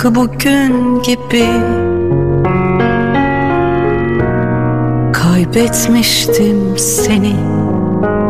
Tıpkı 0.00 0.14
bugün 0.14 1.02
gibi. 1.02 1.46
Kaybetmiştim 5.12 6.78
seni. 6.78 7.36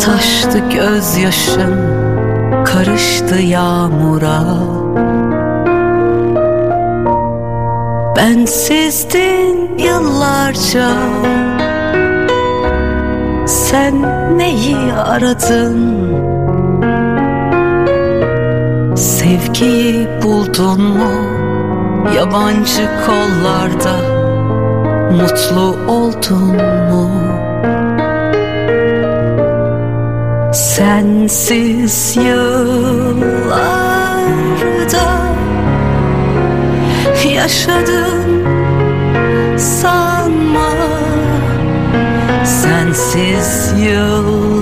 Taştı 0.00 0.58
gözyaşım 0.58 1.74
Karıştı 2.64 3.34
yağmura. 3.34 4.42
Bensizdin 8.16 9.78
yıllarca. 9.78 10.88
Sen 13.46 13.94
neyi 14.38 14.92
aradın? 14.92 16.00
Sevgiyi 18.96 20.08
buldun 20.22 20.80
mu 20.80 21.29
Yabancı 22.16 22.88
kollarda 23.06 23.96
Mutlu 25.10 25.76
oldun 25.92 26.56
mu? 26.90 27.10
Sensiz 30.52 32.16
yıllarda 32.16 33.60
yaşadım 37.34 38.44
sanma. 39.58 40.70
Sensiz 42.44 43.72
yıllarda 43.78 44.59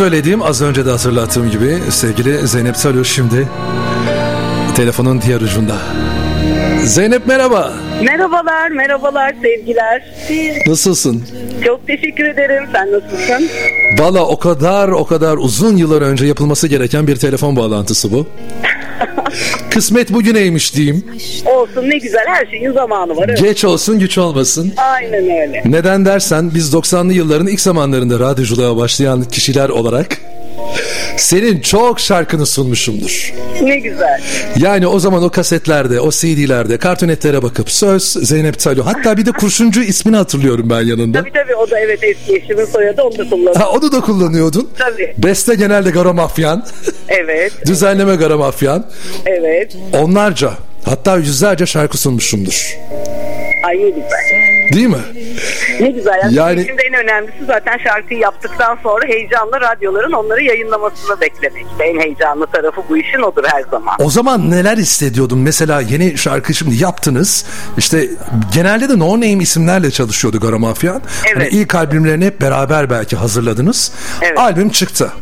söylediğim 0.00 0.42
az 0.42 0.62
önce 0.62 0.86
de 0.86 0.90
hatırlattığım 0.90 1.50
gibi 1.50 1.78
sevgili 1.90 2.46
Zeynep 2.46 2.76
Salıyor 2.76 3.04
şimdi 3.04 3.48
telefonun 4.76 5.22
diğer 5.22 5.40
ucunda. 5.40 5.74
Zeynep 6.84 7.26
merhaba. 7.26 7.72
Merhabalar, 8.04 8.70
merhabalar, 8.70 9.34
sevgiler. 9.42 10.02
Nasılsın? 10.66 11.24
Çok 11.64 11.86
teşekkür 11.86 12.24
ederim. 12.24 12.64
Sen 12.72 12.92
nasılsın? 12.92 13.48
Valla 13.98 14.26
o 14.26 14.38
kadar 14.38 14.88
o 14.88 15.06
kadar 15.06 15.36
uzun 15.36 15.76
yıllar 15.76 16.02
önce 16.02 16.26
yapılması 16.26 16.68
gereken 16.68 17.06
bir 17.06 17.16
telefon 17.16 17.56
bağlantısı 17.56 18.12
bu. 18.12 18.26
Kısmet 19.70 20.12
bugüneymiş 20.12 20.74
diyeyim. 20.74 21.04
Olsun 21.46 21.90
ne 21.90 21.98
güzel, 21.98 22.24
her 22.26 22.46
şeyin 22.46 22.72
zamanı 22.72 23.16
var. 23.16 23.28
Geç 23.28 23.64
olsun 23.64 23.98
güç 23.98 24.18
olmasın. 24.18 24.72
Aynen 24.76 25.22
öyle. 25.22 25.62
Neden 25.66 26.04
dersen 26.04 26.54
biz 26.54 26.74
90'lı 26.74 27.12
yılların 27.12 27.46
ilk 27.46 27.60
zamanlarında 27.60 28.18
radyoculuğa 28.18 28.76
başlayan 28.76 29.24
kişiler 29.24 29.68
olarak 29.68 30.18
senin 31.16 31.60
çok 31.60 32.00
şarkını 32.00 32.46
sunmuşumdur. 32.46 33.34
Ne 33.62 33.78
güzel. 33.78 34.20
Yani 34.56 34.86
o 34.86 34.98
zaman 34.98 35.22
o 35.22 35.30
kasetlerde, 35.30 36.00
o 36.00 36.10
CD'lerde, 36.10 36.78
kartonetlere 36.78 37.42
bakıp 37.42 37.70
söz 37.70 38.02
Zeynep 38.02 38.58
Talo. 38.58 38.82
Hatta 38.86 39.16
bir 39.16 39.26
de 39.26 39.32
kurşuncu 39.32 39.82
ismini 39.82 40.16
hatırlıyorum 40.16 40.70
ben 40.70 40.80
yanında. 40.80 41.18
Tabii 41.20 41.32
tabii 41.32 41.54
o 41.54 41.70
da 41.70 41.80
evet 41.80 41.98
eski 42.04 42.36
eşimin 42.36 42.64
soyadı 42.64 43.02
onu 43.02 43.18
da 43.18 43.28
kullanıyorum. 43.30 43.60
Ha, 43.60 43.68
onu 43.70 43.92
da 43.92 44.00
kullanıyordun. 44.00 44.70
Tabii. 44.78 45.14
Beste 45.18 45.54
genelde 45.54 45.90
Garo 45.90 46.14
Mafyan. 46.14 46.66
Evet, 47.08 47.52
Düzenleme 47.66 48.16
Garo 48.16 48.38
Mafyan. 48.38 48.86
evet. 49.26 49.76
Onlarca 50.02 50.52
hatta 50.84 51.16
yüzlerce 51.16 51.66
şarkı 51.66 51.98
sunmuşumdur. 51.98 52.76
Ay 53.68 53.76
ne 53.78 53.88
güzel. 53.90 54.49
Değil 54.72 54.86
mi? 54.86 54.96
Ne 55.80 55.90
güzel. 55.90 56.20
Yani, 56.22 56.34
Yani- 56.34 56.66
Şimdi 56.66 56.82
en 56.82 56.94
önemlisi 57.04 57.44
zaten 57.46 57.78
şarkıyı 57.78 58.20
yaptıktan 58.20 58.78
sonra 58.82 59.06
heyecanla 59.06 59.60
radyoların 59.60 60.12
onları 60.12 60.42
yayınlamasını 60.44 61.20
beklemek. 61.20 61.66
En 61.80 62.00
heyecanlı 62.00 62.46
tarafı 62.46 62.82
bu 62.88 62.96
işin 62.98 63.18
odur 63.22 63.44
her 63.46 63.62
zaman. 63.70 63.94
O 63.98 64.10
zaman 64.10 64.50
neler 64.50 64.76
hissediyordun? 64.76 65.38
Mesela 65.38 65.80
yeni 65.80 66.18
şarkı 66.18 66.54
şimdi 66.54 66.82
yaptınız. 66.82 67.44
İşte 67.78 68.08
genelde 68.54 68.88
de 68.88 68.98
no 68.98 69.14
name 69.14 69.32
isimlerle 69.42 69.90
çalışıyordu 69.90 70.40
Garo 70.40 70.58
Mafyan. 70.58 71.02
Evet. 71.26 71.36
Hani 71.36 71.48
ilk 71.48 71.74
albümlerini 71.74 72.26
hep 72.26 72.40
beraber 72.40 72.90
belki 72.90 73.16
hazırladınız. 73.16 73.92
Evet. 74.22 74.38
Albüm 74.38 74.68
çıktı. 74.70 75.12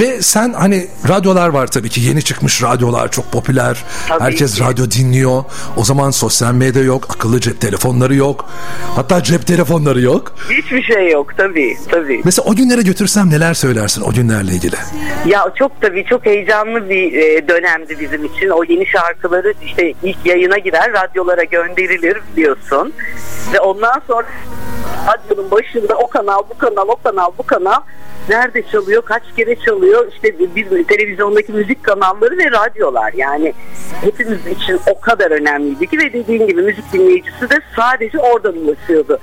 Ve 0.00 0.22
sen 0.22 0.52
hani 0.52 0.86
radyolar 1.08 1.48
var 1.48 1.66
tabii 1.66 1.88
ki 1.88 2.00
yeni 2.00 2.22
çıkmış 2.22 2.62
radyolar 2.62 3.10
çok 3.10 3.32
popüler. 3.32 3.84
Tabii 4.08 4.20
Herkes 4.22 4.54
ki. 4.54 4.64
radyo 4.64 4.90
dinliyor. 4.90 5.44
O 5.76 5.84
zaman 5.84 6.10
sosyal 6.10 6.52
medya 6.54 6.82
yok, 6.82 7.06
akıllı 7.16 7.40
cep 7.40 7.60
telefonları 7.60 8.14
yok. 8.14 8.48
Hatta 8.96 9.22
cep 9.22 9.46
telefonları 9.46 10.00
yok. 10.00 10.34
Hiçbir 10.50 10.82
şey 10.82 11.10
yok 11.10 11.36
tabii 11.36 11.76
tabii. 11.90 12.20
Mesela 12.24 12.48
o 12.48 12.54
günlere 12.54 12.82
götürsem 12.82 13.30
neler 13.30 13.54
söylersin 13.54 14.02
o 14.02 14.10
günlerle 14.12 14.52
ilgili? 14.52 14.76
Ya 15.26 15.44
çok 15.58 15.80
tabii 15.80 16.04
çok 16.04 16.26
heyecanlı 16.26 16.88
bir 16.90 17.12
e, 17.12 17.48
dönemdi 17.48 17.96
bizim 18.00 18.24
için. 18.24 18.48
O 18.48 18.64
yeni 18.68 18.86
şarkıları 18.86 19.54
işte 19.66 19.92
ilk 20.02 20.26
yayına 20.26 20.58
girer, 20.58 20.92
radyolara 20.92 21.44
gönderilir 21.44 22.18
biliyorsun. 22.36 22.92
Ve 23.52 23.60
ondan 23.60 24.02
sonra 24.06 24.26
radyonun 25.08 25.50
başında 25.50 25.94
o 25.96 26.08
kanal, 26.08 26.42
bu 26.50 26.58
kanal, 26.58 26.88
o 26.88 26.96
kanal, 26.96 27.30
bu 27.38 27.42
kanal 27.42 27.80
nerede 28.28 28.62
çalıyor, 28.72 29.02
kaç 29.04 29.22
kere 29.36 29.56
çalıyor. 29.56 29.81
İşte 29.86 30.34
biz 30.56 30.86
televizyondaki 30.86 31.52
müzik 31.52 31.84
kanalları 31.84 32.38
ve 32.38 32.50
radyolar 32.50 33.12
yani 33.12 33.54
hepimiz 34.00 34.46
için 34.46 34.80
o 34.86 35.00
kadar 35.00 35.30
önemliydi 35.30 35.86
ki 35.86 35.98
ve 35.98 36.12
dediğin 36.12 36.46
gibi 36.46 36.62
müzik 36.62 36.92
dinleyicisi 36.92 37.50
de 37.50 37.60
sadece 37.76 38.18
oradan 38.18 38.56
ulaşıyordu 38.56 39.20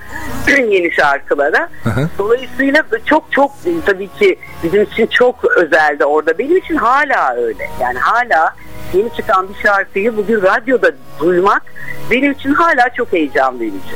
yeni 0.47 0.91
şarkılara. 0.91 1.69
Dolayısıyla 2.17 2.83
çok 3.05 3.31
çok 3.31 3.51
tabii 3.85 4.07
ki 4.07 4.39
bizim 4.63 4.83
için 4.83 5.07
çok 5.07 5.45
özeldi 5.57 6.05
orada. 6.05 6.37
Benim 6.37 6.57
için 6.57 6.75
hala 6.75 7.35
öyle. 7.35 7.69
Yani 7.81 7.99
hala 7.99 8.55
yeni 8.93 9.13
çıkan 9.15 9.49
bir 9.49 9.67
şarkıyı 9.67 10.17
bugün 10.17 10.41
radyoda 10.41 10.91
duymak 11.19 11.61
benim 12.11 12.31
için 12.31 12.53
hala 12.53 12.89
çok 12.97 13.13
heyecan 13.13 13.59
verici. 13.59 13.95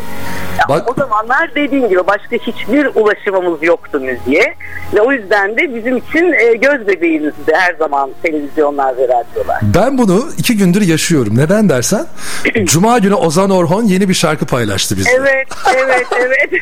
Bak- 0.69 0.89
O 0.91 0.93
zamanlar 1.01 1.55
dediğim 1.55 1.89
gibi 1.89 2.07
başka 2.07 2.35
hiçbir 2.35 2.85
ulaşımımız 2.95 3.63
yoktu 3.63 3.99
müziğe 3.99 4.55
ve 4.93 5.01
o 5.01 5.11
yüzden 5.11 5.57
de 5.57 5.75
bizim 5.75 5.97
için 5.97 6.33
e, 6.33 6.53
göz 6.55 6.87
bebeğimizdi 6.87 7.53
her 7.53 7.73
zaman 7.73 8.09
televizyonlar 8.23 8.97
ve 8.97 9.03
radyolar. 9.03 9.59
Ben 9.61 9.97
bunu 9.97 10.23
iki 10.37 10.57
gündür 10.57 10.81
yaşıyorum. 10.81 11.37
Neden 11.37 11.69
dersen 11.69 12.05
Cuma 12.63 12.97
günü 12.99 13.13
Ozan 13.13 13.49
Orhon 13.49 13.83
yeni 13.83 14.09
bir 14.09 14.13
şarkı 14.13 14.45
paylaştı 14.45 14.97
bizle. 14.97 15.11
Evet, 15.11 15.47
evet, 15.75 16.07
evet. 16.19 16.49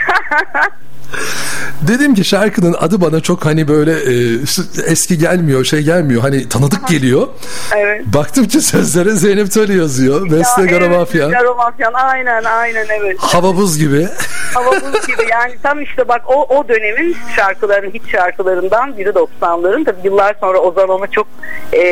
Dedim 1.87 2.15
ki 2.15 2.23
şarkının 2.23 2.75
adı 2.79 3.01
bana 3.01 3.19
çok 3.19 3.45
hani 3.45 3.67
böyle 3.67 3.91
e, 3.91 4.39
eski 4.87 5.17
gelmiyor 5.17 5.65
şey 5.65 5.81
gelmiyor 5.81 6.21
hani 6.21 6.49
tanıdık 6.49 6.87
geliyor. 6.87 7.27
evet. 7.75 8.01
Baktım 8.05 8.47
ki 8.47 8.61
sözlere 8.61 9.11
Zeynep 9.11 9.51
Tali 9.51 9.77
yazıyor. 9.77 10.31
Beste 10.31 10.61
Ya, 10.61 10.67
Garo 10.67 10.85
evet, 10.85 10.97
Mafya. 10.97 11.29
Garo 11.29 11.55
Mafyan, 11.55 11.93
aynen, 11.93 12.43
aynen 12.43 12.85
evet. 12.99 13.15
Hava 13.19 13.55
buz 13.55 13.77
gibi. 13.77 14.07
Hava 14.53 14.71
buz 14.71 15.07
gibi 15.07 15.21
yani 15.31 15.53
tam 15.63 15.81
işte 15.81 16.07
bak 16.07 16.21
o, 16.27 16.57
o 16.57 16.67
dönemin 16.67 17.15
şarkıların 17.35 17.91
hit 17.91 18.09
şarkılarından 18.11 18.97
biri 18.97 19.09
90'ların 19.09 19.85
tabii 19.85 19.99
yıllar 20.03 20.35
sonra 20.39 20.57
Ozan 20.59 20.89
onu 20.89 21.11
çok 21.11 21.27
e, 21.73 21.83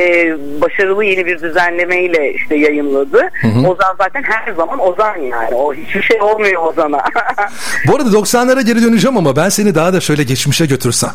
başarılı 0.61 1.05
yeni 1.05 1.25
bir 1.25 1.39
düzenlemeyle 1.39 2.33
işte 2.33 2.55
yayınladı. 2.55 3.29
Ozan 3.67 3.95
zaten 3.97 4.23
her 4.23 4.53
zaman 4.53 4.79
Ozan 4.79 5.17
yani 5.17 5.55
o 5.55 5.73
hiçbir 5.73 6.01
şey 6.01 6.21
olmuyor 6.21 6.63
Ozan'a. 6.63 7.03
Bu 7.87 7.95
arada 7.95 8.09
90'lara 8.09 8.61
geri 8.61 8.83
döneceğim 8.83 9.08
ama 9.17 9.35
ben 9.35 9.49
seni 9.49 9.75
daha 9.75 9.93
da 9.93 10.01
şöyle 10.01 10.23
geçmişe 10.23 10.65
götürsem. 10.65 11.11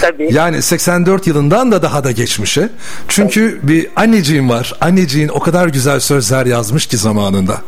tabii. 0.00 0.28
Yani 0.34 0.62
84 0.62 1.26
yılından 1.26 1.72
da 1.72 1.82
daha 1.82 2.04
da 2.04 2.10
geçmişe. 2.10 2.68
Çünkü 3.08 3.60
bir 3.62 3.88
anneciğim 3.96 4.48
var. 4.48 4.72
Anneciğin 4.80 5.28
o 5.28 5.40
kadar 5.40 5.68
güzel 5.68 6.00
sözler 6.00 6.46
yazmış 6.46 6.86
ki 6.86 6.96
zamanında. 6.96 7.62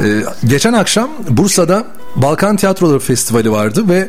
Ee, 0.00 0.04
geçen 0.44 0.72
akşam 0.72 1.10
Bursa'da 1.28 1.84
Balkan 2.16 2.56
Tiyatroları 2.56 2.98
Festivali 2.98 3.52
vardı 3.52 3.84
ve 3.88 4.08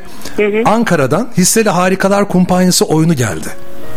Ankara'dan 0.66 1.30
Hisseli 1.38 1.70
Harikalar 1.70 2.28
Kumpanyası 2.28 2.86
oyunu 2.86 3.14
geldi. 3.14 3.48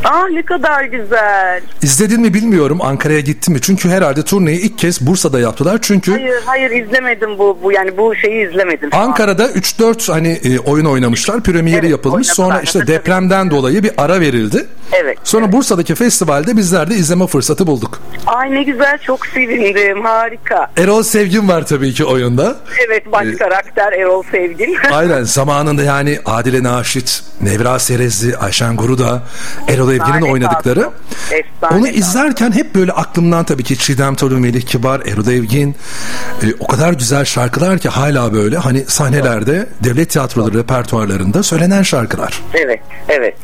Ah 0.05 0.29
ne 0.31 0.43
kadar 0.43 0.85
güzel. 0.85 1.61
İzledin 1.83 2.21
mi 2.21 2.35
bilmiyorum 2.35 2.79
Ankara'ya 2.83 3.21
gitti 3.21 3.51
mi? 3.51 3.61
Çünkü 3.61 3.89
herhalde 3.89 4.23
turneyi 4.23 4.61
ilk 4.61 4.79
kez 4.79 5.07
Bursa'da 5.07 5.41
yaptılar. 5.41 5.79
Çünkü 5.83 6.13
Hayır 6.13 6.35
hayır 6.47 6.71
izlemedim 6.71 7.39
bu 7.39 7.59
bu 7.63 7.73
yani 7.73 7.97
bu 7.97 8.15
şeyi 8.15 8.49
izlemedim. 8.51 8.91
Ankara'da 8.93 9.47
3-4 9.51 10.13
hani 10.13 10.29
e, 10.29 10.59
oyun 10.59 10.85
oynamışlar. 10.85 11.43
Premieri 11.43 11.79
Evet, 11.79 11.91
yapılmış. 11.91 12.27
Sonra 12.27 12.61
işte 12.61 12.87
depremden 12.87 13.51
dolayı 13.51 13.83
bir 13.83 13.91
ara 13.99 14.21
verildi. 14.21 14.67
Evet. 14.93 15.19
Sonra 15.25 15.45
evet. 15.45 15.55
Bursa'daki 15.55 15.95
festivalde 15.95 16.57
bizler 16.57 16.91
de 16.91 16.95
izleme 16.95 17.27
fırsatı 17.27 17.67
bulduk. 17.67 18.01
Ay 18.27 18.51
ne 18.55 18.63
güzel 18.63 18.99
çok 18.99 19.27
sevindim 19.27 20.05
harika. 20.05 20.71
Erol 20.77 21.03
Sevgin 21.03 21.49
var 21.49 21.67
tabii 21.67 21.93
ki 21.95 22.05
oyunda. 22.05 22.57
Evet 22.89 23.13
baş 23.13 23.27
Ee, 23.27 23.37
karakter 23.37 23.93
Erol 23.93 24.23
Sevgin. 24.31 24.77
Aynen 24.93 25.23
zamanında 25.23 25.83
yani 25.83 26.19
Adile 26.27 26.63
Naşit, 26.63 27.23
Nevra 27.41 27.79
Serezli, 27.79 28.37
Ayşen 28.37 28.77
Guruda, 28.77 29.23
Erol 29.69 29.88
Evgin'in 29.93 30.15
Efsane 30.15 30.33
oynadıkları. 30.33 30.91
Efsane 31.33 31.79
Onu 31.79 31.89
izlerken 31.89 32.53
hep 32.53 32.75
böyle 32.75 32.93
aklımdan 32.93 33.45
tabii 33.45 33.65
ki 33.65 33.79
Çiğdem 33.79 34.15
Toru, 34.15 34.39
Melih 34.39 34.63
Kibar, 34.63 35.01
Erol 35.01 35.27
Evgin 35.27 35.77
e, 36.43 36.47
o 36.61 36.67
kadar 36.67 36.93
güzel 36.93 37.25
şarkılar 37.25 37.79
ki 37.79 37.89
hala 37.89 38.35
böyle 38.35 38.57
hani 38.59 38.85
sahnelerde 38.85 39.67
devlet 39.85 40.11
tiyatroları 40.11 40.59
repertuarlarında 40.59 41.43
söylenen 41.43 41.83
şarkılar. 41.83 42.43
Evet 42.55 42.81
evet. 43.09 43.35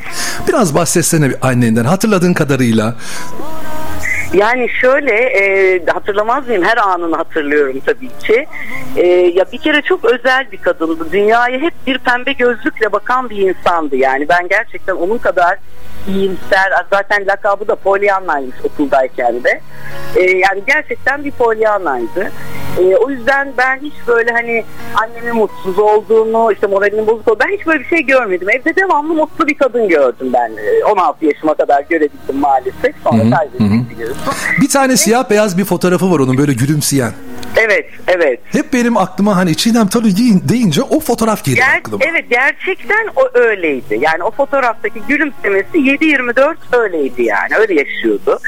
Biraz 0.48 0.74
bahsetsene 0.74 1.30
annenden 1.42 1.84
hatırladığın 1.84 2.34
kadarıyla. 2.34 2.94
Yani 4.34 4.68
şöyle 4.80 5.12
e, 5.14 5.80
hatırlamaz 5.86 6.48
mıyım? 6.48 6.64
Her 6.64 6.76
anını 6.76 7.16
hatırlıyorum 7.16 7.80
tabii 7.86 8.08
ki. 8.08 8.46
E, 8.96 9.06
ya 9.08 9.44
bir 9.52 9.58
kere 9.58 9.82
çok 9.82 10.04
özel 10.04 10.52
bir 10.52 10.56
kadındı. 10.56 11.12
Dünyaya 11.12 11.58
hep 11.58 11.74
bir 11.86 11.98
pembe 11.98 12.32
gözlükle 12.32 12.92
bakan 12.92 13.30
bir 13.30 13.36
insandı. 13.36 13.96
Yani 13.96 14.28
ben 14.28 14.48
gerçekten 14.48 14.94
onun 14.94 15.18
kadar 15.18 15.58
iyimser. 16.08 16.72
Zaten 16.90 17.26
lakabı 17.26 17.68
da 17.68 17.74
Pollyanna'ymış 17.74 18.56
okuldayken 18.64 19.44
de. 19.44 19.60
E, 20.16 20.22
yani 20.22 20.62
gerçekten 20.66 21.24
bir 21.24 21.30
Pollyanna'ydı. 21.30 22.30
E, 22.78 22.96
o 22.96 23.10
yüzden 23.10 23.52
ben 23.58 23.78
hiç 23.82 23.94
böyle 24.08 24.32
hani 24.32 24.64
annemin 24.94 25.36
mutsuz 25.36 25.78
olduğunu, 25.78 26.52
işte 26.52 26.66
moralinin 26.66 27.06
bozuk 27.06 27.28
olduğunu 27.28 27.48
ben 27.48 27.56
hiç 27.56 27.66
böyle 27.66 27.80
bir 27.80 27.88
şey 27.88 28.02
görmedim. 28.02 28.48
Evde 28.50 28.76
devamlı 28.76 29.14
mutlu 29.14 29.46
bir 29.46 29.54
kadın 29.54 29.88
gördüm 29.88 30.30
ben. 30.32 30.52
E, 30.80 30.84
16 30.84 31.26
yaşıma 31.26 31.54
kadar 31.54 31.84
görebildim 31.90 32.38
maalesef. 32.40 32.94
Sonra 33.04 33.36
kaybettim 33.36 33.86
biliyorsun. 33.90 34.22
Bir 34.60 34.68
tane 34.68 34.96
siyah 34.96 35.30
beyaz 35.30 35.58
bir 35.58 35.64
fotoğrafı 35.64 36.10
var 36.10 36.18
onun 36.18 36.38
böyle 36.38 36.52
gülümseyen. 36.52 37.12
Evet, 37.64 37.90
evet. 38.06 38.40
Hep 38.52 38.72
benim 38.72 38.96
aklıma 38.96 39.36
hani 39.36 39.56
Çiğdem 39.56 39.86
deyin- 39.86 40.42
deyince 40.48 40.82
o 40.82 41.00
fotoğraf 41.00 41.44
geliyor 41.44 41.66
Ger- 41.66 41.78
aklıma. 41.78 42.04
evet 42.10 42.24
gerçekten 42.30 43.06
o 43.16 43.38
öyleydi. 43.38 43.98
Yani 44.00 44.22
o 44.24 44.30
fotoğraftaki 44.30 45.00
gülümsemesi 45.08 45.78
7-24 45.78 46.56
öyleydi 46.72 47.22
yani. 47.22 47.56
Öyle 47.58 47.74
yaşıyordu. 47.74 48.38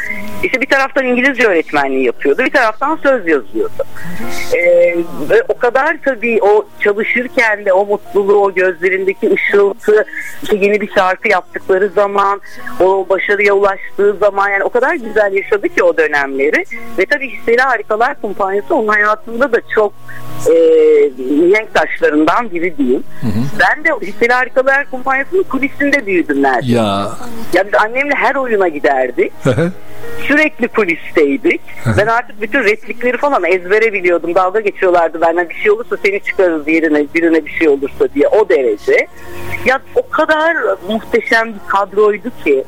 İşte 0.45 0.61
bir 0.61 0.67
taraftan 0.67 1.05
İngilizce 1.07 1.47
öğretmenliği 1.47 2.05
yapıyordu. 2.07 2.43
Bir 2.45 2.51
taraftan 2.51 2.97
söz 3.03 3.27
yazıyordu. 3.29 3.85
Ee, 4.55 4.97
ve 5.31 5.43
o 5.49 5.59
kadar 5.59 5.97
tabii 6.05 6.39
o 6.43 6.67
çalışırken 6.81 7.65
de 7.65 7.73
o 7.73 7.87
mutluluğu, 7.87 8.35
o 8.45 8.55
gözlerindeki 8.55 9.31
ışıltı, 9.33 10.05
işte 10.43 10.57
yeni 10.57 10.81
bir 10.81 10.91
şarkı 10.95 11.29
yaptıkları 11.29 11.89
zaman, 11.89 12.41
o 12.81 13.07
başarıya 13.09 13.53
ulaştığı 13.55 14.17
zaman 14.21 14.49
yani 14.51 14.65
o 14.65 14.69
kadar 14.69 14.95
güzel 14.95 15.33
yaşadı 15.33 15.69
ki 15.69 15.83
o 15.83 15.97
dönemleri. 15.97 16.65
Ve 16.99 17.07
tabii 17.07 17.31
Hisseli 17.31 17.63
Harikalar 17.63 18.21
Kumpanyası 18.21 18.75
onun 18.75 18.89
hayatında 19.07 19.53
da 19.53 19.61
çok 19.75 19.93
e, 20.47 20.55
mihenk 21.19 21.75
taşlarından 21.75 22.51
biri 22.51 22.79
diyeyim. 22.79 23.05
Ben 23.61 23.85
de 23.85 24.07
Hisseli 24.07 24.33
Harikalar 24.33 24.91
Kumpanyası'nın 24.91 25.43
kulisinde 25.43 26.07
büyüdüm 26.07 26.43
neredeyse. 26.43 26.77
Ya. 26.77 27.11
Ya 27.53 27.67
biz 27.67 27.75
annemle 27.75 28.15
her 28.15 28.35
oyuna 28.35 28.69
giderdik. 28.69 29.33
Sürekli 30.27 30.69
kulisteydik. 30.69 31.61
ben 31.99 32.07
artık 32.07 32.41
bütün 32.41 32.65
replikleri 32.65 33.17
falan 33.17 33.45
ezbere 33.45 33.93
biliyordum. 33.93 34.35
Dalga 34.35 34.61
geçiyorlardı 34.61 35.21
benden 35.21 35.49
bir 35.49 35.55
şey 35.55 35.71
olursa 35.71 35.97
seni 36.05 36.21
çıkarırız 36.21 36.69
yerine 36.69 37.05
birine 37.15 37.47
bir 37.47 37.51
şey 37.51 37.69
olursa 37.69 38.09
diye 38.15 38.29
o 38.29 38.49
derece. 38.49 39.07
Ya 39.65 39.81
o 39.95 40.09
kadar 40.09 40.57
muhteşem 40.89 41.49
bir 41.49 41.69
kadroydu 41.69 42.31
ki. 42.45 42.65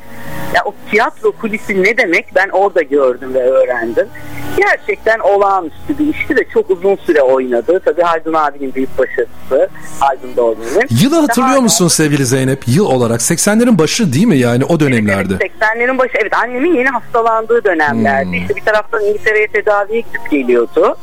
Ya 0.55 0.63
o 0.65 0.75
tiyatro 0.91 1.33
kulisi 1.33 1.83
ne 1.83 1.97
demek 1.97 2.27
ben 2.35 2.49
orada 2.49 2.83
gördüm 2.83 3.35
ve 3.35 3.43
öğrendim. 3.43 4.09
Gerçekten 4.57 5.19
olağanüstü 5.19 5.99
bir 5.99 6.05
işti 6.29 6.37
ve 6.37 6.49
çok 6.55 6.71
uzun 6.71 6.97
süre 6.97 7.23
oynadı. 7.23 7.81
Tabii 7.85 8.03
Haldun 8.03 8.35
abinin 8.35 8.75
büyük 8.75 8.99
başarısı. 8.99 9.71
Haldun 10.01 10.37
Doğru'nun. 10.37 11.03
Yılı 11.03 11.21
hatırlıyor 11.21 11.61
musun 11.61 11.89
sevgili 11.89 12.27
Zeynep? 12.27 12.63
Yıl 12.67 12.87
olarak 12.87 13.21
80'lerin 13.21 13.79
başı 13.79 14.13
değil 14.13 14.27
mi 14.27 14.37
yani 14.39 14.65
o 14.65 14.81
dönemlerde? 14.81 15.35
Evet, 15.41 15.53
80'lerin 15.61 15.99
başı 15.99 16.13
evet 16.23 16.33
annemin 16.37 16.75
yeni 16.75 16.89
hastalandığı 16.89 17.65
dönemlerdi. 17.65 18.37
İşte 18.37 18.57
bir 18.57 18.65
taraftan 18.65 19.05
İngiltere'ye 19.05 19.47
tedaviye 19.47 20.01
gidip 20.01 20.31
geliyordu. 20.31 20.97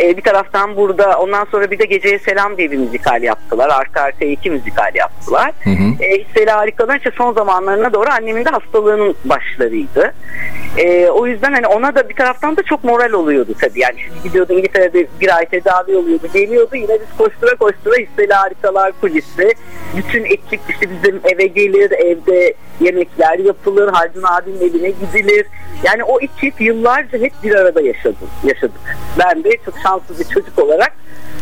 Ee, 0.00 0.16
bir 0.16 0.22
taraftan 0.22 0.76
burada 0.76 1.18
ondan 1.18 1.44
sonra 1.44 1.70
bir 1.70 1.78
de 1.78 1.84
Geceye 1.84 2.18
Selam 2.18 2.56
diye 2.56 2.70
bir 2.70 2.76
müzikal 2.76 3.22
yaptılar. 3.22 3.68
Arka 3.68 4.00
arkaya 4.00 4.30
iki 4.30 4.50
müzikal 4.50 4.94
yaptılar. 4.94 5.52
Ee, 6.00 6.18
Hisseli 6.18 6.96
işte 6.96 7.10
son 7.18 7.32
zamanlarına 7.32 7.92
doğru 7.92 8.10
annemin 8.10 8.44
de 8.44 8.50
hastalığının 8.50 9.14
başlarıydı. 9.24 10.14
Ee, 10.78 11.08
o 11.08 11.26
yüzden 11.26 11.52
hani 11.52 11.66
ona 11.66 11.94
da 11.94 12.08
bir 12.08 12.14
taraftan 12.14 12.56
da 12.56 12.62
çok 12.62 12.84
moral 12.84 13.12
oluyordu 13.12 13.54
tabii. 13.60 13.80
Yani 13.80 13.94
şimdi 14.08 14.32
gidiyordu 14.46 14.52
İngiltere'de 14.52 15.06
bir 15.20 15.36
ay 15.36 15.46
tedavi 15.46 15.96
oluyordu. 15.96 16.26
Geliyordu 16.34 16.76
yine 16.76 17.00
biz 17.00 17.16
koştura 17.18 17.56
koştura 17.56 17.94
Hisseli 17.94 18.32
Harikalar 18.32 18.92
kulisi. 19.00 19.54
Bütün 19.96 20.24
ekip 20.24 20.60
işte 20.68 20.90
bizim 20.90 21.20
eve 21.24 21.46
gelir, 21.46 21.90
evde 21.90 22.54
yemekler 22.80 23.38
yapılır, 23.38 23.88
Haldun 23.92 24.22
abinin 24.22 24.70
evine 24.70 24.90
gidilir. 24.90 25.46
Yani 25.84 26.04
o 26.04 26.20
ekip 26.20 26.60
yıllarca 26.60 27.18
hep 27.18 27.32
bir 27.44 27.54
arada 27.54 27.80
yaşadı, 27.80 28.24
yaşadık. 28.44 28.96
Ben 29.18 29.44
de 29.44 29.50
çok 29.64 29.74
şanslı 29.82 30.18
bir 30.18 30.24
çocuk 30.24 30.58
olarak 30.58 30.92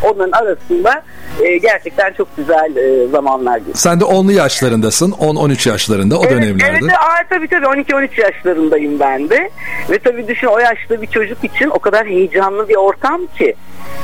onların 0.01 0.31
arasında 0.31 1.03
e, 1.43 1.57
gerçekten 1.57 2.13
çok 2.13 2.37
güzel 2.37 2.75
e, 2.75 3.07
zamanlar 3.07 3.57
geçirdim. 3.57 3.75
Sen 3.75 3.99
de 3.99 4.03
10'lu 4.03 4.31
yaşlarındasın. 4.31 5.11
10-13 5.11 5.69
yaşlarında 5.69 6.19
o 6.19 6.21
Evet, 6.25 6.31
dönemlerde. 6.31 6.65
evet 6.71 6.93
aa, 6.93 7.23
tabii 7.29 7.47
tabii 7.47 7.65
12-13 7.65 8.21
yaşlarındayım 8.21 8.99
ben 8.99 9.29
de. 9.29 9.49
Ve 9.89 9.99
tabii 9.99 10.27
düşün 10.27 10.47
o 10.47 10.59
yaşta 10.59 11.01
bir 11.01 11.07
çocuk 11.07 11.43
için 11.43 11.69
o 11.69 11.79
kadar 11.79 12.07
heyecanlı 12.07 12.69
bir 12.69 12.75
ortam 12.75 13.21
ki. 13.37 13.55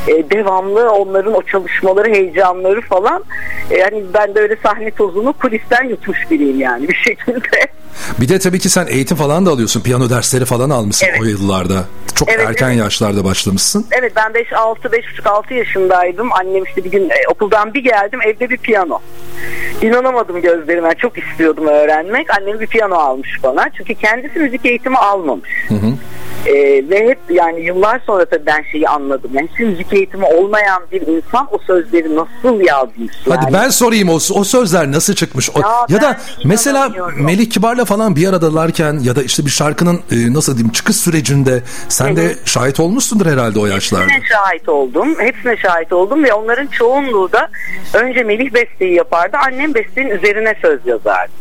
E, 0.08 0.30
devamlı 0.30 0.92
onların 0.92 1.34
o 1.34 1.42
çalışmaları, 1.44 2.10
heyecanları 2.14 2.82
falan. 2.82 3.24
E, 3.70 3.78
yani 3.78 4.04
ben 4.14 4.36
de 4.36 4.40
öyle 4.40 4.56
sahne 4.64 4.92
tozunu 4.92 5.34
kulisten 5.34 5.84
yutmuş 5.90 6.18
biriyim 6.32 6.60
yani 6.62 6.88
bir 6.88 6.96
şekilde. 7.08 7.68
Bir 8.22 8.30
de 8.30 8.40
tabii 8.40 8.60
ki 8.60 8.70
sen 8.70 8.88
eğitim 8.88 9.18
falan 9.18 9.46
da 9.46 9.50
alıyorsun. 9.50 9.82
Piyano 9.82 10.10
dersleri 10.10 10.46
falan 10.46 10.70
almışsın 10.70 11.08
Evet. 11.10 11.22
o 11.22 11.26
yıllarda. 11.26 11.84
Çok 12.16 12.30
Evet, 12.30 12.46
erken 12.48 12.68
evet. 12.70 12.78
yaşlarda 12.80 13.24
başlamışsın. 13.26 13.86
Evet 13.92 14.14
ben 14.16 14.34
5 14.34 14.54
6 14.54 14.92
5 14.92 15.06
buçuk 15.12 15.28
6 15.28 15.54
yaşındaydım. 15.82 16.34
Annem 16.34 16.64
işte 16.64 16.84
bir 16.84 16.92
gün 16.92 17.10
e, 17.10 17.28
okuldan 17.32 17.74
bir 17.74 17.84
geldim 17.84 18.20
evde 18.26 18.50
bir 18.50 18.58
piyano. 18.58 19.00
İnanamadım 19.82 20.42
gözlerime. 20.42 20.96
Çok 20.96 21.18
istiyordum 21.18 21.68
öğrenmek. 21.68 22.28
Annem 22.38 22.60
bir 22.60 22.68
piyano 22.68 22.96
almış 22.96 23.30
bana. 23.44 23.70
Çünkü 23.78 23.96
kendisi 23.96 24.40
müzik 24.40 24.66
eğitimi 24.66 24.98
almamış. 24.98 25.50
E, 26.46 26.54
ve 26.90 27.10
hep 27.10 27.20
yani 27.30 27.62
yıllar 27.62 28.02
sonra 28.06 28.26
tabii 28.26 28.46
ben 28.46 28.64
şeyi 28.72 28.88
anladım. 28.90 29.32
Yani 29.34 29.50
hiç 29.54 29.60
müzik 29.60 29.94
eğitimi 29.94 30.26
olmayan 30.26 30.82
bir 30.92 31.02
insan 31.02 31.48
o 31.52 31.58
sözleri 31.68 32.16
nasıl 32.16 32.62
yazmış? 32.62 33.16
Hadi 33.30 33.46
yani. 33.46 33.54
ben 33.54 33.70
sorayım 33.70 34.10
o, 34.10 34.16
o 34.16 34.44
sözler 34.44 34.92
nasıl 34.92 35.14
çıkmış? 35.14 35.50
O, 35.50 35.60
Ya 35.60 35.68
ya, 35.90 36.02
da 36.02 36.18
mesela. 36.46 36.92
Melih 37.18 37.50
Kibar'la 37.50 37.86
falan 37.86 38.16
bir 38.16 38.28
aradalarken 38.28 39.00
ya 39.04 39.16
da 39.16 39.24
işte 39.24 39.46
bir 39.46 39.50
şarkının 39.50 40.00
e, 40.12 40.34
nasıl 40.34 40.54
diyeyim 40.54 40.72
çıkış 40.72 40.96
sürecinde 40.96 41.64
sen 41.90 42.16
de 42.16 42.36
şahit 42.46 42.80
olmuşsundur 42.80 43.26
herhalde 43.26 43.60
o 43.60 43.66
yaşlarda. 43.66 44.04
Hepsine 44.04 44.28
şahit 44.28 44.70
oldum. 44.70 45.20
Hepsine 45.20 45.58
şahit 45.58 45.71
oldum 45.92 46.24
ve 46.24 46.34
onların 46.34 46.68
çoğunluğu 46.68 47.32
da 47.32 47.50
önce 47.94 48.24
Melih 48.24 48.54
besteyi 48.54 48.94
yapardı. 48.94 49.38
Annem 49.46 49.74
bestenin 49.74 50.10
üzerine 50.10 50.56
söz 50.62 50.88
yazardı. 50.88 51.32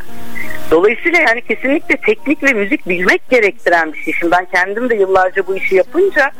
Dolayısıyla 0.70 1.20
yani 1.20 1.40
kesinlikle 1.40 1.96
teknik 1.96 2.42
ve 2.42 2.52
müzik 2.52 2.88
bilmek 2.88 3.30
gerektiren 3.30 3.92
bir 3.92 3.98
şey. 3.98 4.14
Şimdi 4.20 4.32
ben 4.32 4.44
kendim 4.44 4.90
de 4.90 4.94
yıllarca 4.94 5.46
bu 5.46 5.56
işi 5.56 5.74
yapınca 5.74 6.30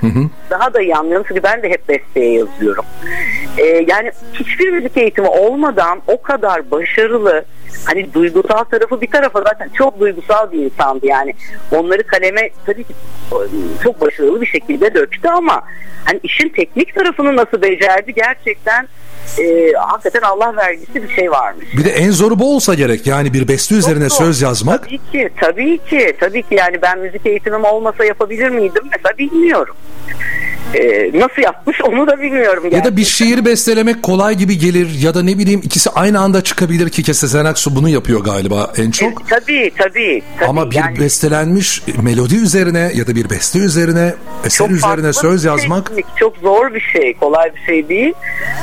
daha 0.51 0.75
da 0.75 0.83
iyi 0.83 0.97
anlıyorum. 0.97 1.27
Çünkü 1.29 1.43
ben 1.43 1.63
de 1.63 1.71
hep 1.71 1.89
besteye 1.89 2.33
yazıyorum. 2.33 2.85
Ee, 3.59 3.85
yani 3.89 4.11
hiçbir 4.35 4.71
müzik 4.71 4.97
eğitimi 4.97 5.29
olmadan 5.29 6.01
o 6.07 6.23
kadar 6.23 6.71
başarılı 6.71 7.45
hani 7.85 8.15
duygusal 8.15 8.65
tarafı 8.65 9.01
bir 9.01 9.11
tarafa 9.11 9.43
zaten 9.43 9.69
çok 9.79 10.01
duygusal 10.01 10.53
bir 10.53 10.59
insandı 10.59 11.07
yani 11.07 11.35
onları 11.73 12.03
kaleme 12.03 12.51
tabii 12.67 12.85
ki 12.85 12.95
çok 13.83 14.01
başarılı 14.01 14.41
bir 14.41 14.47
şekilde 14.47 14.95
döktü 14.95 15.29
ama 15.29 15.63
hani 16.05 16.21
işin 16.23 16.49
teknik 16.49 16.95
tarafını 16.95 17.37
nasıl 17.37 17.63
becerdi 17.63 18.15
gerçekten 18.15 18.89
e, 19.39 19.73
hakikaten 19.79 20.21
Allah 20.23 20.57
vergisi 20.57 21.03
bir 21.03 21.15
şey 21.15 21.31
varmış. 21.31 21.67
Bir 21.79 21.85
de 21.85 21.91
en 21.91 22.11
zoru 22.11 22.39
bu 22.39 22.55
olsa 22.57 22.75
gerek. 22.75 23.07
Yani 23.07 23.33
bir 23.33 23.49
beste 23.49 23.75
üzerine 23.75 24.09
Çok 24.09 24.19
zor. 24.19 24.25
söz 24.25 24.43
yazmak. 24.43 24.85
Tabii 24.85 24.99
ki, 25.13 25.31
tabii 25.41 25.79
ki, 25.79 26.17
tabii 26.21 26.43
ki 26.43 26.55
yani 26.55 26.83
ben 26.83 26.99
müzik 26.99 27.27
eğitimim 27.27 27.65
olmasa 27.65 28.05
yapabilir 28.05 28.49
miydim? 28.49 28.83
Mesela 28.93 29.19
bilmiyorum. 29.19 29.77
E, 30.75 31.11
nasıl 31.15 31.43
yapmış 31.43 31.81
onu 31.85 32.07
da 32.07 32.21
bilmiyorum. 32.21 32.65
Ya 32.65 32.71
da 32.71 32.77
bir 32.77 32.81
gerçekten. 32.97 33.05
şiir 33.27 33.45
bestelemek 33.45 34.03
kolay 34.03 34.35
gibi 34.35 34.59
gelir 34.59 34.99
ya 35.01 35.15
da 35.15 35.23
ne 35.23 35.39
bileyim 35.39 35.61
ikisi 35.65 35.91
aynı 35.91 36.21
anda 36.21 36.45
çıkabilir 36.45 36.89
ki 36.91 37.03
Kese 37.03 37.49
Aksu 37.49 37.77
bunu 37.77 37.89
yapıyor 37.89 38.21
galiba 38.25 38.73
en 38.77 38.89
E, 38.89 38.93
çok. 38.93 39.29
tabii 39.29 39.73
tabii. 39.79 40.23
tabii. 40.39 40.49
Ama 40.49 40.71
bir 40.71 40.77
Yani 40.77 40.99
bestelenmiş 41.01 41.83
melodi 42.03 42.37
üzerine 42.37 42.91
ya 42.95 43.07
da 43.07 43.15
bir 43.15 43.31
beste 43.31 43.59
üzerine 43.59 44.15
eser 44.45 44.71
üzerine 44.71 44.81
farklı 45.03 45.15
söz 45.15 45.45
bir 45.45 45.49
yazmak 45.49 45.93
çok 46.17 46.37
zor 46.37 46.75
bir 46.75 46.81
şey, 46.81 47.15
kolay 47.21 47.55
bir 47.55 47.61
şey 47.61 47.89
değil. 47.89 48.13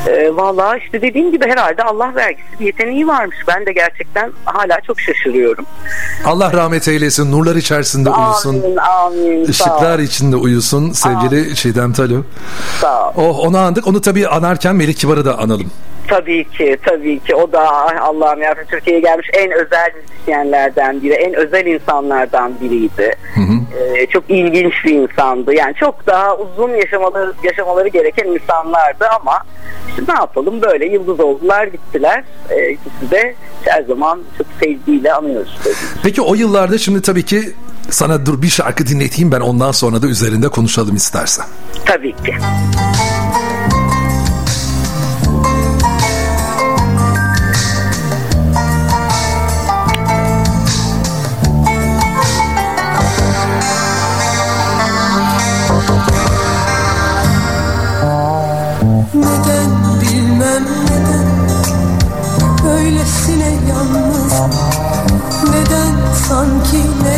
E, 0.08 0.36
Valla 0.36 0.78
işte 0.78 1.02
dediğim 1.02 1.32
gibi 1.32 1.46
herhalde 1.50 1.84
Allah 1.84 2.16
vergisi 2.16 2.48
bir 2.60 2.66
yeteneği 2.66 3.08
varmış. 3.08 3.38
Ben 3.48 3.66
de 3.66 3.74
gerçekten 3.74 4.32
hala 4.46 4.82
çok 4.82 5.00
şaşırıyorum. 5.02 5.66
Allah 6.26 6.54
rahmet 6.54 6.88
eylesin 6.88 7.32
nurlar 7.32 7.56
içerisinde 7.56 8.10
uyusun. 8.10 8.64
Amin, 8.64 8.78
amin. 8.78 9.46
Işıklar 9.46 10.00
içinde 10.00 10.36
uyusun 10.36 10.92
sevgili 10.92 11.56
Çiğdem 11.56 11.94
Talu. 11.98 12.24
sağ 12.82 13.10
ol. 13.10 13.14
Oh 13.18 13.40
onu 13.40 13.58
andık. 13.58 13.88
Onu 13.88 14.02
tabii 14.02 14.28
anarken 14.28 14.76
Melih 14.76 14.94
Kibar'ı 14.94 15.26
da 15.26 15.38
analım. 15.40 15.72
Tabii 16.08 16.44
ki, 16.50 16.78
tabii 16.86 17.20
ki. 17.20 17.36
O 17.36 17.52
da 17.52 17.60
ay 17.72 17.98
Allah'ım 18.02 18.42
ya 18.42 18.56
Türkiye'ye 18.70 19.02
gelmiş 19.02 19.28
en 19.34 19.52
özel 19.52 19.92
müzisyenlerden 19.96 21.02
biri, 21.04 21.14
en 21.14 21.34
özel 21.34 21.66
insanlardan 21.66 22.54
biriydi. 22.62 23.16
Ee, 23.78 24.08
çok 24.08 24.24
ilginç 24.30 24.74
bir 24.86 24.94
insandı. 24.94 25.54
Yani 25.54 25.76
çok 25.76 26.08
daha 26.08 26.38
uzun 26.38 26.70
yaşamaları 26.76 27.34
yaşamaları 27.44 27.88
gereken 27.88 28.26
insanlardı 28.26 29.06
ama 29.22 29.40
işte 29.90 30.02
ne 30.14 30.20
yapalım 30.20 30.62
böyle 30.62 30.86
yıldız 30.86 31.20
oldular 31.20 31.68
gittiler. 31.68 32.24
Ee, 32.50 32.70
ikisi 32.72 33.12
de 33.12 33.36
her 33.66 33.84
zaman 33.84 34.22
çok 34.38 34.48
sevgiyle 34.64 35.14
anıyoruz. 35.14 35.58
tabii. 35.64 35.74
Peki 36.04 36.22
o 36.22 36.36
yıllarda 36.36 36.78
şimdi 36.78 37.02
tabii 37.02 37.26
ki 37.26 37.42
sana 37.90 38.26
dur 38.26 38.42
bir 38.42 38.50
şarkı 38.50 38.88
dinleteyim 38.88 39.32
ben 39.32 39.40
ondan 39.40 39.72
sonra 39.72 40.02
da 40.02 40.08
üzerinde 40.08 40.50
konuşalım 40.50 40.96
istersen. 40.96 41.46
Tabii 41.86 42.12
ki. 42.12 42.36
Neden 59.14 59.72
bilmem 60.02 60.64
neden 60.90 61.28
Böylesine 62.64 63.58
yalnız 63.70 64.34
Neden 65.44 66.14
sanki 66.28 66.78
neden 67.04 67.17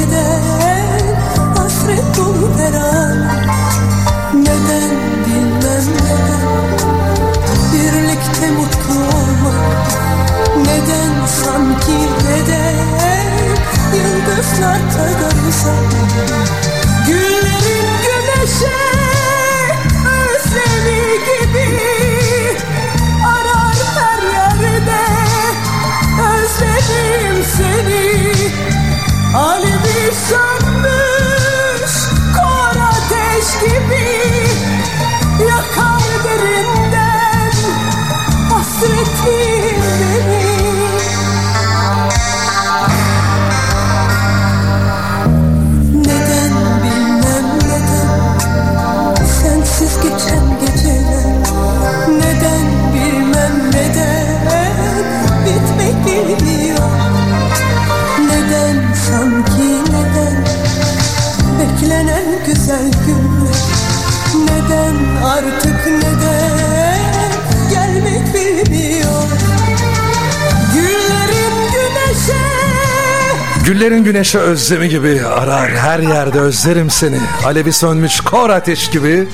Güneşe 74.20 74.40
özlemi 74.40 74.90
gibi 74.90 75.22
arar 75.26 75.70
her 75.70 76.00
yerde 76.00 76.40
özlerim 76.40 76.90
seni. 76.90 77.18
Alevi 77.46 77.74
sönmüş 77.74 78.20
kor 78.22 78.50
ateş 78.50 78.90
gibi 78.90 79.28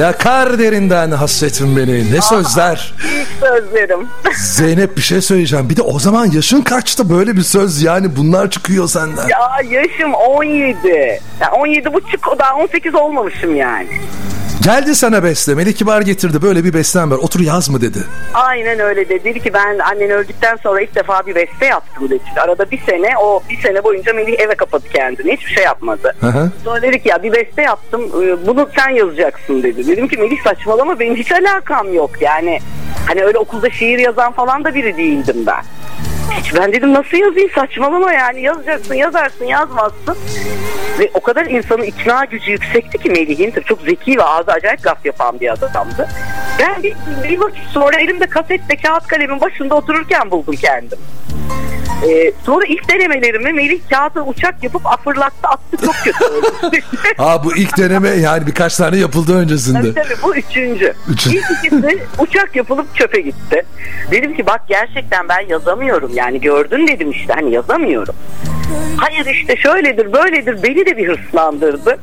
yakar 0.00 0.58
derinden 0.58 1.10
hasretin 1.10 1.76
beni. 1.76 2.12
Ne 2.12 2.20
sözler. 2.20 2.94
İlk 3.04 3.28
sözlerim. 3.40 4.08
Zeynep 4.36 4.96
bir 4.96 5.02
şey 5.02 5.20
söyleyeceğim. 5.20 5.70
Bir 5.70 5.76
de 5.76 5.82
o 5.82 5.98
zaman 5.98 6.30
yaşın 6.30 6.62
kaçtı 6.62 7.10
böyle 7.10 7.36
bir 7.36 7.42
söz 7.42 7.82
yani 7.82 8.16
bunlar 8.16 8.50
çıkıyor 8.50 8.88
senden. 8.88 9.28
Ya 9.28 9.50
yaşım 9.70 10.14
17. 10.14 11.20
Yani 11.40 11.52
17 11.52 11.92
buçuk 11.94 12.38
daha 12.38 12.54
18 12.54 12.94
olmamışım 12.94 13.56
yani. 13.56 13.88
Geldi 14.64 14.94
sana 14.94 15.22
beste. 15.24 15.54
Melih 15.54 15.72
Kibar 15.72 16.02
getirdi 16.02 16.42
böyle 16.42 16.64
bir 16.64 16.74
bestem 16.74 17.10
var. 17.10 17.16
Otur 17.16 17.40
yaz 17.40 17.68
mı 17.70 17.80
dedi. 17.80 17.98
Aynen 18.34 18.80
öyle 18.80 19.08
dedi. 19.08 19.24
Dedi 19.24 19.42
ki 19.42 19.54
ben 19.54 19.78
annen 19.78 20.10
öldükten 20.10 20.56
sonra 20.56 20.80
ilk 20.80 20.94
defa 20.94 21.26
bir 21.26 21.34
beste 21.34 21.66
yaptım 21.66 22.10
dedi. 22.10 22.22
Arada 22.40 22.70
bir 22.70 22.80
sene 22.80 23.18
o 23.18 23.42
bir 23.50 23.60
sene 23.62 23.84
boyunca 23.84 24.12
Melih 24.12 24.40
eve 24.40 24.54
kapadı 24.54 24.88
kendini. 24.88 25.32
Hiçbir 25.32 25.54
şey 25.54 25.64
yapmadı. 25.64 26.14
Hı 26.20 26.26
hı. 26.26 26.50
Sonra 26.64 26.82
dedi 26.82 27.02
ki 27.02 27.08
ya 27.08 27.22
bir 27.22 27.32
beste 27.32 27.62
yaptım 27.62 28.02
e, 28.02 28.46
bunu 28.46 28.68
sen 28.76 28.88
yazacaksın 28.88 29.62
dedi. 29.62 29.86
Dedim 29.86 30.08
ki 30.08 30.16
Melih 30.16 30.42
saçmalama 30.44 31.00
benim 31.00 31.16
hiç 31.16 31.32
alakam 31.32 31.94
yok 31.94 32.10
yani. 32.20 32.58
Hani 33.06 33.24
öyle 33.24 33.38
okulda 33.38 33.70
şiir 33.70 33.98
yazan 33.98 34.32
falan 34.32 34.64
da 34.64 34.74
biri 34.74 34.96
değildim 34.96 35.44
ben. 35.46 35.64
Ben 36.56 36.72
dedim 36.72 36.94
nasıl 36.94 37.16
yazayım 37.16 37.50
saçmalama 37.54 38.12
yani 38.12 38.42
yazacaksın 38.42 38.94
yazarsın 38.94 39.44
yazmazsın. 39.44 40.16
Ve 40.98 41.10
o 41.14 41.20
kadar 41.20 41.46
insanın 41.46 41.82
ikna 41.82 42.24
gücü 42.24 42.50
yüksekti 42.50 42.98
ki 42.98 43.10
Melih'in 43.10 43.50
tabii 43.50 43.64
çok 43.64 43.80
zeki 43.80 44.18
ve 44.18 44.22
ağzı 44.22 44.52
acayip 44.52 44.86
laf 44.86 45.06
yapan 45.06 45.40
bir 45.40 45.52
adamdı. 45.52 46.08
Ben 46.58 46.82
bir, 46.82 46.94
bir 47.28 47.38
vakit 47.38 47.64
sonra 47.64 48.00
elimde 48.00 48.26
kasette 48.26 48.76
kağıt 48.76 49.06
kalemin 49.06 49.40
başında 49.40 49.74
otururken 49.74 50.30
buldum 50.30 50.56
kendim. 50.56 50.98
Ee, 52.08 52.32
sonra 52.46 52.64
ilk 52.68 52.88
denemelerimi 52.88 53.52
Melih 53.52 53.80
kağıda 53.90 54.22
uçak 54.22 54.64
yapıp 54.64 54.86
afırlattı 54.86 55.48
attı 55.48 55.76
çok 55.86 55.94
kötü 56.04 56.24
oldu. 56.24 56.46
Bu 57.44 57.56
ilk 57.56 57.78
deneme 57.78 58.08
yani 58.08 58.46
birkaç 58.46 58.76
tane 58.76 58.96
yapıldı 58.96 59.36
öncesinde. 59.36 59.78
Tabii 59.80 59.94
tabii 59.94 60.22
bu 60.22 60.36
üçüncü. 60.36 60.94
Üçüncü. 61.08 61.36
İlk 61.36 61.44
ikisi 61.64 62.02
uçak 62.18 62.56
yapılıp 62.56 62.96
çöpe 62.96 63.20
gitti. 63.20 63.62
Dedim 64.10 64.36
ki 64.36 64.46
bak 64.46 64.60
gerçekten 64.68 65.28
ben 65.28 65.40
yazamıyorum 65.48 66.10
yani 66.14 66.40
gördün 66.40 66.86
dedim 66.86 67.10
işte 67.10 67.32
hani 67.32 67.52
yazamıyorum. 67.52 68.14
Hayır 68.96 69.26
işte 69.26 69.56
şöyledir 69.56 70.12
böyledir 70.12 70.62
beni 70.62 70.86
de 70.86 70.96
bir 70.96 71.08
hırslandırdı. 71.08 71.98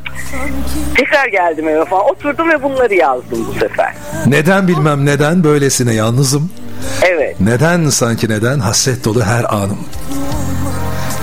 Tekrar 0.96 1.28
geldim 1.28 1.68
eve 1.68 1.86
falan 1.86 2.06
oturdum 2.06 2.50
ve 2.50 2.64
bunları 2.64 2.94
yazdım 2.94 3.48
bu 3.48 3.60
sefer. 3.60 3.94
Neden 4.28 4.68
bilmem 4.68 5.06
neden 5.06 5.44
böylesine 5.44 5.94
yalnızım. 5.94 6.52
Evet. 7.02 7.36
Neden 7.40 7.90
sanki 7.90 8.30
neden 8.30 8.60
hasret 8.60 9.06
dolu 9.06 9.24
her 9.24 9.56
anım. 9.56 9.80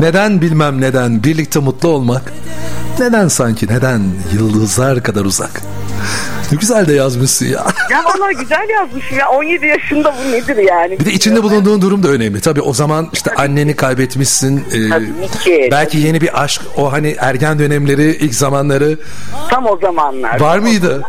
Neden 0.00 0.40
bilmem 0.40 0.80
neden 0.80 1.24
birlikte 1.24 1.58
mutlu 1.58 1.88
olmak. 1.88 2.32
Neden 2.98 3.28
sanki 3.28 3.66
neden 3.66 4.02
yıldızlar 4.34 5.02
kadar 5.02 5.24
uzak. 5.24 5.60
Ne 6.52 6.58
güzel 6.58 6.86
de 6.86 6.92
yazmışsın 6.92 7.46
ya. 7.46 7.66
Ya 7.90 8.04
vallahi 8.04 8.34
güzel 8.40 8.68
yazmışım 8.68 9.18
ya 9.18 9.28
17 9.28 9.66
yaşında 9.66 10.14
bu 10.24 10.32
nedir 10.32 10.56
yani? 10.56 11.00
Bir 11.00 11.04
de 11.04 11.12
içinde 11.12 11.42
bulunduğun 11.42 11.82
durum 11.82 12.02
da 12.02 12.08
önemli. 12.08 12.40
Tabii 12.40 12.60
o 12.60 12.74
zaman 12.74 13.08
işte 13.12 13.30
anneni 13.34 13.76
kaybetmişsin. 13.76 14.64
Ee, 14.72 14.88
Tabii 14.88 15.06
ki. 15.44 15.68
belki 15.72 15.98
yeni 15.98 16.20
bir 16.20 16.42
aşk 16.42 16.62
o 16.76 16.92
hani 16.92 17.16
ergen 17.18 17.58
dönemleri 17.58 18.10
ilk 18.16 18.34
zamanları 18.34 18.98
Tam 19.50 19.66
o 19.66 19.78
zamanlar. 19.82 20.40
var 20.40 20.58
mıydı? 20.58 21.02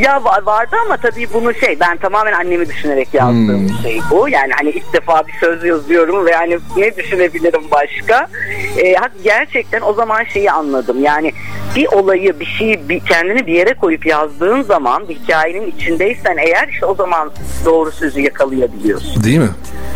Ya 0.00 0.24
var, 0.24 0.42
vardı 0.42 0.76
ama 0.86 0.96
tabii 0.96 1.28
bunu 1.34 1.54
şey 1.54 1.80
ben 1.80 1.96
tamamen 1.96 2.32
annemi 2.32 2.68
düşünerek 2.68 3.14
yazdığım 3.14 3.68
bir 3.68 3.82
şey 3.82 4.00
bu. 4.10 4.28
Yani 4.28 4.52
hani 4.58 4.70
ilk 4.70 4.92
defa 4.92 5.26
bir 5.26 5.32
söz 5.40 5.64
yazıyorum 5.64 6.26
ve 6.26 6.32
hani 6.32 6.58
ne 6.76 6.96
düşünebilirim 6.96 7.62
başka. 7.70 8.28
Ee, 8.78 8.94
gerçekten 9.24 9.80
o 9.80 9.92
zaman 9.92 10.24
şeyi 10.24 10.50
anladım. 10.50 11.02
Yani 11.02 11.32
bir 11.76 11.86
olayı 11.86 12.40
bir 12.40 12.46
şeyi 12.46 12.88
bir, 12.88 13.00
kendini 13.00 13.46
bir 13.46 13.52
yere 13.52 13.74
koyup 13.74 14.06
yazdığın 14.06 14.62
zaman 14.62 15.08
bir 15.08 15.14
hikayenin 15.14 15.66
içindeysen 15.76 16.36
eğer 16.36 16.68
işte 16.68 16.86
o 16.86 16.94
zaman 16.94 17.30
doğru 17.64 17.92
sözü 17.92 18.20
yakalayabiliyorsun. 18.20 19.24
Değil 19.24 19.38
mi? 19.38 19.50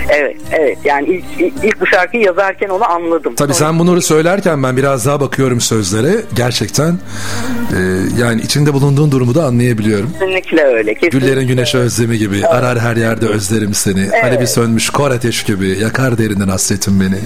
Evet, 0.08 0.36
evet. 0.52 0.78
Yani 0.84 1.06
ilk, 1.06 1.24
ilk, 1.40 1.64
ilk 1.64 1.80
bu 1.80 1.86
şarkıyı 1.86 2.22
yazarken 2.22 2.68
onu 2.68 2.90
anladım. 2.90 3.34
Tabii 3.34 3.54
Sonra- 3.54 3.68
sen 3.68 3.78
bunları 3.78 4.02
söylerken 4.02 4.62
ben 4.62 4.76
biraz 4.76 5.06
daha 5.06 5.20
bakıyorum 5.20 5.60
sözlere. 5.60 6.14
Gerçekten 6.34 6.92
e, 6.92 7.80
yani 8.18 8.40
içinde 8.40 8.74
bulunduğun 8.74 9.10
durumu 9.10 9.34
da 9.34 9.44
anlayabiliyorum. 9.44 9.93
Kesinlikle 10.02 10.62
öyle. 10.64 10.94
Kesinlikle. 10.94 11.18
Güllerin 11.18 11.48
güneş 11.48 11.74
özlemi 11.74 12.18
gibi 12.18 12.46
arar 12.46 12.78
her 12.80 12.96
yerde 12.96 13.26
özlerim 13.26 13.74
seni. 13.74 14.08
Hani 14.22 14.40
bir 14.40 14.46
sönmüş 14.46 14.90
kor 14.90 15.10
ateş 15.10 15.42
gibi 15.42 15.78
yakar 15.78 16.18
derinden 16.18 16.48
hasretin 16.48 17.00
beni. 17.00 17.18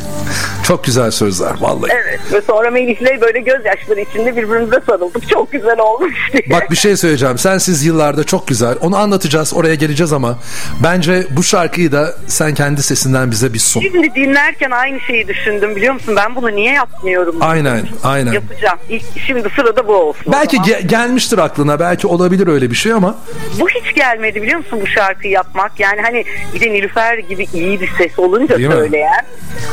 Çok 0.63 0.85
güzel 0.85 1.11
sözler 1.11 1.53
vallahi. 1.61 1.91
Evet. 1.93 2.21
Ve 2.33 2.41
sonra 2.41 2.71
Melih'le 2.71 3.21
böyle 3.21 3.41
gözyaşları 3.41 4.01
içinde 4.01 4.37
birbirimize 4.37 4.81
sarıldık. 4.87 5.29
Çok 5.29 5.53
güzel 5.53 5.79
olmuş 5.79 6.15
diye. 6.33 6.43
Bak 6.51 6.71
bir 6.71 6.77
şey 6.77 6.97
söyleyeceğim. 6.97 7.39
Sensiz 7.39 7.85
yıllarda 7.85 8.25
çok 8.25 8.49
güzel. 8.49 8.75
Onu 8.81 8.97
anlatacağız. 8.97 9.55
Oraya 9.55 9.75
geleceğiz 9.75 10.13
ama 10.13 10.39
bence 10.85 11.27
bu 11.31 11.43
şarkıyı 11.43 11.93
da 11.93 12.15
sen 12.27 12.55
kendi 12.55 12.83
sesinden 12.83 13.31
bize 13.31 13.53
bir 13.55 13.59
sun. 13.59 13.81
Şimdi 13.81 14.15
dinlerken 14.15 14.71
aynı 14.71 15.01
şeyi 15.01 15.29
düşündüm 15.29 15.77
biliyor 15.77 15.95
musun? 15.95 16.15
Ben 16.17 16.37
bunu 16.37 16.51
niye 16.51 16.73
yapmıyorum? 16.73 17.37
Aynen, 17.41 17.83
aynen. 18.05 18.33
Yapacağım. 18.33 18.79
İlk, 18.89 19.03
şimdi 19.27 19.49
sırada 19.57 19.89
bu 19.89 19.95
olsun. 19.95 20.33
Belki 20.33 20.57
ge- 20.57 20.87
gelmiştir 20.87 21.39
aklına. 21.39 21.81
Belki 21.81 22.07
olabilir 22.07 22.47
öyle 22.47 22.58
bir 22.71 22.77
şey 22.77 22.93
ama 22.93 23.17
Bu 23.61 23.69
hiç 23.69 23.95
gelmedi 23.95 24.43
biliyor 24.43 24.59
musun 24.59 24.79
bu 24.83 24.87
şarkıyı 24.87 25.33
yapmak? 25.33 25.81
Yani 25.81 26.00
hani 26.00 26.25
bir 26.55 26.61
de 26.61 26.71
Nilüfer 26.73 27.19
gibi 27.19 27.47
iyi 27.55 27.81
bir 27.81 27.91
ses 27.99 28.19
olunca 28.19 28.57
Değil 28.57 28.69
mi? 28.69 28.75
söyleyen. 28.75 29.25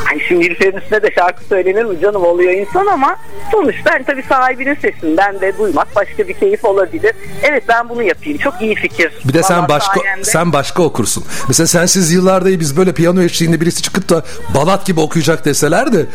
Hani 0.05 0.21
şimdi 0.27 0.41
Nilüfer'in 0.45 0.77
üstüne 0.77 1.01
de 1.01 1.11
şarkı 1.15 1.43
söylenir 1.43 1.83
mi 1.85 1.99
canım 2.01 2.23
oluyor 2.25 2.51
insan 2.51 2.85
ama 2.85 3.15
sonuçta 3.51 3.91
hani 3.93 4.03
tabii 4.05 4.23
sahibinin 4.29 4.75
sesinden 4.75 5.41
de 5.41 5.57
duymak 5.57 5.95
başka 5.95 6.27
bir 6.27 6.33
keyif 6.33 6.65
olabilir. 6.65 7.13
Evet 7.43 7.63
ben 7.67 7.89
bunu 7.89 8.03
yapayım. 8.03 8.37
Çok 8.37 8.61
iyi 8.61 8.75
fikir. 8.75 9.11
bir 9.25 9.33
de 9.33 9.43
sen 9.43 9.57
Vallahi 9.57 9.69
başka 9.69 9.99
sayende. 9.99 10.23
sen 10.23 10.53
başka 10.53 10.83
okursun. 10.83 11.23
Mesela 11.47 11.67
sensiz 11.67 12.11
yıllarda 12.11 12.59
biz 12.59 12.77
böyle 12.77 12.93
piyano 12.93 13.21
eşliğinde 13.21 13.61
birisi 13.61 13.81
çıkıp 13.81 14.09
da 14.09 14.23
balat 14.55 14.85
gibi 14.85 14.99
okuyacak 14.99 15.45
deseler 15.45 15.93
de 15.93 16.05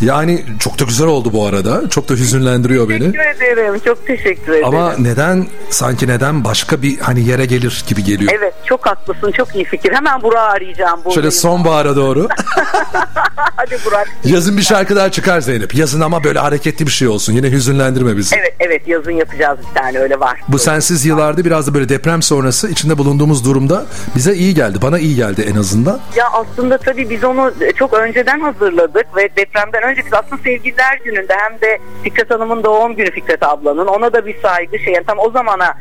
yani 0.00 0.44
çok 0.60 0.78
da 0.80 0.84
güzel 0.84 1.06
oldu 1.06 1.32
bu 1.32 1.46
arada. 1.46 1.88
Çok 1.90 2.08
da 2.08 2.14
hüzünlendiriyor 2.14 2.88
beni. 2.88 3.12
Teşekkür 3.12 3.46
ederim. 3.52 3.80
Çok 3.84 4.06
teşekkür 4.06 4.52
ederim. 4.52 4.64
Ama 4.66 4.94
neden 4.98 5.46
sanki 5.70 6.08
neden 6.10 6.44
başka 6.44 6.82
bir 6.82 6.98
hani 6.98 7.28
yere 7.28 7.46
gelir 7.46 7.84
gibi 7.88 8.04
geliyor. 8.04 8.32
Evet 8.38 8.54
çok 8.64 8.86
haklısın. 8.86 9.32
Çok 9.32 9.54
iyi 9.54 9.64
fikir. 9.64 9.92
Hemen 9.92 10.22
Burak'ı 10.22 10.40
arayacağım. 10.40 10.96
Şöyle 10.96 11.04
buradayım. 11.14 11.32
sonbahara 11.32 11.96
doğru. 11.96 12.28
Hadi 13.56 13.78
Burak. 13.86 14.08
Yazın 14.24 14.56
bir 14.56 14.62
şarkı 14.62 14.96
daha 14.96 15.10
çıkar 15.10 15.40
Zeynep. 15.40 15.74
Yazın 15.74 16.00
ama 16.00 16.24
böyle 16.24 16.38
hareketli 16.38 16.86
bir 16.86 16.90
şey 16.90 17.08
olsun. 17.08 17.32
Yine 17.32 17.50
hüzünlendirme 17.50 18.16
bizi. 18.16 18.36
Evet 18.36 18.54
evet 18.60 18.88
yazın 18.88 19.12
yapacağız 19.12 19.58
bir 19.70 19.80
tane 19.80 19.98
öyle 19.98 20.20
var. 20.20 20.40
Bu 20.48 20.58
sensiz 20.58 21.06
yıllarda 21.06 21.44
biraz 21.44 21.66
da 21.66 21.74
böyle 21.74 21.88
deprem 21.88 22.22
sonrası 22.22 22.68
içinde 22.68 22.98
bulunduğumuz 22.98 23.44
durumda 23.44 23.84
bize 24.16 24.34
iyi 24.34 24.54
geldi. 24.54 24.78
Bana 24.82 24.98
iyi 24.98 25.16
geldi 25.16 25.46
en 25.52 25.56
azından. 25.56 26.00
Ya 26.16 26.26
aslında 26.32 26.78
tabii 26.78 27.10
biz 27.10 27.24
onu 27.24 27.52
çok 27.76 27.92
önceden 27.94 28.40
hazırladık 28.40 29.06
ve 29.16 29.28
depremden 29.36 29.82
önce 29.82 30.02
biz 30.06 30.12
aslında 30.14 30.42
sevgililer 30.42 30.98
gününde 31.04 31.34
hem 31.38 31.60
de 31.60 31.78
Fikret 32.02 32.30
Hanım'ın 32.30 32.64
doğum 32.64 32.96
günü 32.96 33.10
Fikret 33.10 33.42
ablanın 33.42 33.86
ona 33.86 34.12
da 34.12 34.26
bir 34.26 34.42
saygı 34.42 34.78
şey 34.78 34.94
yani 34.94 35.06
tam 35.06 35.18
o 35.18 35.30
zamana 35.30 35.74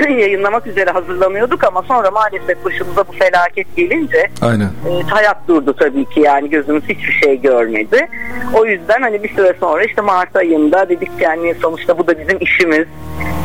yayınlamak 0.20 0.66
üzere 0.66 0.90
hazırlanıyorduk 0.90 1.64
ama 1.64 1.82
sonra 1.82 2.10
maalesef 2.10 2.64
başımıza 2.64 3.08
bu 3.08 3.12
felaket 3.12 3.76
gelince 3.76 4.30
Aynen. 4.42 4.64
e, 4.64 5.02
hayat 5.10 5.48
durdu 5.48 5.74
tabii 5.78 6.04
ki 6.04 6.20
yani 6.20 6.50
gözümüz 6.50 6.84
hiçbir 6.84 7.20
şey 7.24 7.40
görmedi. 7.40 8.08
O 8.54 8.66
yüzden 8.66 9.02
hani 9.02 9.22
bir 9.22 9.34
süre 9.36 9.54
sonra 9.60 9.84
işte 9.84 10.02
Mart 10.02 10.36
ayında 10.36 10.88
dedik 10.88 11.18
ki 11.18 11.24
yani 11.24 11.54
sonuçta 11.62 11.98
bu 11.98 12.06
da 12.06 12.18
bizim 12.18 12.38
işimiz. 12.40 12.86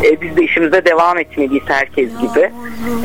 E, 0.03 0.21
biz 0.21 0.37
de 0.37 0.43
işimize 0.43 0.85
devam 0.85 1.17
etmeliyiz 1.17 1.63
herkes 1.65 2.09
gibi. 2.21 2.51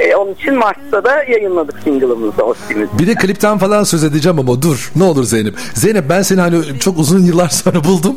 E, 0.00 0.14
onun 0.16 0.34
için 0.34 0.54
Mart'ta 0.58 1.04
da 1.04 1.24
yayınladık 1.24 1.74
single'ımızı 1.84 2.42
Ostimiz'i. 2.44 2.98
Bir 2.98 3.06
de 3.06 3.14
klipten 3.14 3.58
falan 3.58 3.84
söz 3.84 4.04
edeceğim 4.04 4.38
ama 4.38 4.62
dur 4.62 4.90
ne 4.96 5.04
olur 5.04 5.24
Zeynep. 5.24 5.54
Zeynep 5.74 6.08
ben 6.08 6.22
seni 6.22 6.40
hani 6.40 6.78
çok 6.80 6.98
uzun 6.98 7.18
yıllar 7.22 7.48
sonra 7.48 7.84
buldum. 7.84 8.16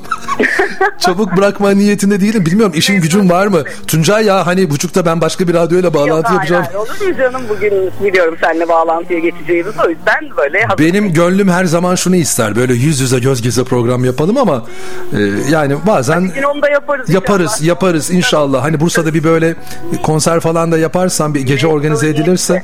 Çabuk 0.99 1.37
bırakma 1.37 1.71
niyetinde 1.71 2.21
değilim. 2.21 2.45
Bilmiyorum 2.45 2.73
işin 2.75 3.01
gücün 3.01 3.29
var 3.29 3.47
mı? 3.47 3.63
Tuncay 3.87 4.25
ya 4.25 4.47
hani 4.47 4.69
buçukta 4.69 5.05
ben 5.05 5.21
başka 5.21 5.47
bir 5.47 5.53
radyoyla 5.53 5.93
bağlantı 5.93 6.09
Yok, 6.09 6.25
hayır, 6.25 6.33
yapacağım. 6.51 6.63
hayır, 6.65 6.77
olur 6.77 7.11
mu 7.11 7.17
canım 7.17 7.41
bugün 7.49 7.73
biliyorum 8.07 8.37
seninle 8.41 8.69
bağlantıya 8.69 9.19
geçeceğimiz 9.19 9.73
o 9.85 9.89
yüzden 9.89 10.37
böyle 10.37 10.63
hazır- 10.63 10.83
Benim 10.85 11.13
gönlüm 11.13 11.49
her 11.49 11.65
zaman 11.65 11.95
şunu 11.95 12.15
ister. 12.15 12.55
Böyle 12.55 12.73
yüz 12.73 12.99
yüze 12.99 13.19
göz 13.19 13.41
göze 13.41 13.63
program 13.63 14.05
yapalım 14.05 14.37
ama 14.37 14.65
e, 15.13 15.19
yani 15.51 15.75
bazen 15.87 16.29
Bugün 16.29 16.43
onu 16.43 16.61
da 16.61 16.69
yaparız. 16.69 17.09
yaparız 17.09 17.51
inşallah. 17.51 17.67
yaparız 17.67 18.11
inşallah. 18.11 18.63
Hani 18.63 18.72
Bursa'da 18.79 19.13
bir 19.13 19.23
böyle 19.23 19.55
konser 20.03 20.39
falan 20.39 20.71
da 20.71 20.77
yaparsan 20.77 21.33
bir 21.33 21.41
gece 21.41 21.67
organize 21.67 22.09
edilirse. 22.09 22.63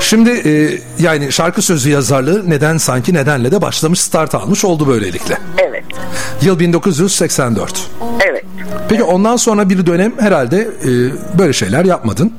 Şimdi 0.00 0.30
e, 0.30 0.78
yani 0.98 1.32
şarkı 1.32 1.62
sözü 1.62 1.90
yazarlığı 1.90 2.50
neden 2.50 2.76
sanki 2.76 3.14
nedenle 3.14 3.52
de 3.52 3.62
başlamış 3.62 4.00
start 4.00 4.34
almış 4.34 4.64
oldu 4.64 4.88
böylelikle. 4.88 5.38
Evet. 5.58 5.84
Yıl 6.42 6.58
1984. 6.58 7.90
Evet. 8.30 8.44
Peki 8.88 9.02
ondan 9.02 9.36
sonra 9.36 9.68
bir 9.68 9.86
dönem 9.86 10.12
herhalde 10.18 10.60
e, 10.60 10.90
böyle 11.38 11.52
şeyler 11.52 11.84
yapmadın. 11.84 12.32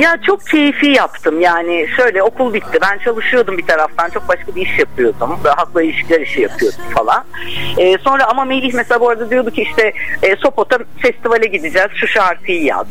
Ya 0.00 0.18
çok 0.26 0.46
keyfi 0.46 0.90
yaptım. 0.90 1.40
Yani 1.40 1.86
şöyle 1.96 2.22
okul 2.22 2.54
bitti. 2.54 2.78
Ben 2.82 2.98
çalışıyordum 2.98 3.58
bir 3.58 3.66
taraftan. 3.66 4.10
Çok 4.10 4.28
başka 4.28 4.54
bir 4.54 4.62
iş 4.62 4.78
yapıyordum. 4.78 5.38
Halkla 5.44 5.82
ilişkiler 5.82 6.20
işi 6.20 6.40
yapıyordum 6.40 6.80
falan. 6.94 7.24
Ee, 7.78 7.98
sonra 7.98 8.24
ama 8.24 8.44
Melih 8.44 8.74
mesela 8.74 9.00
bu 9.00 9.08
arada 9.08 9.30
diyordu 9.30 9.50
ki 9.50 9.62
işte 9.62 9.92
e, 10.22 10.36
Sopot'a 10.36 10.78
festivale 10.98 11.46
gideceğiz. 11.46 11.88
Şu 11.94 12.06
şarkıyı 12.06 12.64
yaz. 12.64 12.86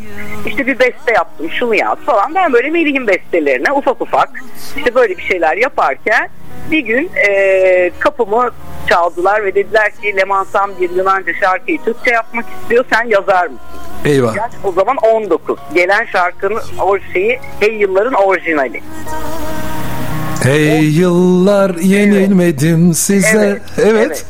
İşte 0.46 0.68
bir 0.68 0.80
beste 0.80 1.14
yaptım. 1.14 1.50
Şunu 1.52 1.76
yaz 1.76 1.98
falan. 1.98 2.36
Ben 2.36 2.54
böyle 2.54 2.70
Melih'in 2.70 3.08
bestelerine 3.08 3.72
ufak 3.72 4.02
ufak 4.02 4.30
işte 4.78 4.96
böyle 4.96 5.18
bir 5.18 5.24
şeyler 5.24 5.58
yaparken 5.58 6.30
bir 6.72 6.80
gün 6.80 7.12
e, 7.28 7.92
kapımı 8.00 8.52
çaldılar 8.90 9.46
ve 9.46 9.56
dediler 9.56 9.92
ki 9.92 10.18
Leman 10.18 10.44
Sam 10.44 10.72
bir 10.82 10.90
Yunanca 10.90 11.34
şarkıyı 11.40 11.84
Türkçe 11.84 12.12
yapmak 12.12 12.46
istiyor 12.62 12.86
sen 12.94 13.08
yazar 13.08 13.48
mısın? 13.48 13.60
Eyvah. 14.06 14.36
Yaş 14.36 14.52
o 14.64 14.72
zaman 14.72 14.98
19. 14.98 15.60
Gelen 15.74 16.06
şarkının 16.06 16.62
or 16.82 17.00
şeyi 17.14 17.40
Hey 17.60 17.74
Yılların 17.74 18.14
orijinali. 18.14 18.82
Hey 20.44 20.90
yıllar 20.90 21.76
yenilmedim 21.76 22.94
size. 22.94 23.62
Evet. 23.78 24.26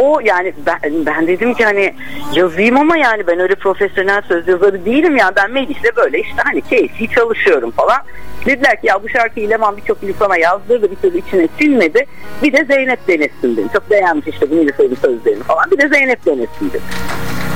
O 0.00 0.20
yani 0.24 0.54
ben, 0.66 1.06
ben 1.06 1.26
dedim 1.26 1.54
ki 1.54 1.64
hani 1.64 1.94
yazayım 2.34 2.76
ama 2.76 2.96
yani 2.96 3.26
ben 3.26 3.38
öyle 3.38 3.54
profesyonel 3.54 4.22
söz 4.28 4.48
yazarı 4.48 4.84
değilim 4.84 5.16
ya. 5.16 5.32
Ben 5.36 5.50
Melih'le 5.50 5.96
böyle 5.96 6.20
işte 6.20 6.42
hani 6.44 6.60
keyfi 6.60 7.08
çalışıyorum 7.08 7.70
falan. 7.70 7.98
Dediler 8.46 8.80
ki 8.80 8.86
ya 8.86 9.02
bu 9.02 9.08
şarkıyı 9.08 9.50
Leman 9.50 9.76
birçok 9.76 10.02
insana 10.02 10.36
yazdırdı 10.36 10.90
bir 10.90 10.96
türlü 10.96 11.18
içine 11.18 11.48
silmedi. 11.58 12.06
Bir 12.42 12.52
de 12.52 12.64
Zeynep 12.64 13.08
denesin 13.08 13.56
dedim. 13.56 13.70
Çok 13.72 13.90
beğenmiş 13.90 14.26
işte 14.26 14.50
bu 14.50 14.56
Nilüfer'in 14.56 14.98
sözlerini 15.02 15.42
falan. 15.42 15.70
Bir 15.70 15.78
de 15.78 15.88
Zeynep 15.88 16.26
denesin 16.26 16.68
dedim. 16.68 16.82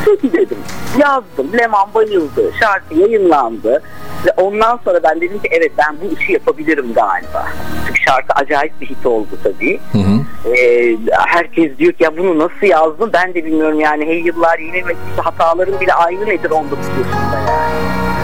Peki 0.06 0.32
dedim. 0.32 0.58
Yazdım. 0.98 1.58
Leman 1.58 1.94
bayıldı. 1.94 2.52
Şarkı 2.60 2.94
yayınlandı. 2.94 3.82
Ve 4.26 4.30
ondan 4.36 4.80
sonra 4.84 5.02
ben 5.02 5.20
dedim 5.20 5.38
ki 5.38 5.48
evet 5.50 5.72
ben 5.78 5.96
bu 6.02 6.20
işi 6.20 6.32
yapabilirim 6.32 6.92
galiba. 6.94 7.46
Çünkü 7.86 8.00
şarkı 8.02 8.32
acayip 8.34 8.80
bir 8.80 8.86
hit 8.86 9.06
oldu 9.06 9.28
tabii. 9.42 9.80
Ee, 10.56 10.96
herkes 11.12 11.78
diyor 11.78 11.92
ki 11.92 12.04
ya 12.04 12.16
bunu 12.16 12.38
nasıl 12.38 12.66
yazdın 12.66 13.10
ben 13.12 13.34
de 13.34 13.44
bilmiyorum 13.44 13.80
yani 13.80 14.06
hey 14.06 14.18
yıllar 14.20 14.58
yeni 14.58 14.86
ve 14.86 14.92
işte 15.10 15.22
hataların 15.22 15.80
bile 15.80 15.94
aynı 15.94 16.26
nedir 16.26 16.50
19 16.50 16.78
yaşında 16.78 17.36
yani. 17.36 18.15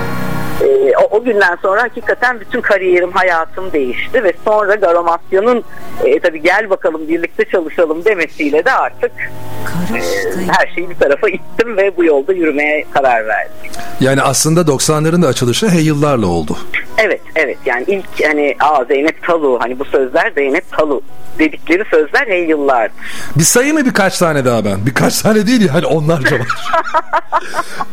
O, 1.03 1.17
o 1.17 1.25
günden 1.25 1.57
sonra 1.63 1.83
hakikaten 1.83 2.41
bütün 2.41 2.61
kariyerim, 2.61 3.13
hayatım 3.13 3.73
değişti 3.73 4.25
ve 4.25 4.33
sonra 4.45 4.75
Garomasya'nın 4.75 5.65
e, 6.05 6.21
tabii 6.21 6.43
gel 6.43 6.71
bakalım 6.71 7.09
birlikte 7.09 7.45
çalışalım 7.45 8.05
demesiyle 8.05 8.65
de 8.65 8.73
artık 8.73 9.13
e, 9.95 10.01
her 10.53 10.75
şeyi 10.75 10.91
bir 10.91 10.95
tarafa 10.95 11.29
ittim 11.29 11.77
ve 11.77 11.97
bu 11.97 12.05
yolda 12.05 12.33
yürümeye 12.33 12.85
karar 12.95 13.27
verdim. 13.27 13.53
Yani 14.01 14.23
aslında 14.23 14.61
90'ların 14.61 15.23
da 15.23 15.27
açılışı 15.27 15.69
hey 15.69 15.85
yıllarla 15.85 16.27
oldu. 16.27 16.57
Evet, 16.99 17.21
evet 17.37 17.59
yani 17.67 17.85
ilk 17.89 18.27
hani 18.29 18.57
aa 18.61 18.85
Zeynep 18.85 19.27
Talu 19.27 19.59
hani 19.63 19.79
bu 19.79 19.85
sözler 19.85 20.33
Zeynep 20.35 20.73
Talu 20.73 21.03
dedikleri 21.39 21.85
sözler 21.91 22.27
hey 22.27 22.45
yıllar. 22.45 22.91
Bir 23.37 23.43
sayı 23.45 23.75
mı 23.75 23.85
birkaç 23.85 24.19
tane 24.19 24.45
daha 24.45 24.65
ben? 24.65 24.87
Birkaç 24.87 25.23
tane 25.23 25.47
değil 25.47 25.69
yani 25.75 25.87
onlarca 25.87 26.39
var. 26.39 26.47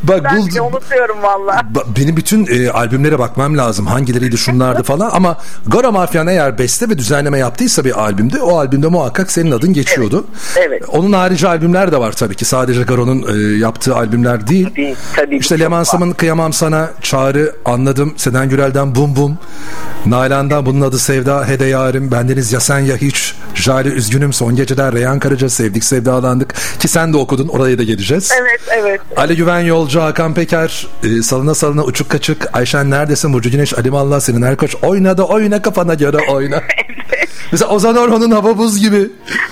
Bak 0.03 0.23
Ben 0.23 0.37
buldum. 0.37 0.65
unutuyorum 0.65 1.23
valla. 1.23 1.61
Benim 1.97 2.17
bütün 2.17 2.47
e, 2.47 2.68
albümlere 2.71 3.19
bakmam 3.19 3.57
lazım. 3.57 3.87
Hangileriydi 3.87 4.37
şunlardı 4.37 4.83
falan 4.83 5.09
ama 5.13 5.37
Gora 5.67 5.91
Mafyan 5.91 6.27
eğer 6.27 6.57
beste 6.57 6.89
ve 6.89 6.97
düzenleme 6.97 7.37
yaptıysa 7.37 7.85
bir 7.85 7.99
albümde 7.99 8.41
o 8.41 8.57
albümde 8.57 8.87
muhakkak 8.87 9.31
senin 9.31 9.51
adın 9.51 9.73
geçiyordu. 9.73 10.25
Evet, 10.57 10.67
evet. 10.67 10.83
Onun 10.89 11.13
harici 11.13 11.47
albümler 11.47 11.91
de 11.91 11.99
var 11.99 12.11
tabii 12.11 12.35
ki. 12.35 12.45
Sadece 12.45 12.83
Garo'nun 12.83 13.25
e, 13.27 13.57
yaptığı 13.57 13.95
albümler 13.95 14.47
değil. 14.47 14.69
Tabii, 14.69 14.95
tabii, 15.15 15.37
işte 15.37 15.55
çok 15.55 15.65
Leman 15.65 15.79
var. 15.79 15.85
Sam'ın 15.85 16.11
Kıyamam 16.11 16.53
Sana, 16.53 16.89
Çağrı, 17.01 17.55
Anladım, 17.65 18.13
Seden 18.17 18.49
Gürel'den 18.49 18.95
Bum 18.95 19.15
Bum, 19.15 19.37
Nalan'dan 20.05 20.65
Bunun 20.65 20.81
Adı 20.81 20.99
Sevda, 20.99 21.47
Hede 21.47 21.65
Yarim, 21.65 22.11
Bendeniz 22.11 22.53
Ya 22.53 22.59
Sen 22.59 22.79
Ya 22.79 22.97
Hiç, 22.97 23.35
Jale 23.55 23.89
Üzgünüm, 23.89 24.33
Son 24.33 24.55
Geceler, 24.55 24.93
Reyhan 24.93 25.19
Karaca, 25.19 25.49
Sevdik 25.49 25.83
Sevdalandık 25.83 26.55
ki 26.79 26.87
sen 26.87 27.13
de 27.13 27.17
okudun 27.17 27.47
oraya 27.47 27.77
da 27.77 27.83
geleceğiz. 27.83 28.31
Evet, 28.41 28.61
evet. 28.71 29.01
Ali 29.17 29.35
Güven 29.35 29.59
Yolcu, 29.59 30.01
Hakan 30.01 30.33
Peker, 30.33 30.87
e, 31.03 31.21
Salına 31.21 31.55
Salına 31.55 31.83
Uçuk 31.83 32.09
Kaçık, 32.09 32.57
Ayşen 32.59 32.91
Neredesin, 32.91 33.33
Burcu 33.33 33.49
Güneş, 33.49 33.73
Ali 33.77 33.91
Mallah, 33.91 34.19
Senin 34.19 34.41
Erkoç, 34.41 34.75
oyna 34.81 35.17
da 35.17 35.25
oyna 35.25 35.61
kafana 35.61 35.93
göre 35.93 36.17
oyna. 36.31 36.61
Mesela 37.51 37.71
Ozan 37.71 37.95
Orhan'ın 37.95 38.31
Hava 38.31 38.57
Buz 38.57 38.79
gibi. 38.79 39.09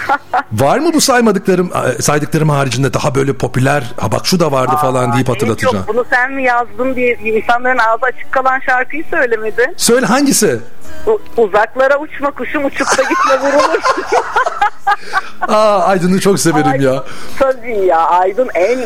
Var 0.52 0.80
mı 0.80 0.94
bu 0.94 1.02
saymadıklarım 1.02 1.72
saydıklarım 2.00 2.50
haricinde 2.50 2.94
daha 2.94 3.16
böyle 3.16 3.34
popüler 3.34 3.84
ha 3.98 4.12
bak 4.12 4.26
şu 4.26 4.40
da 4.40 4.52
vardı 4.52 4.76
falan 4.82 5.14
deyip 5.14 5.30
Aa, 5.30 5.34
hatırlatacağım. 5.34 5.76
Yok 5.76 5.88
bunu 5.88 6.06
sen 6.10 6.32
mi 6.32 6.44
yazdın 6.44 6.96
diye 6.96 7.14
insanların 7.24 7.78
ağzı 7.78 8.06
açık 8.06 8.32
kalan 8.32 8.60
şarkıyı 8.60 9.04
söylemedi. 9.10 9.74
Söyle 9.78 10.06
hangisi? 10.06 10.60
U- 11.08 11.22
uzaklara 11.38 11.98
uçma 12.00 12.32
kuşum 12.32 12.66
uçup 12.66 12.88
da 12.98 13.02
gitme 13.04 13.40
vurulur. 13.50 13.82
Aa 15.48 15.84
Aydın'ı 15.84 16.20
çok 16.20 16.40
severim 16.40 16.72
Ay, 16.72 16.82
ya. 16.84 17.04
Tabii 17.40 17.86
ya 17.86 17.98
Aydın 18.00 18.50
en 18.56 18.80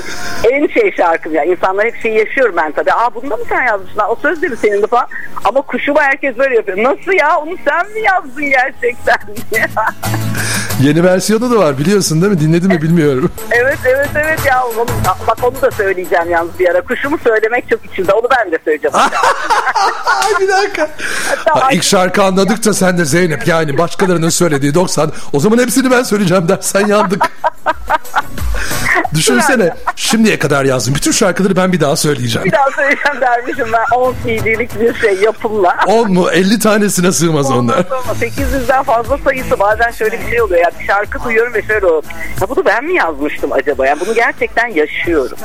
en 0.52 0.68
şey 0.68 0.96
şarkım 0.98 1.34
ya. 1.36 1.44
İnsanlar 1.44 1.86
hep 1.86 2.02
şey 2.02 2.14
yaşıyorum 2.14 2.56
ben 2.58 2.72
tabii. 2.72 2.94
Aa 2.94 3.16
bunu 3.16 3.30
da 3.30 3.38
mı 3.38 3.44
sen 3.50 3.62
yazmışsın? 3.64 4.00
Aa, 4.00 4.08
O 4.08 4.16
söz 4.16 4.42
de 4.42 4.48
mi 4.48 4.58
senin 4.58 4.82
de 4.84 4.88
falan? 4.88 5.08
Ama 5.46 5.62
kuşuma 5.62 6.02
herkes 6.02 6.38
böyle 6.38 6.56
yapıyor. 6.56 6.78
Nasıl 6.84 7.12
ya? 7.12 7.38
Onu 7.40 7.56
sen 7.66 7.92
mi 7.92 8.02
yazdın 8.02 8.46
gerçekten? 8.50 9.18
Yeni 10.82 11.04
versiyonu 11.04 11.52
da 11.52 11.56
var 11.60 11.78
biliyorsun 11.78 12.22
değil 12.22 12.34
mi? 12.34 12.40
Dinledin 12.40 12.68
mi 12.68 12.82
bilmiyorum. 12.82 13.32
evet 13.52 13.78
evet 13.86 14.10
evet 14.16 14.40
ya. 14.46 14.64
Onu, 14.66 14.86
bak 15.28 15.38
onu 15.44 15.62
da 15.62 15.72
söyleyeceğim 15.72 16.30
yalnız 16.30 16.60
bir 16.60 16.70
ara. 16.70 16.82
Kuşumu 16.82 17.18
söylemek 17.18 17.70
çok 17.70 17.86
içimde. 17.86 18.14
Onu 18.14 18.28
ben 18.38 18.52
de 18.52 18.60
söyleyeceğim. 18.66 18.96
Bir 20.40 20.48
dakika. 20.48 20.90
Hatta 21.30 21.66
Ha, 21.66 21.70
ilk 21.72 21.84
şarkı 21.84 22.24
anladık 22.24 22.66
da 22.66 22.74
sen 22.74 22.98
de 22.98 23.06
Zeynep 23.06 23.48
yani 23.48 23.78
başkalarının 23.78 24.30
söylediği 24.30 24.74
90. 24.74 25.12
O 25.34 25.40
zaman 25.40 25.58
hepsini 25.58 25.92
ben 25.92 26.04
söyleyeceğim 26.04 26.50
dersen 26.50 26.88
yandık. 26.88 27.24
Düşünsene 29.14 29.76
şimdiye 29.96 30.40
kadar 30.40 30.66
yazdım. 30.66 30.96
Bütün 30.96 31.12
şarkıları 31.12 31.56
ben 31.56 31.74
bir 31.74 31.80
daha 31.80 31.96
söyleyeceğim. 31.96 32.46
bir 32.46 32.52
daha 32.52 32.72
söyleyeceğim 32.76 33.22
dermişim 33.22 33.68
ben 33.74 33.98
10 33.98 34.14
CD'lik 34.14 34.80
bir 34.82 34.94
şey 34.96 35.16
yapımla. 35.16 35.76
10 35.88 36.14
mu 36.14 36.30
50 36.32 36.60
tanesine 36.60 37.12
sığmaz 37.12 37.52
onlar. 37.52 37.78
Ondan 37.78 37.84
sonra 37.84 38.14
800'den 38.22 38.84
fazla 38.84 39.18
sayısı 39.18 39.60
bazen 39.60 39.92
şöyle 39.92 40.20
bir 40.22 40.30
şey 40.30 40.42
oluyor 40.42 40.62
ya 40.62 40.72
bir 40.80 40.86
şarkı 40.86 41.24
duyuyorum 41.24 41.54
ve 41.54 41.62
şöyle 41.62 41.86
oluyor. 41.86 42.04
Ya 42.42 42.50
bunu 42.50 42.66
ben 42.66 42.84
mi 42.84 42.94
yazmıştım 42.94 43.52
acaba? 43.52 43.88
Yani 43.88 44.00
bunu 44.00 44.14
gerçekten 44.16 44.68
yaşıyorum. 44.68 45.38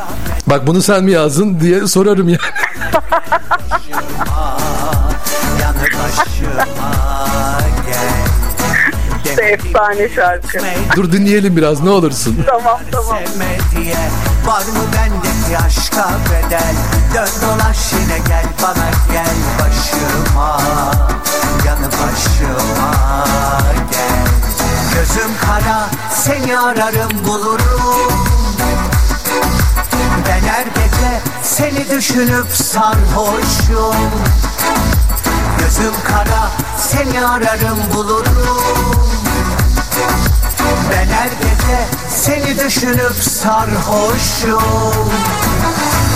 Bak 0.46 0.66
bunu 0.66 0.82
sen 0.82 1.04
mi 1.04 1.12
yazdın 1.12 1.60
diye 1.60 1.86
sorarım 1.86 2.28
ya. 2.28 2.38
Gel 9.36 9.52
İşte 9.52 9.68
efsane 9.68 10.08
şarkı. 10.08 10.58
Dur 10.96 11.12
dinleyelim 11.12 11.56
biraz 11.56 11.82
ne 11.82 11.90
olursun. 11.90 12.44
Tamam 12.46 12.80
tamam. 12.92 13.18
Var 14.46 14.60
mı 14.60 14.84
bendeki 14.96 15.58
aşka 15.66 16.08
bedel 16.30 16.74
Dön 17.14 17.28
dolaş 17.42 17.92
yine 17.92 18.18
gel 18.28 18.44
bana 18.62 18.90
gel 19.12 19.36
başıma. 19.58 20.60
Yanı 21.66 21.86
başıma 21.86 23.24
gel. 23.90 24.26
Gözüm 24.94 25.30
kara 25.40 25.86
seni 26.10 26.58
ararım 26.58 27.24
bulurum. 27.24 28.12
Ben 30.28 30.48
her 30.48 30.66
gece 30.66 31.20
seni 31.42 31.90
düşünüp 31.90 32.46
sarhoşum. 32.52 34.10
Gözüm 35.58 35.94
kara 36.08 36.50
seni 36.78 37.26
ararım 37.26 37.78
bulurum 37.94 38.96
ben 40.90 41.06
her 41.06 41.28
gece 41.28 41.86
seni 42.08 42.58
düşünüp 42.64 43.14
sarhoşum. 43.14 44.62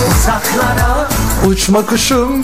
Uzaklara 0.09 1.09
Uçma 1.47 1.85
kuşum. 1.85 2.43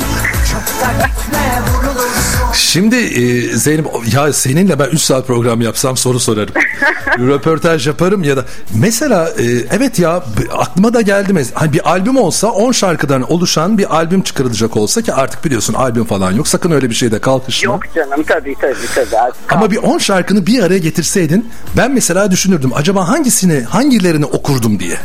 Şimdi 2.54 2.96
e, 2.96 3.42
Zeynep 3.58 3.86
ya 4.14 4.34
seninle 4.34 4.80
ben 4.80 4.86
3 4.90 5.02
saat 5.02 5.28
program 5.28 5.62
yapsam 5.62 5.98
soru 5.98 6.20
sorarım. 6.20 6.54
Röportaj 7.20 7.88
yaparım 7.88 8.24
ya 8.24 8.38
da 8.38 8.46
mesela 8.76 9.30
e, 9.30 9.44
evet 9.72 10.00
ya 10.00 10.24
aklıma 10.58 10.94
da 10.94 11.02
geldi 11.02 11.32
mes- 11.32 11.54
hani 11.54 11.74
bir 11.74 11.90
albüm 11.92 12.18
olsa 12.18 12.48
10 12.48 12.72
şarkıdan 12.72 13.32
oluşan 13.32 13.78
bir 13.78 13.96
albüm 13.96 14.22
çıkarılacak 14.22 14.78
olsa 14.78 15.02
ki 15.02 15.14
artık 15.14 15.46
biliyorsun 15.46 15.74
albüm 15.74 16.06
falan 16.06 16.32
yok. 16.32 16.48
Sakın 16.48 16.72
öyle 16.72 16.90
bir 16.90 16.96
şeyde 16.96 17.20
kalkışma. 17.20 17.74
Yok 17.74 17.84
canım 17.96 18.24
tabii 18.24 18.56
tabii 18.62 18.76
tabii. 18.96 19.18
Artık 19.18 19.54
Ama 19.54 19.72
bir 19.72 19.78
10 19.78 19.98
şarkını 19.98 20.46
bir 20.48 20.64
araya 20.64 20.80
getirseydin 20.80 21.50
ben 21.78 21.92
mesela 21.92 22.32
düşünürdüm 22.32 22.72
acaba 22.76 23.08
hangisini 23.08 23.62
hangilerini 23.64 24.26
okurdum 24.26 24.80
diye. 24.80 24.98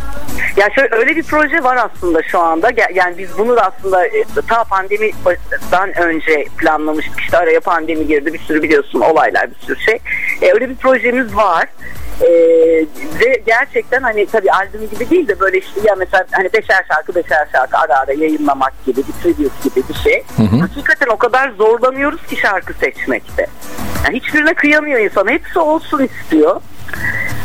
Ya 0.56 0.68
şöyle 0.74 0.94
öyle 0.94 1.16
bir 1.16 1.22
proje 1.22 1.64
var 1.64 1.76
aslında 1.90 2.20
şu 2.30 2.40
anda. 2.40 2.70
Yani 2.94 3.18
biz 3.18 3.28
bunu 3.38 3.56
da 3.56 3.60
aslında 3.60 3.81
e, 3.84 4.24
ta 4.48 4.64
pandemiden 4.64 5.98
önce 6.02 6.46
planlamıştık. 6.58 7.20
İşte 7.20 7.38
araya 7.38 7.60
pandemi 7.60 8.06
girdi. 8.06 8.32
Bir 8.32 8.38
sürü 8.38 8.62
biliyorsun 8.62 9.00
olaylar, 9.00 9.50
bir 9.50 9.66
sürü 9.66 9.80
şey. 9.80 9.98
E, 10.42 10.52
öyle 10.52 10.68
bir 10.68 10.76
projemiz 10.76 11.36
var. 11.36 11.68
E, 12.20 12.28
ve 13.20 13.42
gerçekten 13.46 14.02
hani 14.02 14.26
tabii 14.26 14.52
albüm 14.52 14.90
gibi 14.90 15.10
değil 15.10 15.28
de 15.28 15.40
böyle 15.40 15.58
işte 15.58 15.80
ya 15.84 15.94
mesela 15.98 16.24
hani 16.30 16.52
beşer 16.52 16.84
şarkı 16.88 17.14
beşer 17.14 17.48
şarkı 17.52 17.78
ara 17.78 17.98
ara 17.98 18.12
yayınlamak 18.12 18.84
gibi 18.86 18.96
bir 18.96 19.22
tribute 19.22 19.54
gibi 19.64 19.88
bir 19.88 19.94
şey. 19.94 20.24
Hakikaten 20.60 21.06
o 21.06 21.16
kadar 21.16 21.50
zorlanıyoruz 21.50 22.26
ki 22.26 22.36
şarkı 22.36 22.72
seçmekte. 22.74 23.46
Yani 24.04 24.16
hiçbirine 24.20 24.54
kıyamıyor 24.54 25.00
insan. 25.00 25.28
Hepsi 25.28 25.58
olsun 25.58 26.08
istiyor. 26.08 26.60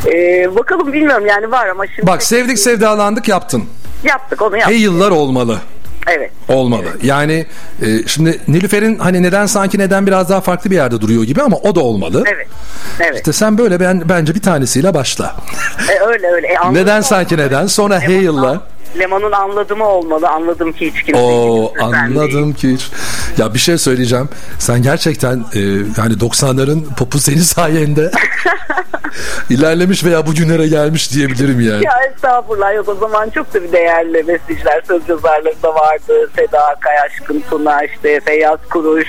E, 0.06 0.56
bakalım 0.56 0.92
bilmiyorum 0.92 1.26
yani 1.26 1.50
var 1.50 1.66
ama 1.66 1.86
şimdi 1.86 2.06
Bak 2.06 2.22
sevdik 2.22 2.58
sevdalandık 2.58 3.28
yaptın. 3.28 3.64
Yaptık 4.04 4.42
onu 4.42 4.56
yaptık. 4.56 4.74
Hey 4.74 4.82
yıllar 4.82 5.10
olmalı. 5.10 5.58
Evet. 6.06 6.30
Olmalı. 6.48 6.84
Yani 7.02 7.46
e, 7.82 8.06
şimdi 8.06 8.40
Nilüfer'in 8.48 8.98
hani 8.98 9.22
neden 9.22 9.46
sanki 9.46 9.78
neden 9.78 10.06
biraz 10.06 10.28
daha 10.30 10.40
farklı 10.40 10.70
bir 10.70 10.74
yerde 10.76 11.00
duruyor 11.00 11.24
gibi 11.24 11.42
ama 11.42 11.56
o 11.56 11.74
da 11.74 11.80
olmalı. 11.80 12.24
Evet. 12.34 12.46
Evet. 13.00 13.16
İşte 13.16 13.32
sen 13.32 13.58
böyle 13.58 13.80
ben 13.80 14.08
bence 14.08 14.34
bir 14.34 14.42
tanesiyle 14.42 14.94
başla. 14.94 15.36
E, 15.88 16.00
öyle 16.06 16.26
öyle. 16.26 16.46
E, 16.46 16.74
neden 16.74 17.00
sanki 17.00 17.36
neden? 17.36 17.66
Sonra 17.66 18.00
hey 18.00 18.16
yıllar. 18.16 18.58
Lemon'un 18.98 19.32
anladımı 19.32 19.88
olmalı. 19.88 20.28
Anladım 20.28 20.72
ki 20.72 20.92
hiç 20.92 21.02
kimse. 21.02 21.20
O 21.20 21.72
kimse 21.72 21.84
anladım 21.84 22.52
ki 22.52 22.72
hiç. 22.72 22.90
Ya 23.38 23.54
bir 23.54 23.58
şey 23.58 23.78
söyleyeceğim. 23.78 24.28
Sen 24.58 24.82
gerçekten 24.82 25.44
e, 25.54 25.60
yani 25.98 26.14
90'ların 26.20 26.94
popu 26.94 27.18
senin 27.18 27.38
sayende 27.38 28.10
ilerlemiş 29.50 30.04
veya 30.04 30.26
bugünlere 30.26 30.68
gelmiş 30.68 31.12
diyebilirim 31.12 31.60
yani. 31.60 31.84
Ya 31.84 31.92
estağfurullah 32.14 32.74
yok 32.74 32.88
o 32.88 32.94
zaman 32.94 33.30
çok 33.30 33.54
da 33.54 33.62
bir 33.62 33.72
değerli 33.72 34.22
mesajlar 34.22 34.82
söz 34.88 35.08
yazarları 35.08 35.62
da 35.62 35.74
vardı. 35.74 36.30
Seda 36.36 36.66
Akay, 36.66 36.98
Aşkın 36.98 37.42
Tuna, 37.50 37.84
işte 37.84 38.20
Feyyaz 38.20 38.58
Kuruş, 38.70 39.06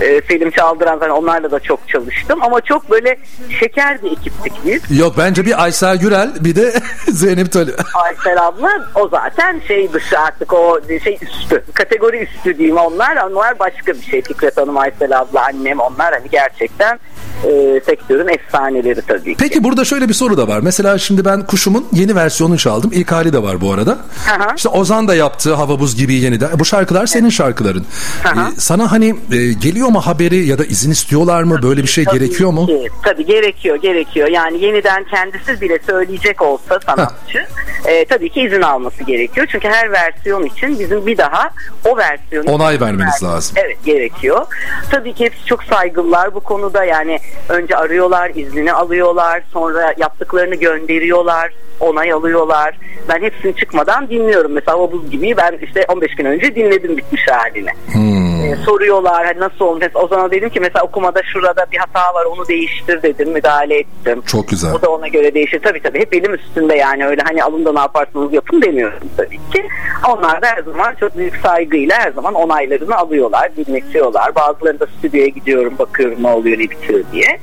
e, 0.00 0.20
Selim 0.28 0.50
Çaldıran 0.50 0.98
falan 0.98 1.10
onlarla 1.10 1.50
da 1.50 1.60
çok 1.60 1.88
çalıştım. 1.88 2.38
Ama 2.42 2.60
çok 2.60 2.90
böyle 2.90 3.18
şeker 3.60 4.02
bir 4.02 4.12
ekiptik 4.12 4.52
biz. 4.64 4.98
Yok 4.98 5.14
bence 5.18 5.46
bir 5.46 5.62
Aysel 5.62 5.96
Gürel 5.96 6.30
bir 6.40 6.56
de 6.56 6.72
Zeynep 7.08 7.52
Tali. 7.52 7.70
Aysel 7.94 8.46
abla 8.46 8.70
o 8.94 9.08
zaten 9.10 9.60
şey 9.68 9.92
dışı 9.92 10.18
artık 10.18 10.52
o 10.52 10.80
şey 11.04 11.18
üstü. 11.22 11.64
Kategori 11.74 12.16
üstü 12.16 12.58
diyeyim 12.58 12.76
onlar. 12.76 13.16
Onlar 13.16 13.58
başka 13.58 13.92
bir 13.92 14.02
şey. 14.02 14.22
Fikret 14.22 14.56
Hanım, 14.56 14.78
Aysel 14.78 15.18
abla, 15.20 15.44
annem 15.44 15.80
onlar 15.80 16.14
hani 16.14 16.28
gerçekten 16.30 16.98
e, 17.44 17.80
sektörün 17.86 18.28
efsaneleri 18.28 19.02
tabii 19.02 19.36
ki. 19.36 19.36
Peki 19.38 19.64
burada 19.64 19.84
şöyle 19.84 20.08
bir 20.08 20.14
soru 20.14 20.36
da 20.36 20.48
var. 20.48 20.60
Mesela 20.62 20.98
şimdi 20.98 21.24
ben 21.24 21.46
Kuşum'un 21.46 21.86
yeni 21.92 22.14
versiyonunu 22.14 22.58
çaldım. 22.58 22.90
İlk 22.94 23.12
hali 23.12 23.32
de 23.32 23.42
var 23.42 23.60
bu 23.60 23.72
arada. 23.72 23.98
Aha. 24.36 24.52
İşte 24.56 24.68
Ozan 24.68 25.08
da 25.08 25.14
yaptı 25.14 25.54
Hava 25.54 25.80
Buz 25.80 25.96
gibi 25.96 26.14
yeniden. 26.14 26.48
Bu 26.58 26.64
şarkılar 26.64 27.06
senin 27.06 27.28
şarkıların. 27.28 27.86
Aha. 28.24 28.48
Ee, 28.48 28.60
sana 28.60 28.92
hani 28.92 29.08
e, 29.08 29.52
geliyor 29.52 29.88
mu 29.88 30.00
haberi 30.00 30.46
ya 30.46 30.58
da 30.58 30.64
izin 30.64 30.90
istiyorlar 30.90 31.42
mı? 31.42 31.62
Böyle 31.62 31.82
bir 31.82 31.88
şey 31.88 32.04
Tabii 32.04 32.18
gerekiyor 32.18 32.50
mu? 32.50 32.66
ki, 32.66 32.88
tabii 33.04 33.26
gerekiyor, 33.26 33.76
gerekiyor. 33.76 34.28
Yani 34.28 34.64
yeniden 34.64 35.04
kendisi 35.04 35.60
bile 35.60 35.78
söyleyecek 35.86 36.42
olsa 36.42 36.80
sanatçı 36.86 37.38
e, 37.84 38.04
tabii 38.04 38.30
ki 38.30 38.40
izin 38.40 38.62
alması 38.62 38.99
gerekiyor. 39.04 39.46
Çünkü 39.50 39.68
her 39.68 39.92
versiyon 39.92 40.44
için 40.44 40.78
bizim 40.78 41.06
bir 41.06 41.18
daha 41.18 41.50
o 41.88 41.96
versiyonu 41.96 42.50
Onay 42.50 42.80
vermeniz 42.80 43.22
lazım. 43.22 43.56
Evet 43.58 43.84
gerekiyor. 43.84 44.46
Tabii 44.90 45.12
ki 45.12 45.24
hepsi 45.24 45.44
çok 45.44 45.64
saygılılar 45.64 46.34
bu 46.34 46.40
konuda. 46.40 46.84
Yani 46.84 47.18
önce 47.48 47.76
arıyorlar, 47.76 48.30
iznini 48.34 48.72
alıyorlar, 48.72 49.42
sonra 49.52 49.94
yaptıklarını 49.98 50.54
gönderiyorlar, 50.54 51.52
onay 51.80 52.12
alıyorlar. 52.12 52.78
Ben 53.08 53.22
hepsini 53.22 53.56
çıkmadan 53.56 54.10
dinliyorum. 54.10 54.52
Mesela 54.52 54.76
o 54.78 54.92
buz 54.92 55.10
gibi 55.10 55.34
ben 55.36 55.58
işte 55.62 55.84
15 55.88 56.14
gün 56.14 56.24
önce 56.24 56.54
dinledim 56.54 56.96
bitmiş 56.96 57.22
halini. 57.28 57.70
Hmm. 57.92 58.30
Ee, 58.44 58.56
soruyorlar 58.56 59.26
hani 59.26 59.40
nasıl 59.40 59.64
olmuş. 59.64 59.86
O 59.94 60.08
zaman 60.08 60.30
dedim 60.30 60.50
ki 60.50 60.60
mesela 60.60 60.84
okumada 60.84 61.22
şurada 61.32 61.66
bir 61.72 61.78
hata 61.78 62.14
var 62.14 62.24
onu 62.24 62.48
değiştir 62.48 63.02
dedim. 63.02 63.32
Müdahale 63.32 63.78
ettim. 63.78 64.22
Çok 64.26 64.48
güzel. 64.48 64.72
O 64.74 64.82
da 64.82 64.90
ona 64.90 65.08
göre 65.08 65.34
değişir. 65.34 65.60
Tabii 65.62 65.82
tabii 65.82 66.00
hep 66.00 66.14
elim 66.14 66.34
üstünde 66.34 66.74
yani 66.76 67.06
öyle 67.06 67.22
hani 67.22 67.44
alın 67.44 67.64
da 67.64 67.72
ne 67.72 67.80
yaparsanız 67.80 68.32
yapın 68.32 68.62
demiyorum 68.62 68.98
tabii 69.16 69.36
ki. 69.36 69.68
Onlar 70.08 70.42
da 70.42 70.46
her 70.46 70.62
zaman 70.62 70.94
çok 71.00 71.16
büyük 71.16 71.36
saygıyla 71.36 71.98
her 71.98 72.12
zaman 72.12 72.34
onaylarını 72.34 72.96
alıyorlar, 72.96 73.50
dinletiyorlar. 73.56 74.34
Bazıları 74.34 74.80
da 74.80 74.86
stüdyoya 74.98 75.28
gidiyorum 75.28 75.74
bakıyorum 75.78 76.22
ne 76.22 76.28
oluyor 76.28 76.58
ne 76.58 76.62
bitiyor 76.70 77.00
diye. 77.12 77.40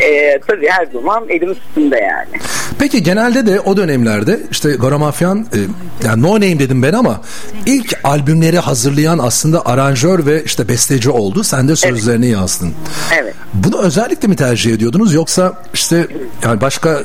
e, 0.00 0.40
tabii 0.40 0.68
her 0.68 0.86
zaman 0.86 1.28
elim 1.28 1.50
üstünde 1.52 1.96
yani. 1.96 2.42
Peki 2.78 3.02
genelde 3.02 3.46
de 3.46 3.60
o 3.60 3.71
dönemlerde 3.76 4.40
işte 4.50 4.72
Gora 4.72 4.98
Mafyan 4.98 5.38
e, 5.38 5.58
yani 6.06 6.22
no 6.22 6.34
name 6.34 6.58
dedim 6.58 6.82
ben 6.82 6.92
ama 6.92 7.20
ilk 7.66 8.00
albümleri 8.04 8.58
hazırlayan 8.58 9.18
aslında 9.18 9.66
aranjör 9.66 10.26
ve 10.26 10.44
işte 10.44 10.68
besteci 10.68 11.10
oldu. 11.10 11.44
Sen 11.44 11.68
de 11.68 11.76
sözlerini 11.76 12.28
yazdın. 12.28 12.74
Evet. 13.20 13.34
Bunu 13.54 13.82
özellikle 13.82 14.28
mi 14.28 14.36
tercih 14.36 14.74
ediyordunuz 14.74 15.14
yoksa 15.14 15.62
işte 15.74 16.06
yani 16.44 16.60
başka 16.60 17.00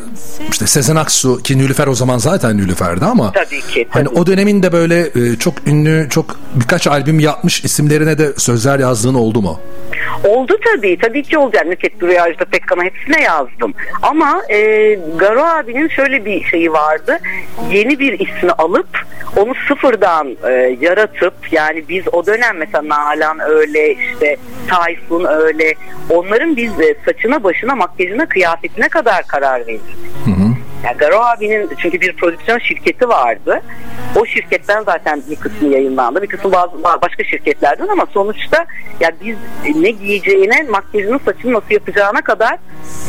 işte 0.51 0.67
Sezen 0.67 0.95
Aksu 0.95 1.43
ki 1.43 1.57
Nülüfer 1.57 1.87
o 1.87 1.95
zaman 1.95 2.17
zaten 2.17 2.57
Nülüfer'di 2.57 3.05
ama 3.05 3.31
Tabii 3.31 3.61
ki, 3.61 3.87
hani 3.89 4.05
tabii. 4.05 4.19
o 4.19 4.25
dönemin 4.27 4.63
de 4.63 4.71
böyle 4.71 4.99
e, 5.15 5.35
çok 5.39 5.67
ünlü 5.67 6.07
çok 6.09 6.39
birkaç 6.55 6.87
albüm 6.87 7.19
yapmış 7.19 7.63
isimlerine 7.63 8.17
de 8.17 8.33
sözler 8.37 8.79
yazdığın 8.79 9.13
oldu 9.13 9.41
mu? 9.41 9.59
Oldu 10.23 10.53
tabii. 10.75 10.97
Tabii 11.01 11.23
ki 11.23 11.37
oldu. 11.37 11.55
Yani 11.55 11.69
Nükhet 11.69 11.99
Duruyor, 11.99 12.35
Pekkan'a 12.51 12.83
hepsine 12.83 13.23
yazdım. 13.23 13.73
Ama 14.01 14.41
e, 14.49 14.59
Garo 15.17 15.41
abinin 15.43 15.87
şöyle 15.87 16.25
bir 16.25 16.43
şeyi 16.57 16.73
vardı. 16.73 17.19
Yeni 17.71 17.99
bir 17.99 18.19
ismi 18.19 18.51
alıp 18.51 18.87
onu 19.35 19.53
sıfırdan 19.67 20.37
e, 20.47 20.77
yaratıp 20.81 21.33
yani 21.51 21.83
biz 21.89 22.03
o 22.11 22.25
dönem 22.25 22.57
mesela 22.57 22.87
Nalan 22.87 23.39
öyle 23.39 23.93
işte 23.93 24.37
Tayfun 24.67 25.25
öyle 25.25 25.73
onların 26.09 26.55
biz 26.55 26.71
e, 26.81 26.95
saçına 27.05 27.43
başına 27.43 27.75
makyajına 27.75 28.25
kıyafetine 28.25 28.89
kadar 28.89 29.27
karar 29.27 29.59
verdik. 29.59 29.81
Yani 30.83 30.97
Garo 30.97 31.19
abinin 31.19 31.69
çünkü 31.77 32.01
bir 32.01 32.15
prodüksiyon 32.15 32.59
şirketi 32.59 33.09
vardı. 33.09 33.61
O 34.15 34.25
şirketten 34.25 34.83
zaten 34.83 35.21
bir 35.29 35.35
kısmı 35.35 35.67
yayınlandı. 35.67 36.21
Bir 36.21 36.27
kısmı 36.27 36.51
bazı, 36.51 36.83
başka 36.83 37.23
şirketlerden 37.23 37.87
ama 37.87 38.05
sonuçta 38.13 38.65
ya 38.99 39.11
biz 39.25 39.35
ne 39.75 39.91
giyeceğine, 39.91 40.63
makyajını, 40.69 41.19
saçını 41.25 41.53
nasıl 41.53 41.71
yapacağına 41.71 42.21
kadar 42.21 42.57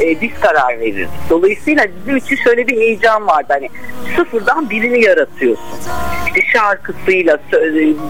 e, 0.00 0.20
biz 0.20 0.30
karar 0.40 0.80
verirdik. 0.80 1.08
Dolayısıyla 1.30 1.86
bizim 2.00 2.16
için 2.16 2.36
şöyle 2.36 2.68
bir 2.68 2.76
heyecan 2.76 3.26
vardı. 3.26 3.46
Hani 3.48 3.68
sıfırdan 4.16 4.70
birini 4.70 5.04
yaratıyorsun. 5.04 5.64
İşte 6.26 6.40
şarkısıyla, 6.52 7.38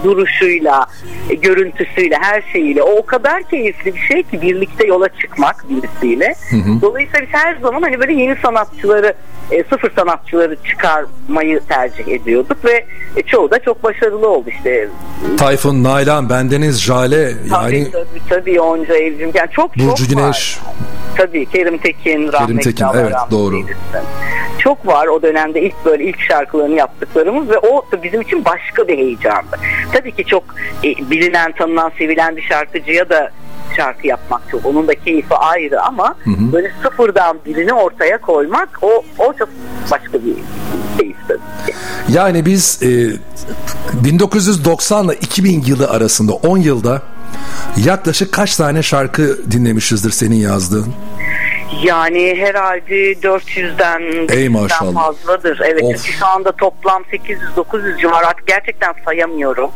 duruşuyla, 0.03 0.87
e, 1.29 1.35
görüntüsüyle, 1.35 2.17
her 2.21 2.41
şeyiyle. 2.53 2.83
O 2.83 2.91
o 2.91 3.05
kadar 3.05 3.43
keyifli 3.43 3.95
bir 3.95 3.99
şey 3.99 4.23
ki 4.23 4.41
birlikte 4.41 4.87
yola 4.87 5.09
çıkmak 5.09 5.69
birisiyle. 5.69 6.35
Dolayısıyla 6.81 7.21
biz 7.21 7.33
her 7.33 7.55
zaman 7.55 7.81
hani 7.81 7.99
böyle 7.99 8.13
yeni 8.13 8.35
sanatçıları 8.35 9.13
e, 9.51 9.63
sıfır 9.63 9.91
sanatçıları 9.95 10.57
çıkarmayı 10.63 11.59
tercih 11.69 12.07
ediyorduk 12.07 12.65
ve 12.65 12.85
e, 13.15 13.21
çoğu 13.21 13.51
da 13.51 13.59
çok 13.59 13.83
başarılı 13.83 14.29
oldu 14.29 14.49
işte. 14.49 14.89
Tayfun, 15.37 15.83
Nalan, 15.83 16.29
Bendeniz, 16.29 16.81
Jale 16.81 17.33
yani 17.51 17.91
tabii, 17.91 18.21
tabii, 18.29 18.53
Yonca 18.53 18.95
Evcim. 18.95 19.31
Yani 19.33 19.49
çok 19.51 19.77
Burcu 19.77 20.07
çok 20.07 20.09
Güneş. 20.09 20.21
var. 20.25 20.59
Tabii 21.17 21.45
Kerim 21.45 21.77
Tekin, 21.77 22.33
rahmetli 22.33 22.63
Tekin, 22.63 22.85
Allah 22.85 23.01
evet, 23.01 23.13
doğru. 23.31 23.55
eylesin. 23.55 23.75
Çok 24.59 24.87
var 24.87 25.07
o 25.07 25.21
dönemde 25.21 25.61
ilk 25.61 25.85
böyle 25.85 26.03
ilk 26.03 26.19
şarkılarını 26.21 26.75
yaptıklarımız 26.75 27.49
ve 27.49 27.57
o 27.57 27.85
bizim 28.03 28.21
için 28.21 28.45
başka 28.45 28.87
bir 28.87 28.97
heyecandı. 28.97 29.57
Tabii 29.93 30.11
ki 30.11 30.25
çok 30.25 30.43
e, 30.83 31.11
bilinen, 31.11 31.51
tanınan, 31.51 31.91
sevilen 31.97 32.37
bir 32.37 32.41
şarkıcıya 32.41 33.09
da 33.09 33.31
şarkı 33.75 34.07
yapmak 34.07 34.41
çok. 34.51 34.65
Onun 34.65 34.87
da 34.87 34.95
keyfi 34.95 35.35
ayrı 35.35 35.81
ama 35.81 36.15
böyle 36.25 36.71
sıfırdan 36.83 37.37
birini 37.45 37.73
ortaya 37.73 38.21
koymak 38.21 38.69
o 38.81 39.03
o 39.17 39.33
çok 39.33 39.49
başka 39.91 40.13
bir 40.13 40.35
keyif 40.97 41.17
tabii 41.27 41.39
ki. 41.65 41.73
Yani 42.09 42.45
biz 42.45 42.83
e, 42.83 43.11
1990 43.93 45.05
ile 45.05 45.13
2000 45.15 45.63
yılı 45.67 45.89
arasında 45.89 46.33
10 46.33 46.57
yılda 46.57 47.01
yaklaşık 47.85 48.31
kaç 48.33 48.55
tane 48.55 48.83
şarkı 48.83 49.51
dinlemişizdir 49.51 50.11
senin 50.11 50.35
yazdığın? 50.35 50.93
Yani 51.83 52.35
herhalde 52.37 53.13
400'den 53.13 54.01
Ey 54.01 54.45
500'den 54.45 54.51
maşallah. 54.51 54.93
fazladır. 55.05 55.61
Evet 55.65 55.83
Of. 55.83 55.97
çünkü 55.97 56.17
şu 56.17 56.25
anda 56.25 56.51
toplam 56.51 57.03
800-900 57.55 57.99
civarı 58.01 58.25
gerçekten 58.47 58.93
sayamıyorum. 59.05 59.69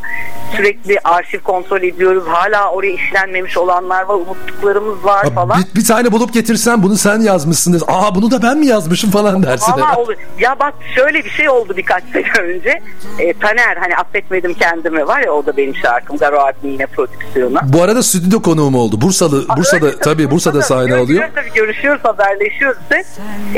Sürekli 0.56 0.98
arşiv 1.04 1.38
kontrol 1.40 1.82
ediyoruz. 1.82 2.24
Hala 2.26 2.70
oraya 2.70 2.92
işlenmemiş 2.92 3.56
olanlar 3.56 4.02
var. 4.04 4.14
Unuttuklarımız 4.14 5.04
var 5.04 5.24
Ya 5.24 5.30
falan. 5.30 5.58
Bir, 5.74 5.80
bir 5.80 5.84
tane 5.86 6.12
bulup 6.12 6.32
getirsen 6.32 6.82
bunu 6.82 6.96
sen 6.96 7.20
yazmışsın. 7.20 7.72
des- 7.72 7.84
Aa 7.88 8.14
bunu 8.14 8.30
da 8.30 8.42
ben 8.42 8.58
mi 8.58 8.66
yazmışım 8.66 9.10
falan 9.10 9.42
dersin. 9.42 9.72
Valla 9.72 9.96
olur. 9.96 10.14
Ya 10.40 10.56
bak 10.60 10.74
şöyle 10.94 11.24
bir 11.24 11.30
şey 11.30 11.48
oldu 11.48 11.76
birkaç 11.76 12.04
sene 12.12 12.32
önce. 12.42 12.80
E, 13.18 13.32
Taner 13.38 13.76
hani 13.76 13.96
affetmedim 13.96 14.54
kendimi 14.54 15.06
var 15.08 15.20
ya 15.22 15.32
o 15.32 15.46
da 15.46 15.56
benim 15.56 15.76
şarkım. 15.76 16.16
Garo 16.18 16.38
Adli 16.40 16.68
yine 16.68 16.86
prodüksiyonu. 16.86 17.58
Bu 17.62 17.82
arada 17.82 18.02
stüdyo 18.02 18.42
konuğum 18.42 18.74
oldu. 18.74 19.00
Bursalı, 19.00 19.48
Bursa'da 19.56 19.98
tabii 19.98 20.30
Bursa'da 20.30 20.62
sahne 20.62 20.94
alıyor. 20.96 21.24
Tabii 21.34 21.50
görüşüyoruz, 21.84 22.04
haberleşiyoruz. 22.04 22.78
da. 22.90 22.96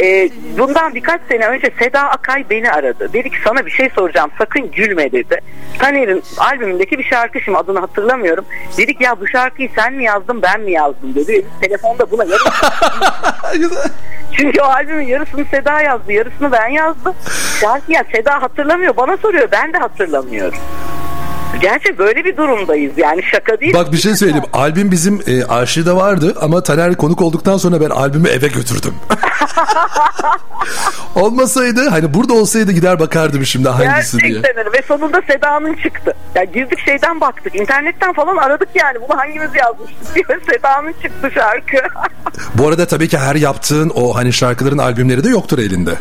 Ee, 0.03 0.29
bundan 0.59 0.95
birkaç 0.95 1.21
sene 1.29 1.47
önce 1.47 1.71
Seda 1.79 2.01
Akay 2.01 2.51
beni 2.51 2.71
aradı. 2.71 3.13
Dedi 3.13 3.31
ki 3.31 3.37
sana 3.45 3.67
bir 3.67 3.71
şey 3.71 3.91
soracağım 3.91 4.31
sakın 4.39 4.71
gülme 4.71 5.13
dedi. 5.13 5.41
Taner'in 5.79 6.23
albümündeki 6.39 6.99
bir 6.99 7.05
şarkı 7.05 7.41
şimdi 7.41 7.59
adını 7.59 7.81
hatırlamıyorum. 7.81 8.45
Dedik 8.79 9.01
ya 9.01 9.21
bu 9.21 9.29
şarkıyı 9.29 9.71
sen 9.75 9.93
mi 9.93 10.05
yazdın 10.05 10.43
ben 10.43 10.61
mi 10.61 10.73
yazdım 10.73 11.15
dedi. 11.15 11.47
Telefonda 11.61 12.11
buna 12.11 12.25
yarım 12.25 12.47
Çünkü 14.33 14.61
o 14.61 14.65
albümün 14.65 15.07
yarısını 15.07 15.45
Seda 15.45 15.83
yazdı, 15.83 16.13
yarısını 16.13 16.53
ben 16.53 16.69
yazdım. 16.69 17.15
Şarkı 17.61 17.93
ya 17.93 18.05
Seda 18.13 18.43
hatırlamıyor, 18.43 18.97
bana 18.97 19.17
soruyor, 19.17 19.49
ben 19.53 19.73
de 19.73 19.79
hatırlamıyorum. 19.79 20.59
Gerçi 21.61 21.99
böyle 21.99 22.25
bir 22.25 22.37
durumdayız 22.37 22.93
yani 22.97 23.23
şaka 23.23 23.61
değil. 23.61 23.75
Bak 23.75 23.93
bir 23.93 23.97
şey 23.97 24.15
söyleyeyim. 24.15 24.45
Albüm 24.53 24.91
bizim 24.91 25.23
e, 25.27 25.45
arşivde 25.45 25.93
vardı 25.93 26.35
ama 26.41 26.63
Taner 26.63 26.95
konuk 26.95 27.23
olduktan 27.23 27.57
sonra 27.57 27.81
ben 27.81 27.91
albümü 27.91 28.29
eve 28.29 28.49
götürdüm. 28.49 28.95
Olmasaydı 31.15 31.89
hani 31.89 32.15
burada 32.15 32.33
olsaydı 32.35 32.73
gider 32.73 32.99
bakardım 33.01 33.47
şimdi 33.47 33.69
hangisi 33.69 34.19
diye. 34.19 34.33
Gerçekten 34.33 34.73
ve 34.73 34.83
sonunda 34.89 35.23
Seda'nın 35.31 35.75
çıktı. 35.75 36.15
Ya 36.35 36.45
girdik 36.45 36.79
şeyden 36.79 37.21
baktık, 37.21 37.55
internetten 37.55 38.13
falan 38.13 38.37
aradık 38.37 38.69
yani 38.75 38.99
bunu 39.09 39.19
hangimiz 39.19 39.51
yazmıştık 39.55 40.15
diye 40.15 40.39
Seda'nın 40.51 40.95
çıktı 41.03 41.31
şarkı. 41.35 41.77
Bu 42.55 42.69
arada 42.69 42.87
tabii 42.87 43.09
ki 43.09 43.19
her 43.19 43.35
yaptığın 43.35 43.93
o 43.95 44.17
hani 44.17 44.33
şarkıların 44.33 44.79
albümleri 44.79 45.25
de 45.25 45.29
yoktur 45.29 45.59
elinde. 45.59 45.95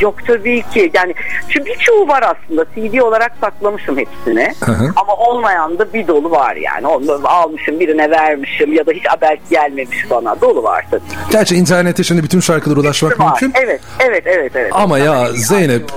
Yok 0.00 0.14
tabii 0.26 0.62
ki 0.62 0.90
yani 0.94 1.14
çünkü 1.48 1.66
birçoğu 1.70 2.08
var 2.08 2.22
aslında 2.22 2.64
CD 2.74 2.98
olarak 3.00 3.32
saklamışım 3.40 3.98
hepsini 3.98 4.54
Hı 4.64 4.72
hı. 4.72 4.89
Ama 4.96 5.14
olmayan 5.14 5.78
da 5.78 5.92
bir 5.92 6.08
dolu 6.08 6.30
var 6.30 6.56
yani 6.56 6.86
onu 6.86 7.20
almışım 7.24 7.80
birine 7.80 8.10
vermişim 8.10 8.72
ya 8.72 8.86
da 8.86 8.92
hiç 8.92 9.06
haber 9.06 9.38
gelmemiş 9.50 10.10
bana 10.10 10.40
dolu 10.40 10.62
var 10.62 10.86
tabii. 10.90 11.02
Gerçi 11.30 11.56
internette 11.56 12.04
şimdi 12.04 12.22
bütün 12.22 12.40
şarkılara 12.40 12.80
ulaşmak 12.80 13.20
Var. 13.20 13.26
mümkün. 13.26 13.52
Evet 13.64 13.80
evet 13.98 14.22
evet 14.26 14.52
evet. 14.54 14.72
Ama 14.74 14.98
ya 14.98 15.32
Zeynep. 15.32 15.92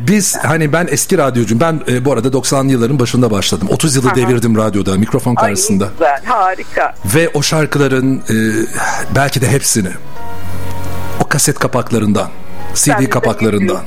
Biz 0.00 0.36
hani 0.44 0.72
ben 0.72 0.86
eski 0.90 1.18
radyocuyum. 1.18 1.60
Ben 1.60 1.80
e, 1.88 2.04
bu 2.04 2.12
arada 2.12 2.28
90'lı 2.28 2.72
yılların 2.72 2.98
başında 2.98 3.30
başladım. 3.30 3.68
30 3.70 3.96
yılı 3.96 4.08
Aha. 4.08 4.14
devirdim 4.14 4.56
radyoda 4.56 4.96
mikrofon 4.96 5.36
Ay, 5.36 5.46
karşısında. 5.48 5.84
ne 5.84 5.90
güzel 5.92 6.24
harika. 6.24 6.94
Ve 7.14 7.28
o 7.34 7.42
şarkıların 7.42 8.16
e, 8.16 8.34
belki 9.16 9.40
de 9.40 9.48
hepsini 9.48 9.88
o 11.24 11.28
kaset 11.28 11.58
kapaklarından, 11.58 12.28
CD 12.74 13.08
kapaklarından 13.10 13.80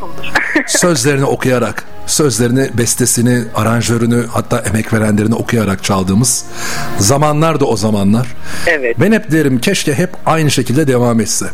sözlerini 0.68 1.26
okuyarak, 1.26 1.84
sözlerini, 2.12 2.70
bestesini, 2.78 3.44
aranjörünü 3.56 4.26
hatta 4.32 4.60
emek 4.60 4.94
verenlerini 4.94 5.36
okuyarak 5.36 5.84
çaldığımız 5.84 6.46
zamanlar 7.00 7.60
da 7.60 7.66
o 7.66 7.78
zamanlar. 7.78 8.28
Evet. 8.68 9.00
Ben 9.00 9.12
hep 9.12 9.32
derim 9.32 9.60
keşke 9.60 9.94
hep 9.94 10.10
aynı 10.26 10.52
şekilde 10.52 10.88
devam 10.88 11.20
etse. 11.20 11.46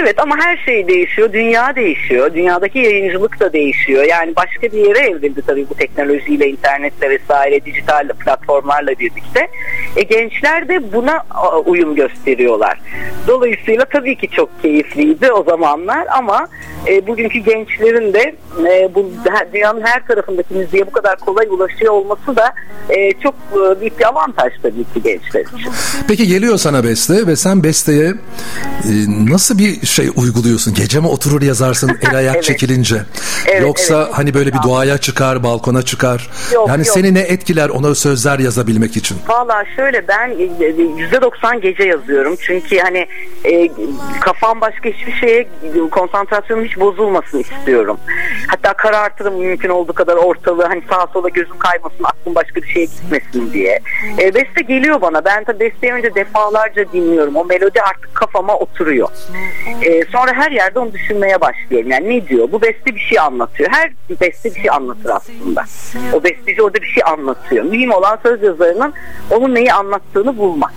Evet 0.00 0.18
ama 0.20 0.36
her 0.38 0.56
şey 0.56 0.88
değişiyor. 0.88 1.32
Dünya 1.32 1.76
değişiyor. 1.76 2.34
Dünyadaki 2.34 2.78
yayıncılık 2.78 3.40
da 3.40 3.52
değişiyor. 3.52 4.04
Yani 4.04 4.36
başka 4.36 4.62
bir 4.62 4.86
yere 4.86 4.98
evrildi 4.98 5.42
tabii 5.46 5.66
bu 5.70 5.74
teknolojiyle, 5.74 6.48
internetle 6.48 7.10
vesaire, 7.10 7.64
dijital 7.64 8.08
platformlarla 8.08 8.90
birlikte. 8.90 9.48
E, 9.96 10.02
gençler 10.02 10.68
de 10.68 10.92
buna 10.92 11.26
uyum 11.66 11.94
gösteriyorlar. 11.94 12.80
Dolayısıyla 13.26 13.84
tabii 13.84 14.16
ki 14.16 14.28
çok 14.30 14.62
keyifliydi 14.62 15.32
o 15.32 15.44
zamanlar 15.44 16.06
ama 16.18 16.48
e, 16.86 17.06
bugünkü 17.06 17.38
gençlerin 17.38 18.12
de 18.12 18.34
e, 18.68 18.94
bu 18.94 19.10
dünyanın 19.52 19.80
her 19.80 20.06
tarafındaki 20.06 20.54
müziğe 20.54 20.86
bu 20.86 20.90
kadar 20.90 21.16
kolay 21.16 21.46
ulaşıyor 21.50 21.92
olması 21.92 22.36
da 22.36 22.52
e, 22.90 23.12
çok 23.12 23.34
e, 23.52 23.80
büyük 23.80 23.98
bir 23.98 24.08
avantaj 24.08 24.52
tabii 24.62 24.84
ki 24.84 25.02
gençler 25.04 25.40
için. 25.40 25.72
Peki 26.08 26.28
geliyor 26.28 26.56
sana 26.56 26.84
beste 26.84 27.26
ve 27.26 27.36
sen 27.36 27.62
besteye 27.62 28.08
e, 28.84 28.92
nasıl 29.30 29.58
bir 29.58 29.86
şey 29.88 30.10
uyguluyorsun? 30.16 30.74
Gece 30.74 31.00
mi 31.00 31.06
oturur 31.06 31.42
yazarsın 31.42 31.98
el 32.02 32.16
ayak 32.16 32.34
Evet. 32.34 32.44
çekilince? 32.44 32.96
Evet, 33.46 33.62
Yoksa 33.62 34.02
evet. 34.02 34.18
hani 34.18 34.34
böyle 34.34 34.52
bir 34.52 34.62
doğaya 34.62 34.98
çıkar, 34.98 35.42
balkona 35.42 35.82
çıkar. 35.82 36.30
Yok, 36.52 36.68
yani 36.68 36.86
yok. 36.86 36.94
seni 36.94 37.14
ne 37.14 37.20
etkiler 37.20 37.68
ona 37.68 37.94
sözler 37.94 38.38
yazabilmek 38.38 38.96
için? 38.96 39.16
Valla 39.28 39.64
şöyle 39.76 40.08
ben 40.08 40.28
e, 40.28 40.64
yüzde 40.96 41.20
doksan 41.22 41.60
gece 41.60 41.82
yazıyorum. 41.82 42.36
Çünkü 42.40 42.78
hani 42.78 43.06
e, 43.44 43.68
kafam 44.20 44.60
başka 44.60 44.88
hiçbir 44.88 45.12
şeye 45.12 45.48
konsantrasyonum 45.90 46.64
hiç 46.64 46.78
bozulmasın 46.80 47.38
istiyorum. 47.38 47.98
Hatta 48.46 48.74
karartırım 48.74 49.34
mümkün 49.34 49.68
olduğu 49.68 49.92
kadar 49.92 50.16
ortalığı 50.16 50.64
hani 50.66 50.82
sağa 50.90 51.06
sola 51.12 51.28
gözüm 51.28 51.58
kaymasın 51.58 52.04
aklım 52.04 52.34
başka 52.34 52.62
bir 52.62 52.68
şeye 52.68 52.84
gitmesin 52.84 53.52
diye. 53.52 53.80
E, 54.18 54.34
beste 54.34 54.60
geliyor 54.68 55.00
bana. 55.00 55.24
Ben 55.24 55.44
tabii 55.44 55.60
besteyi 55.60 55.92
önce 55.92 56.14
defalarca 56.14 56.92
dinliyorum. 56.92 57.36
O 57.36 57.44
melodi 57.44 57.82
artık 57.82 58.14
kafama 58.14 58.54
oturuyor. 58.56 59.08
E, 59.82 60.04
sonra 60.12 60.32
her 60.34 60.50
yerde 60.50 60.78
onu 60.78 60.92
düşünmeye 60.92 61.40
başlıyorum. 61.40 61.90
Yani 61.90 62.08
ne 62.10 62.28
diyor? 62.28 62.48
Bu 62.52 62.62
beste 62.62 62.94
bir 62.94 63.00
şey 63.00 63.18
anlatıyor. 63.18 63.70
Her 63.72 63.90
beste 64.20 64.54
bir 64.54 64.60
şey 64.60 64.70
anlatır 64.70 65.10
aslında. 65.10 65.64
O 66.12 66.24
besteci 66.24 66.62
orada 66.62 66.82
bir 66.82 66.86
şey 66.86 67.02
anlatıyor. 67.06 67.64
Mühim 67.64 67.90
olan 67.92 68.18
söz 68.22 68.42
yazarının 68.42 68.94
onun 69.30 69.54
neyi 69.54 69.72
anlattığını 69.72 70.38
bulmak. 70.38 70.72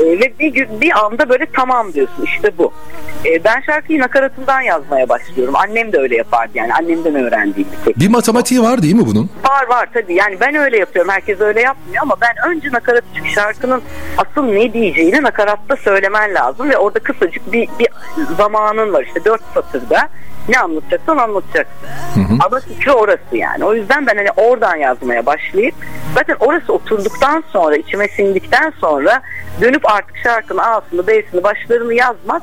E, 0.00 0.04
ve 0.20 0.32
bir, 0.38 0.48
gün- 0.48 0.80
bir 0.80 0.98
anda 1.04 1.28
böyle 1.28 1.46
tamam 1.56 1.92
diyorsun 1.92 2.24
işte 2.24 2.58
bu. 2.58 2.72
E, 3.24 3.44
ben 3.44 3.60
şarkıyı 3.60 4.00
nakaratından 4.00 4.60
yazmaya 4.60 5.08
başlıyorum. 5.08 5.56
Annem 5.56 5.92
de 5.92 5.98
öyle 5.98 6.16
yapardı 6.16 6.50
yani. 6.54 6.74
Annemden 6.74 7.14
öğrendiğim 7.14 7.68
bir 7.72 7.76
teknik. 7.76 7.98
Bir 7.98 8.08
matematiği 8.10 8.62
var 8.62 8.82
değil 8.82 8.94
mi 8.94 9.06
bunun? 9.06 9.30
Var 9.44 9.66
var 9.68 9.88
tabii 9.94 10.14
yani 10.14 10.40
ben 10.40 10.54
öyle 10.54 10.78
yapıyorum 10.78 11.10
herkes 11.12 11.40
öyle 11.40 11.60
yapmıyor 11.60 12.02
ama 12.02 12.16
ben 12.20 12.50
önce 12.50 12.68
nakarat 12.72 13.04
çünkü 13.16 13.30
şarkının 13.30 13.82
asıl 14.18 14.44
ne 14.44 14.72
diyeceğini 14.72 15.22
nakaratta 15.22 15.76
söylemen 15.76 16.34
lazım 16.34 16.70
ve 16.70 16.76
orada 16.76 16.98
kısacık 16.98 17.52
bir, 17.52 17.68
bir 17.78 17.88
zamanın 18.36 18.92
var 18.92 19.02
işte 19.02 19.24
dört 19.24 19.42
satırda 19.54 20.08
ne 20.48 20.58
anlatacaksan 20.58 21.16
anlatacaksın. 21.16 21.88
Ama 22.46 22.60
fikri 22.60 22.92
orası 22.92 23.36
yani. 23.36 23.64
O 23.64 23.74
yüzden 23.74 24.06
ben 24.06 24.16
hani 24.16 24.30
oradan 24.36 24.76
yazmaya 24.76 25.26
başlayıp 25.26 25.74
zaten 26.14 26.36
orası 26.40 26.72
oturduktan 26.72 27.44
sonra 27.52 27.76
içime 27.76 28.08
sindikten 28.08 28.72
sonra 28.80 29.22
dönüp 29.60 29.90
artık 29.90 30.16
şarkının 30.22 30.58
A'sını 30.58 31.06
B'sini 31.06 31.42
başlarını 31.42 31.94
yazmak 31.94 32.42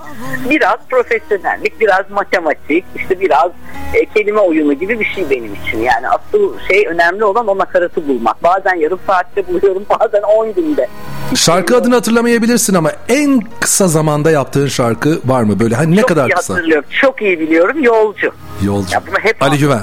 biraz 0.50 0.78
profesyonellik, 0.90 1.80
biraz 1.80 2.10
matematik, 2.12 2.86
işte 2.96 3.20
biraz 3.20 3.52
e, 3.94 4.06
kelime 4.06 4.40
oyunu 4.40 4.74
gibi 4.74 5.00
bir 5.00 5.06
şey 5.06 5.30
benim 5.30 5.54
için. 5.54 5.80
Yani 5.80 6.08
asıl 6.10 6.60
şey 6.68 6.88
önemli 6.88 7.24
olan 7.26 7.48
o 7.48 7.58
nakaratı 7.58 8.08
bulmak. 8.08 8.44
Bazen 8.44 8.76
yarım 8.76 9.00
saatte 9.08 9.48
buluyorum, 9.48 9.86
bazen 10.00 10.22
10 10.22 10.54
günde. 10.54 10.88
Şarkı 11.36 11.76
adını 11.78 11.96
hatırlamayabilirsin 11.96 12.74
ama 12.74 12.92
en 13.10 13.42
kısa 13.60 13.88
zamanda 13.88 14.32
yaptığın 14.32 14.68
şarkı 14.68 15.20
var 15.26 15.44
mı? 15.44 15.60
Böyle 15.60 15.76
hani 15.76 15.96
ne 15.96 16.00
Çok 16.00 16.10
kadar 16.10 16.30
iyi 16.30 16.34
kısa? 16.34 16.54
hatırlıyorum. 16.54 16.86
Çok 17.02 17.22
iyi 17.22 17.40
biliyorum. 17.40 17.84
Yolcu. 17.84 18.32
Yolcu. 18.66 18.94
Ya 18.94 19.02
bunu 19.08 19.16
hep 19.22 19.44
Ali 19.44 19.58
Güven. 19.58 19.82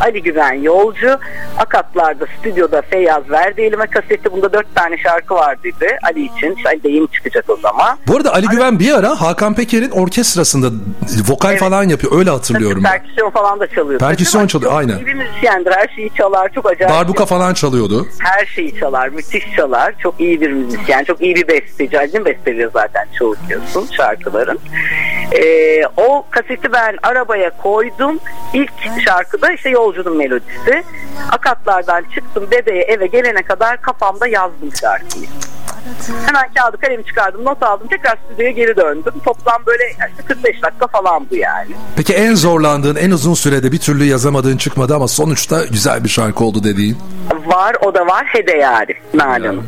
Ali 0.00 0.22
Güven 0.22 0.52
Yolcu. 0.52 1.18
Akatlar'da 1.58 2.26
stüdyoda 2.38 2.82
Feyyaz 2.82 3.30
verdi 3.30 3.62
elime 3.62 3.86
kaseti. 3.86 4.32
Bunda 4.32 4.52
dört 4.52 4.74
tane 4.74 4.98
şarkı 4.98 5.34
vardıydı 5.34 5.86
Ali 6.02 6.24
için. 6.24 6.56
Ali 6.66 6.82
de 6.82 6.88
yeni 6.88 7.10
çıkacak 7.10 7.50
o 7.50 7.56
zaman. 7.56 7.98
Bu 8.06 8.16
arada 8.16 8.34
Ali 8.34 8.46
Güven 8.46 8.78
bir 8.78 8.94
ara 8.98 9.20
Hakan 9.20 9.54
Peker'in 9.54 9.90
orkestrasında 9.90 10.66
vokal 11.28 11.50
Evet. 11.50 11.60
falan 11.60 11.82
yapıyor. 11.88 12.18
Öyle 12.18 12.30
hatırlıyorum 12.30 12.84
ben. 12.84 12.90
Perküsyon 12.90 13.30
falan 13.30 13.60
da 13.60 13.66
çalıyor. 13.66 14.00
Perküsyon 14.00 14.40
Ama 14.40 14.48
çalıyor, 14.48 14.72
aynen. 14.74 14.96
iyi 14.98 15.06
bir 15.06 15.14
müzisyendir. 15.14 15.70
Her 15.72 15.88
şeyi 15.96 16.14
çalar. 16.14 16.52
Çok 16.52 16.66
acayip. 16.70 16.94
Darbuka 16.94 17.26
falan 17.26 17.54
çalıyordu. 17.54 18.06
Her 18.18 18.46
şeyi 18.46 18.80
çalar. 18.80 19.08
Müthiş 19.08 19.44
çalar. 19.56 19.94
Çok 20.02 20.20
iyi 20.20 20.40
bir 20.40 20.50
müzisyen. 20.50 21.04
Çok 21.04 21.20
iyi 21.22 21.34
bir 21.34 21.48
besteci. 21.48 21.98
Ali'nin 21.98 22.24
besteliyor 22.24 22.70
zaten 22.72 23.06
çoğu 23.18 23.36
biliyorsun 23.44 23.88
şarkıların. 23.96 24.58
Ee, 25.32 25.82
o 25.96 26.24
kaseti 26.30 26.72
ben 26.72 26.96
arabaya 27.02 27.50
koydum. 27.56 28.18
İlk 28.54 28.72
şarkıda 29.04 29.52
işte 29.52 29.70
Yolcunun 29.88 30.16
melodisi. 30.16 30.84
Akatlardan 31.30 32.04
çıktım 32.14 32.46
dedeye 32.50 32.82
eve 32.82 33.06
gelene 33.06 33.42
kadar 33.42 33.82
kafamda 33.82 34.26
yazdım 34.26 34.70
şarkıyı. 34.80 35.26
Hemen 36.26 36.50
kağıdı 36.54 36.76
kalemi 36.76 37.04
çıkardım 37.04 37.44
not 37.44 37.62
aldım 37.62 37.86
tekrar 37.88 38.18
stüdyoya 38.26 38.50
geri 38.50 38.76
döndüm. 38.76 39.12
Toplam 39.24 39.62
böyle 39.66 39.82
işte 39.90 40.22
45 40.26 40.62
dakika 40.62 40.86
falan 40.86 41.26
bu 41.30 41.36
yani. 41.36 41.70
Peki 41.96 42.14
en 42.14 42.34
zorlandığın, 42.34 42.96
en 42.96 43.10
uzun 43.10 43.34
sürede 43.34 43.72
bir 43.72 43.78
türlü 43.78 44.04
yazamadığın 44.04 44.56
çıkmadı 44.56 44.94
ama 44.94 45.08
sonuçta 45.08 45.64
güzel 45.64 46.04
bir 46.04 46.08
şarkı 46.08 46.44
oldu 46.44 46.64
dediğin. 46.64 46.98
Var 47.58 47.76
o 47.80 47.94
da 47.94 48.06
var 48.06 48.26
Hede 48.26 48.56
Yari 48.56 48.94
Nalan'ın. 49.14 49.66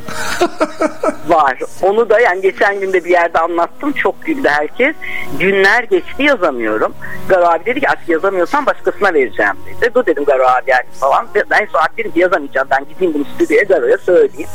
var. 1.29 1.59
Onu 1.83 2.11
da 2.11 2.21
yani 2.21 2.41
geçen 2.41 2.81
günde 2.81 3.05
bir 3.05 3.11
yerde 3.11 3.39
anlattım. 3.39 3.93
Çok 3.93 4.25
güldü 4.25 4.49
herkes. 4.49 4.97
Günler 5.39 5.83
geçti 5.85 6.23
yazamıyorum. 6.23 6.95
Garo 7.29 7.47
abi 7.47 7.67
dedi 7.67 7.81
ki 7.81 7.89
artık 7.89 8.09
yazamıyorsan 8.09 8.67
başkasına 8.67 9.15
vereceğim 9.15 9.53
dedi. 9.81 9.95
Dur 9.95 10.07
dedim 10.07 10.25
Garo 10.25 10.45
abi 10.45 10.71
yani 10.71 10.85
falan. 11.01 11.27
En 11.61 11.67
son 11.67 11.79
artık 11.79 11.99
dedim 11.99 12.13
ki 12.13 12.21
yazamayacağım. 12.21 12.69
Ben 12.71 12.85
gideyim 12.89 13.15
bunu 13.15 13.25
stüdyoya 13.35 13.63
Garo'ya 13.63 13.99
söyleyeyim. 13.99 14.49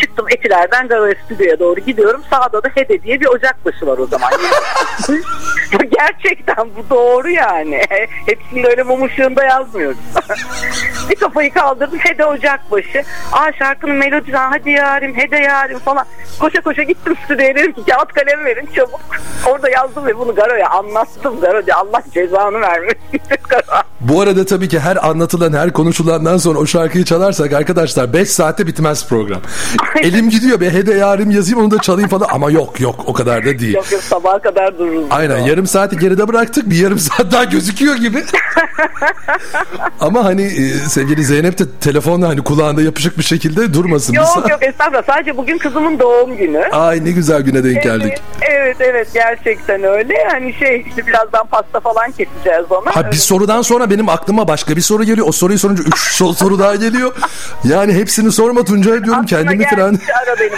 Çıktım 0.00 0.26
Etiler'den 0.30 0.88
Garo'ya 0.88 1.14
stüdyoya 1.24 1.58
doğru 1.58 1.80
gidiyorum. 1.80 2.22
Sağda 2.30 2.62
da 2.62 2.68
Hede 2.74 3.02
diye 3.02 3.20
bir 3.20 3.26
ocakbaşı 3.26 3.86
var 3.86 3.98
o 3.98 4.06
zaman. 4.06 4.30
Gerçekten 5.90 6.68
bu 6.76 6.94
doğru 6.94 7.30
yani. 7.30 7.82
Hepsini 8.26 8.66
öyle 8.66 8.82
mum 8.82 9.04
ışığında 9.04 9.44
yazmıyoruz. 9.44 9.96
bir 11.10 11.16
kafayı 11.16 11.54
kaldırdım 11.54 11.98
Hede 11.98 12.24
Ocakbaşı. 12.24 12.71
Aa 13.32 13.52
şarkının 13.58 13.96
melodisi 13.96 14.38
"Aa, 14.38 14.50
hadi 14.50 14.70
yarim 14.70 15.16
hede 15.16 15.36
yarim 15.36 15.78
falan. 15.78 16.04
Koşa 16.40 16.60
koşa 16.60 16.82
gittim 16.82 17.14
stüdyoya 17.24 17.54
dedim 17.54 17.72
ki 17.72 17.82
kağıt 17.90 18.12
kalem 18.12 18.44
verin 18.44 18.68
çabuk. 18.76 19.00
Orada 19.50 19.70
yazdım 19.70 20.06
ve 20.06 20.18
bunu 20.18 20.34
Garo'ya 20.34 20.68
anlattım. 20.70 21.40
Garo 21.40 21.66
diye 21.66 21.74
Allah 21.74 22.02
cezanı 22.14 22.60
vermesin. 22.60 22.98
Garo. 23.48 23.82
Bu 24.00 24.20
arada 24.20 24.44
tabii 24.46 24.68
ki 24.68 24.80
her 24.80 25.08
anlatılan, 25.08 25.52
her 25.52 25.72
konuşulandan 25.72 26.36
sonra 26.36 26.58
o 26.58 26.66
şarkıyı 26.66 27.04
çalarsak 27.04 27.52
arkadaşlar 27.52 28.12
5 28.12 28.28
saatte 28.30 28.66
bitmez 28.66 29.08
program. 29.08 29.40
Elim 30.02 30.30
gidiyor 30.30 30.60
be 30.60 30.70
hede 30.70 30.92
yarim 30.94 31.30
yazayım 31.30 31.60
onu 31.60 31.70
da 31.70 31.78
çalayım 31.78 32.08
falan 32.08 32.26
ama 32.32 32.50
yok 32.50 32.80
yok 32.80 33.00
o 33.06 33.12
kadar 33.12 33.44
da 33.46 33.58
değil. 33.58 33.74
Yok 33.74 33.92
yok 33.92 34.02
sabaha 34.02 34.38
kadar 34.38 34.78
dururuz. 34.78 35.04
Aynen 35.10 35.38
yarım 35.38 35.66
saati 35.66 35.96
geride 35.98 36.28
bıraktık 36.28 36.70
bir 36.70 36.76
yarım 36.76 36.98
saat 36.98 37.32
daha 37.32 37.44
gözüküyor 37.44 37.96
gibi. 37.96 38.24
Ama 40.00 40.24
hani 40.24 40.42
e, 40.42 40.68
sevgili 40.88 41.24
Zeynep 41.24 41.58
de 41.58 41.64
telefonla 41.80 42.28
hani 42.28 42.40
kulağında 42.52 42.82
yapışık 42.82 43.18
bir 43.18 43.22
şekilde 43.22 43.74
durmasın. 43.74 44.12
Yok 44.12 44.50
yok 44.50 44.62
estağfurullah 44.62 45.02
sadece 45.06 45.36
bugün 45.36 45.58
kızımın 45.58 45.98
doğum 45.98 46.36
günü. 46.36 46.58
Ay 46.72 47.04
ne 47.04 47.10
güzel 47.10 47.42
güne 47.42 47.64
denk 47.64 47.82
geldik. 47.82 48.12
Evet, 48.40 48.50
evet 48.50 48.76
evet 48.80 49.08
gerçekten 49.14 49.82
öyle. 49.82 50.14
Hani 50.30 50.54
şey 50.54 50.84
işte 50.88 51.06
birazdan 51.06 51.46
pasta 51.46 51.80
falan 51.80 52.10
keseceğiz 52.10 52.64
ona. 52.70 52.96
Ha 52.96 53.10
bir 53.10 53.16
sorudan 53.16 53.62
sonra 53.62 53.90
benim 53.90 54.08
aklıma 54.08 54.48
başka 54.48 54.76
bir 54.76 54.80
soru 54.80 55.04
geliyor. 55.04 55.28
O 55.28 55.32
soruyu 55.32 55.58
sorunca 55.58 55.82
üç 55.82 55.98
soru, 56.12 56.34
soru 56.34 56.58
daha 56.58 56.74
geliyor. 56.74 57.14
Yani 57.64 57.92
hepsini 57.94 58.32
sorma 58.32 58.64
Tuncay 58.64 59.04
diyorum 59.04 59.26
kendimi 59.26 59.66
Aklıma 59.66 59.82
fren. 59.82 59.98
Ara 60.26 60.36
beni. 60.40 60.52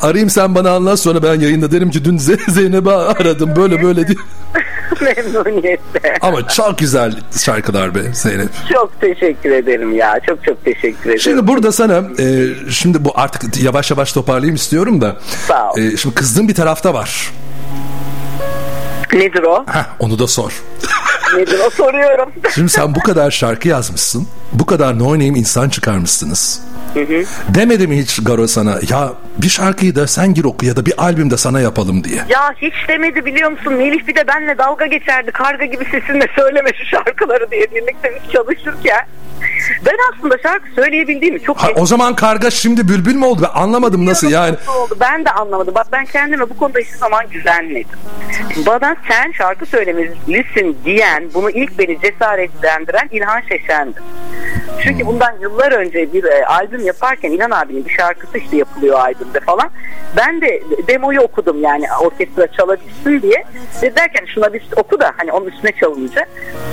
Arayayım 0.00 0.30
sen 0.30 0.54
bana 0.54 0.70
anlat 0.70 1.00
sonra 1.00 1.22
ben 1.22 1.40
yayında 1.40 1.70
derim 1.70 1.90
ki 1.90 2.04
dün 2.04 2.18
Ze- 2.18 2.50
Zeynep'i 2.50 2.90
aradım 2.90 3.56
böyle 3.56 3.82
böyle 3.82 4.06
diye. 4.08 4.18
Memnuniyetle. 5.00 6.18
Ama 6.20 6.48
çok 6.48 6.78
güzel 6.78 7.20
şarkılar 7.44 7.94
be 7.94 8.02
Zeynep. 8.12 8.48
Çok 8.72 9.00
teşekkür 9.00 9.50
ederim 9.50 9.94
ya. 9.96 10.20
Çok 10.26 10.44
çok 10.44 10.64
teşekkür 10.64 11.04
ederim. 11.04 11.20
Şimdi 11.20 11.46
burada 11.46 11.72
sana 11.72 12.02
e, 12.18 12.46
şimdi 12.70 13.04
bu 13.04 13.12
artık 13.14 13.62
yavaş 13.62 13.90
yavaş 13.90 14.12
toparlayayım 14.12 14.54
istiyorum 14.54 15.00
da. 15.00 15.16
Sağ 15.48 15.70
ol. 15.70 15.78
E, 15.78 15.96
şimdi 15.96 16.14
kızdığın 16.14 16.48
bir 16.48 16.54
tarafta 16.54 16.94
var. 16.94 17.30
Nedir 19.12 19.42
o? 19.42 19.64
Heh, 19.66 19.84
onu 19.98 20.18
da 20.18 20.26
sor. 20.26 20.62
Nedir 21.36 21.60
o 21.66 21.70
soruyorum. 21.70 22.32
Şimdi 22.54 22.68
sen 22.68 22.94
bu 22.94 23.00
kadar 23.00 23.30
şarkı 23.30 23.68
yazmışsın. 23.68 24.28
Bu 24.52 24.66
kadar 24.66 24.98
no 24.98 25.12
name 25.14 25.24
insan 25.26 25.68
çıkarmışsınız. 25.68 26.60
Demedi 27.48 27.86
mi 27.86 27.98
hiç 27.98 28.24
Garo 28.24 28.46
sana 28.46 28.78
ya 28.90 29.12
bir 29.38 29.48
şarkıyı 29.48 29.94
da 29.94 30.06
sen 30.06 30.34
gir 30.34 30.44
oku 30.44 30.66
ya 30.66 30.76
da 30.76 30.86
bir 30.86 30.94
albüm 31.04 31.30
de 31.30 31.36
sana 31.36 31.60
yapalım 31.60 32.04
diye. 32.04 32.22
ya 32.28 32.52
hiç 32.56 32.74
demedi 32.88 33.24
biliyor 33.24 33.50
musun? 33.50 33.72
Melih 33.72 34.06
bir 34.06 34.14
de 34.14 34.28
benle 34.28 34.58
dalga 34.58 34.86
geçerdi. 34.86 35.30
Karga 35.30 35.64
gibi 35.64 35.84
sesinle 35.84 36.26
söyleme 36.36 36.70
şu 36.78 36.84
şarkıları 36.96 37.50
diye 37.50 37.66
birlikte 37.74 38.12
biz 38.24 38.32
çalışırken. 38.32 39.06
Ben 39.86 39.96
aslında 40.12 40.38
şarkı 40.42 40.66
söyleyebildiğimi 40.74 41.42
çok 41.42 41.58
Ha, 41.58 41.68
o 41.76 41.86
zaman 41.86 42.16
karga 42.16 42.50
şimdi 42.50 42.88
bülbül 42.88 43.14
mü 43.14 43.24
oldu? 43.24 43.42
Ben 43.54 43.60
anlamadım 43.60 44.06
nasıl 44.06 44.30
yani. 44.30 44.52
Nasıl 44.56 44.72
oldu? 44.80 44.96
Ben 45.00 45.24
de 45.24 45.30
anlamadım. 45.30 45.74
Bak 45.74 45.86
ben 45.92 46.04
kendime 46.06 46.50
bu 46.50 46.56
konuda 46.56 46.78
hiçbir 46.78 46.98
zaman 46.98 47.24
güvenmedim. 47.30 47.98
Bana 48.66 48.96
sen 49.08 49.32
şarkı 49.32 49.66
söylemelisin 49.66 50.78
diyen, 50.84 51.23
bunu 51.34 51.50
ilk 51.50 51.78
beni 51.78 52.00
cesaretlendiren 52.00 53.08
İlhan 53.10 53.40
Şeşen'dir. 53.40 54.02
Çünkü 54.82 55.06
bundan 55.06 55.34
yıllar 55.40 55.72
önce 55.72 56.12
bir 56.12 56.24
e, 56.24 56.46
albüm 56.46 56.86
yaparken 56.86 57.30
İlhan 57.30 57.50
abinin 57.50 57.84
bir 57.84 57.90
şarkısı 57.90 58.38
işte 58.38 58.56
yapılıyor 58.56 58.98
albümde 58.98 59.40
falan. 59.40 59.70
Ben 60.16 60.40
de 60.40 60.62
demoyu 60.88 61.20
okudum 61.20 61.62
yani 61.62 61.84
orkestra 62.02 62.46
çalabilsin 62.46 63.22
diye. 63.22 63.44
Ve 63.82 63.96
derken 63.96 64.24
şuna 64.34 64.52
bir 64.52 64.62
oku 64.76 65.00
da 65.00 65.12
hani 65.16 65.32
onun 65.32 65.46
üstüne 65.46 65.72
çalınca. 65.72 66.26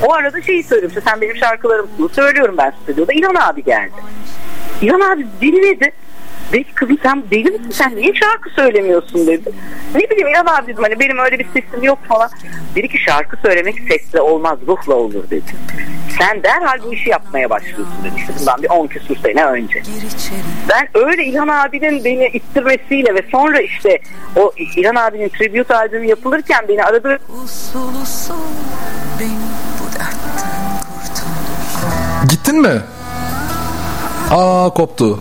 O 0.04 0.14
arada 0.14 0.42
şeyi 0.42 0.64
söylüyorum 0.64 0.98
işte 0.98 1.12
sen 1.12 1.22
benim 1.22 1.36
şarkılarımsın 1.36 2.08
söylüyorum 2.08 2.56
ben 2.58 2.74
stüdyoda. 2.84 3.14
İlhan 3.14 3.36
abi 3.36 3.64
geldi. 3.64 3.92
İlhan 4.82 5.00
abi 5.00 5.28
dinledi. 5.42 5.92
Dedi 6.52 6.64
ki 6.64 6.74
kızım 6.74 6.98
sen 7.04 7.24
deli 7.32 7.52
misin 7.52 7.72
sen 7.72 7.96
niye 7.96 8.14
şarkı 8.14 8.50
söylemiyorsun 8.50 9.28
dedi. 9.28 9.52
Ne 9.96 10.10
bileyim 10.10 10.28
ya 10.28 10.42
abi 10.42 10.68
dedim 10.68 10.84
hani 10.84 11.00
benim 11.00 11.18
öyle 11.18 11.40
bir 11.40 11.48
sesim 11.54 11.84
yok 11.84 12.00
falan. 12.08 12.30
Dedi 12.76 12.88
ki 12.88 12.98
şarkı 13.06 13.38
söylemek 13.38 13.76
sesle 13.90 14.22
olmaz 14.22 14.60
ruhla 14.68 14.94
olur 14.96 15.30
dedi. 15.30 15.52
Sen 16.20 16.44
derhal 16.44 16.84
bu 16.86 16.94
işi 16.94 17.10
yapmaya 17.10 17.50
başlıyorsun 17.50 17.96
dedi. 18.04 18.14
İşte 18.18 18.34
bundan 18.40 18.64
bir 18.64 18.70
10 18.70 18.88
küsur 18.88 19.16
sene 19.16 19.46
önce. 19.46 19.82
Ben 20.70 20.88
öyle 20.94 21.26
İlhan 21.26 21.48
abinin 21.48 22.06
beni 22.06 22.28
ittirmesiyle 22.28 23.16
ve 23.16 23.22
sonra 23.32 23.62
işte 23.62 24.00
o 24.36 24.52
İlhan 24.78 24.96
abinin 24.96 25.30
tribute 25.30 25.76
albümü 25.76 26.06
yapılırken 26.08 26.66
beni 26.68 26.84
aradı 26.84 27.20
Usul 27.44 28.02
usul 28.04 28.36
beni 29.20 29.30
bu 29.80 29.94
dertten 29.94 30.82
kurtar 30.82 32.28
Gittin 32.30 32.62
mi? 32.62 32.82
Aa 34.32 34.70
koptu. 34.70 35.20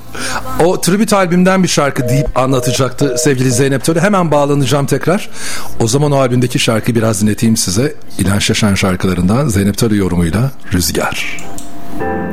O 0.64 0.80
tribute 0.80 1.16
albümden 1.16 1.62
bir 1.62 1.68
şarkı 1.68 2.08
deyip 2.08 2.38
anlatacaktı 2.38 3.14
sevgili 3.18 3.50
Zeynep 3.50 3.84
Töre. 3.84 4.00
Hemen 4.00 4.30
bağlanacağım 4.30 4.86
tekrar. 4.86 5.30
O 5.80 5.86
zaman 5.86 6.12
o 6.12 6.16
albümdeki 6.16 6.58
şarkıyı 6.58 6.94
biraz 6.96 7.22
dinleteyim 7.22 7.56
size. 7.56 7.94
İlhan 8.18 8.38
Şaşan 8.38 8.74
şarkılarından 8.74 9.48
Zeynep 9.48 9.78
Töre 9.78 9.94
yorumuyla 9.94 10.50
Rüzgar. 10.72 11.36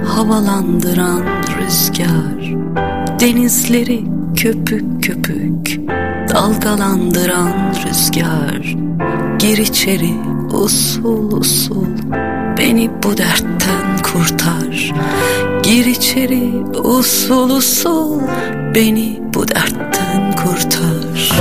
Havalandıran 0.05 1.23
rüzgar 1.59 2.55
Denizleri 3.19 4.03
köpük 4.35 5.03
köpük 5.03 5.79
Dalgalandıran 6.33 7.73
rüzgar 7.85 8.75
Gir 9.39 9.57
içeri 9.57 10.13
usul 10.53 11.31
usul 11.31 11.87
Beni 12.57 12.91
bu 13.03 13.17
dertten 13.17 13.97
kurtar 14.03 14.93
Gir 15.63 15.85
içeri 15.85 16.63
usul 16.83 17.49
usul 17.49 18.19
Beni 18.75 19.21
bu 19.33 19.47
dertten 19.47 20.35
kurtar 20.43 21.31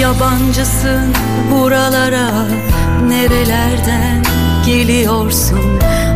Yabancısın 0.00 1.14
buralara 1.52 2.30
Nerelerden 3.08 4.24
geliyorsun 4.66 5.60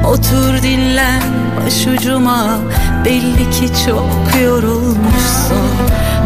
Otur 0.07 0.63
dinlen 0.63 1.23
başucuma 1.65 2.59
Belli 3.05 3.51
ki 3.51 3.67
çok 3.87 4.43
yorulmuşsun 4.43 5.71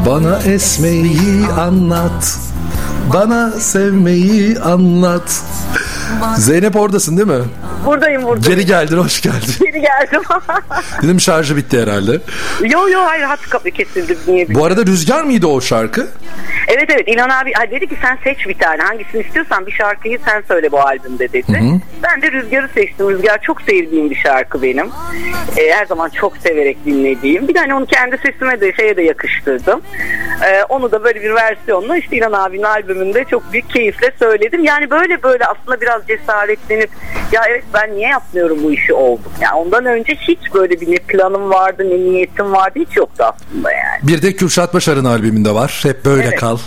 Bana 0.07 0.39
esmeyi 0.39 1.47
anlat. 1.59 2.39
Bana 3.13 3.51
sevmeyi 3.51 4.59
anlat. 4.61 5.43
Zeynep 6.39 6.77
oradasın 6.77 7.17
değil 7.17 7.29
mi? 7.29 7.45
Buradayım 7.87 8.23
buradayım. 8.23 8.57
Geri 8.59 8.67
geldin, 8.67 8.97
hoş 8.99 9.21
geldin. 9.21 9.55
Geri 9.61 9.81
geldim. 9.81 10.23
Dedim 11.03 11.21
şarjı 11.21 11.57
bitti 11.57 11.83
herhalde. 11.83 12.21
yo 12.63 12.89
yo 12.89 13.01
hayır 13.05 13.23
hat 13.23 13.41
kapı 13.51 13.71
kesildi 13.71 14.17
niye 14.27 14.55
Bu 14.55 14.65
arada 14.65 14.87
Rüzgar 14.87 15.23
mıydı 15.25 15.47
o 15.47 15.61
şarkı? 15.61 16.09
Evet 16.77 16.91
evet 16.91 17.09
İlhan 17.09 17.29
abi 17.29 17.53
dedi 17.71 17.87
ki 17.89 17.97
sen 18.03 18.19
seç 18.25 18.49
bir 18.49 18.59
tane 18.59 18.83
hangisini 18.83 19.23
istiyorsan 19.23 19.67
bir 19.67 19.73
şarkıyı 19.73 20.19
sen 20.25 20.43
söyle 20.49 20.73
bu 20.73 20.81
albümde 20.81 21.33
dedi. 21.33 21.61
Ben 22.03 22.23
de 22.23 22.33
Rüzgar'ı 22.33 22.69
seçtim. 22.69 23.11
Rüzgar 23.11 23.41
çok 23.43 23.63
sevdiğim 23.63 24.11
bir 24.11 24.15
şarkı 24.17 24.63
benim. 24.63 24.87
Ee, 25.57 25.71
her 25.73 25.87
zaman 25.87 26.09
çok 26.09 26.37
severek 26.37 26.85
dinlediğim. 26.87 27.49
Bir 27.49 27.55
tane 27.55 27.75
onu 27.75 27.87
kendi 27.87 28.19
sesime 28.19 28.61
de 28.61 28.73
şeye 28.73 28.97
de 28.97 29.03
yakıştırdım. 29.03 29.81
Ee, 30.47 30.63
onu 30.69 30.93
da 30.93 31.05
böyle 31.05 31.23
bir 31.23 31.35
versiyonla 31.35 31.97
işte 31.97 32.17
İlhan 32.17 32.33
abinin 32.33 32.63
albümünde 32.63 33.25
çok 33.25 33.53
büyük 33.53 33.71
keyifle 33.71 34.13
söyledim. 34.19 34.65
Yani 34.65 34.91
böyle 34.91 35.23
böyle 35.23 35.45
aslında 35.47 35.81
biraz 35.81 36.07
cesaretlenip 36.07 36.91
ya 37.33 37.43
evet 37.49 37.65
ben 37.75 37.95
niye 37.97 38.09
yapmıyorum 38.09 38.59
bu 38.63 38.73
işi 38.73 38.93
oldum. 38.95 39.33
Yani 39.41 39.55
ondan 39.55 39.85
önce 39.85 40.15
hiç 40.15 40.55
böyle 40.55 40.81
bir 40.81 40.93
ne 40.93 40.97
planım 40.97 41.51
vardı 41.51 41.85
ne 41.91 42.13
niyetim 42.13 42.53
vardı 42.53 42.79
hiç 42.89 42.97
yoktu 42.97 43.25
aslında 43.25 43.73
yani. 43.73 43.99
Bir 44.03 44.23
de 44.23 44.33
Kürşat 44.33 44.75
Başar'ın 44.75 45.05
albümünde 45.05 45.55
var. 45.55 45.81
Hep 45.83 46.05
böyle 46.05 46.25
Evet. 46.29 46.41
kal. 46.41 46.59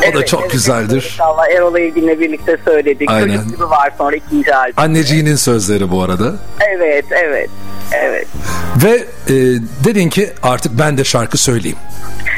O 0.00 0.02
da 0.02 0.06
Evet, 0.06 0.28
çok 0.28 0.40
evet, 0.40 0.52
güzeldir. 0.52 0.96
İnşallah 0.96 1.48
Erol 1.56 1.76
Evgin'le 1.76 2.20
birlikte 2.20 2.56
söyledik. 2.64 3.10
Aynen. 3.10 3.36
Çocuk 3.36 3.50
gibi 3.50 3.70
var 3.70 3.92
sonra 3.98 4.16
ikinci 4.16 4.54
albüm. 4.54 4.74
Anneciğinin 4.76 5.36
sözleri 5.36 5.90
bu 5.90 6.02
arada. 6.02 6.34
Evet, 6.76 7.04
evet, 7.10 7.50
evet. 7.92 8.26
Ve 8.84 8.90
e, 9.28 9.34
dedin 9.84 10.08
ki 10.08 10.30
artık 10.42 10.78
ben 10.78 10.98
de 10.98 11.04
şarkı 11.04 11.38
söyleyeyim. 11.38 11.78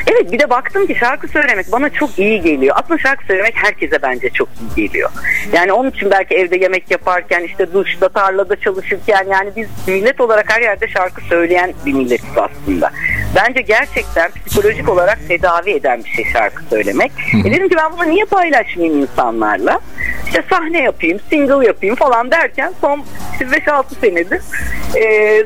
Evet 0.06 0.32
bir 0.32 0.38
de 0.38 0.50
baktım 0.50 0.86
ki 0.86 0.94
şarkı 0.94 1.28
söylemek 1.28 1.72
bana 1.72 1.90
çok 1.90 2.18
iyi 2.18 2.40
geliyor. 2.40 2.76
Aslında 2.78 2.98
şarkı 2.98 3.26
söylemek 3.26 3.54
herkese 3.56 4.02
bence 4.02 4.30
çok 4.30 4.48
iyi 4.48 4.86
geliyor. 4.86 5.10
Yani 5.52 5.72
onun 5.72 5.90
için 5.90 6.10
belki 6.10 6.34
evde 6.34 6.56
yemek 6.56 6.90
yaparken 6.90 7.42
işte 7.42 7.72
duşta 7.72 8.08
tarlada 8.08 8.56
çalışırken 8.56 9.26
yani 9.30 9.50
biz 9.56 9.68
millet 9.86 10.20
olarak 10.20 10.52
her 10.52 10.62
yerde 10.62 10.88
şarkı 10.88 11.20
söyleyen 11.20 11.72
bir 11.86 11.92
milletiz 11.92 12.30
aslında. 12.36 12.90
Bence 13.36 13.60
gerçekten 13.60 14.30
psikolojik 14.46 14.88
olarak 14.88 15.18
tedavi 15.28 15.70
eden 15.70 16.04
bir 16.04 16.10
şey 16.10 16.24
şarkı 16.32 16.64
söylemek. 16.64 17.12
E 17.46 17.50
dedim 17.50 17.68
ki 17.68 17.76
ben 17.76 17.92
bunu 17.92 18.10
niye 18.10 18.24
paylaşmayayım 18.24 19.02
insanlarla? 19.02 19.80
İşte 20.26 20.44
sahne 20.50 20.82
yapayım, 20.82 21.20
single 21.30 21.66
yapayım 21.66 21.94
falan 21.94 22.30
derken 22.30 22.72
son 22.80 23.04
işte 23.32 23.44
5-6 23.44 23.84
senedir 24.00 24.40
e, 24.96 25.02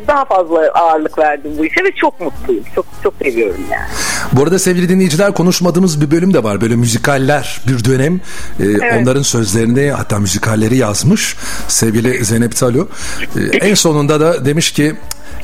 daha 0.08 0.24
fazla 0.24 0.70
ağırlık 0.74 1.18
verdim 1.18 1.50
bu 1.58 1.66
işe 1.66 1.84
ve 1.84 1.92
çok 1.92 2.20
mutluyum. 2.20 2.64
Çok 2.74 2.86
çok 3.02 3.14
seviyorum 3.22 3.64
yani. 3.70 3.86
Bu 4.32 4.45
arada 4.46 4.58
sevgili 4.58 4.88
dinleyiciler 4.88 5.32
konuşmadığımız 5.32 6.00
bir 6.00 6.10
bölüm 6.10 6.34
de 6.34 6.44
var. 6.44 6.60
Böyle 6.60 6.76
müzikaller 6.76 7.60
bir 7.68 7.84
dönem 7.84 8.20
e, 8.60 8.96
onların 8.98 9.22
sözlerini 9.22 9.90
hatta 9.90 10.18
müzikalleri 10.18 10.76
yazmış 10.76 11.36
sevgili 11.68 12.24
Zeynep 12.24 12.56
Talo. 12.56 12.88
E, 13.36 13.56
en 13.56 13.74
sonunda 13.74 14.20
da 14.20 14.44
demiş 14.44 14.72
ki 14.72 14.94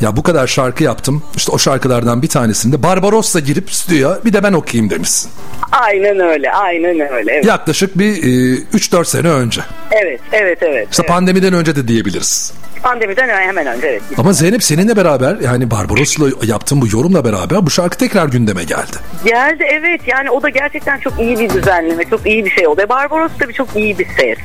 ya 0.00 0.16
bu 0.16 0.22
kadar 0.22 0.46
şarkı 0.46 0.84
yaptım. 0.84 1.22
İşte 1.36 1.52
o 1.52 1.58
şarkılardan 1.58 2.22
bir 2.22 2.28
tanesinde 2.28 2.82
Barbarossa 2.82 3.40
girip 3.40 3.70
stüdyoya 3.72 4.18
bir 4.24 4.32
de 4.32 4.42
ben 4.42 4.52
okuyayım 4.52 4.90
demişsin. 4.90 5.30
Aynen 5.72 6.20
öyle, 6.20 6.52
aynen 6.52 7.12
öyle. 7.12 7.32
Evet, 7.32 7.44
Yaklaşık 7.44 7.98
bir 7.98 8.12
e, 8.12 8.56
3-4 8.76 9.04
sene 9.04 9.28
önce. 9.28 9.60
evet, 9.90 10.20
evet. 10.32 10.58
evet, 10.62 10.88
İşte 10.90 11.02
evet. 11.02 11.10
pandemiden 11.10 11.52
önce 11.52 11.76
de 11.76 11.88
diyebiliriz. 11.88 12.52
Pandemiden 12.82 13.28
hemen 13.28 13.66
önce 13.66 13.86
evet. 13.86 14.02
Ama 14.18 14.32
Zeynep 14.32 14.62
seninle 14.62 14.96
beraber 14.96 15.36
yani 15.36 15.70
Barbaros'la 15.70 16.46
yaptığın 16.46 16.80
bu 16.80 16.86
yorumla 16.92 17.24
beraber 17.24 17.66
bu 17.66 17.70
şarkı 17.70 17.98
tekrar 17.98 18.28
gündeme 18.28 18.64
geldi. 18.64 18.96
Geldi 19.24 19.64
evet 19.68 20.00
yani 20.06 20.30
o 20.30 20.42
da 20.42 20.48
gerçekten 20.48 20.98
çok 20.98 21.20
iyi 21.20 21.38
bir 21.38 21.50
düzenleme, 21.50 22.04
çok 22.04 22.26
iyi 22.26 22.44
bir 22.44 22.50
şey 22.50 22.66
oldu. 22.66 22.82
Barbaros 22.88 23.32
tabii 23.38 23.54
çok 23.54 23.76
iyi 23.76 23.98
bir 23.98 24.06
ses. 24.18 24.38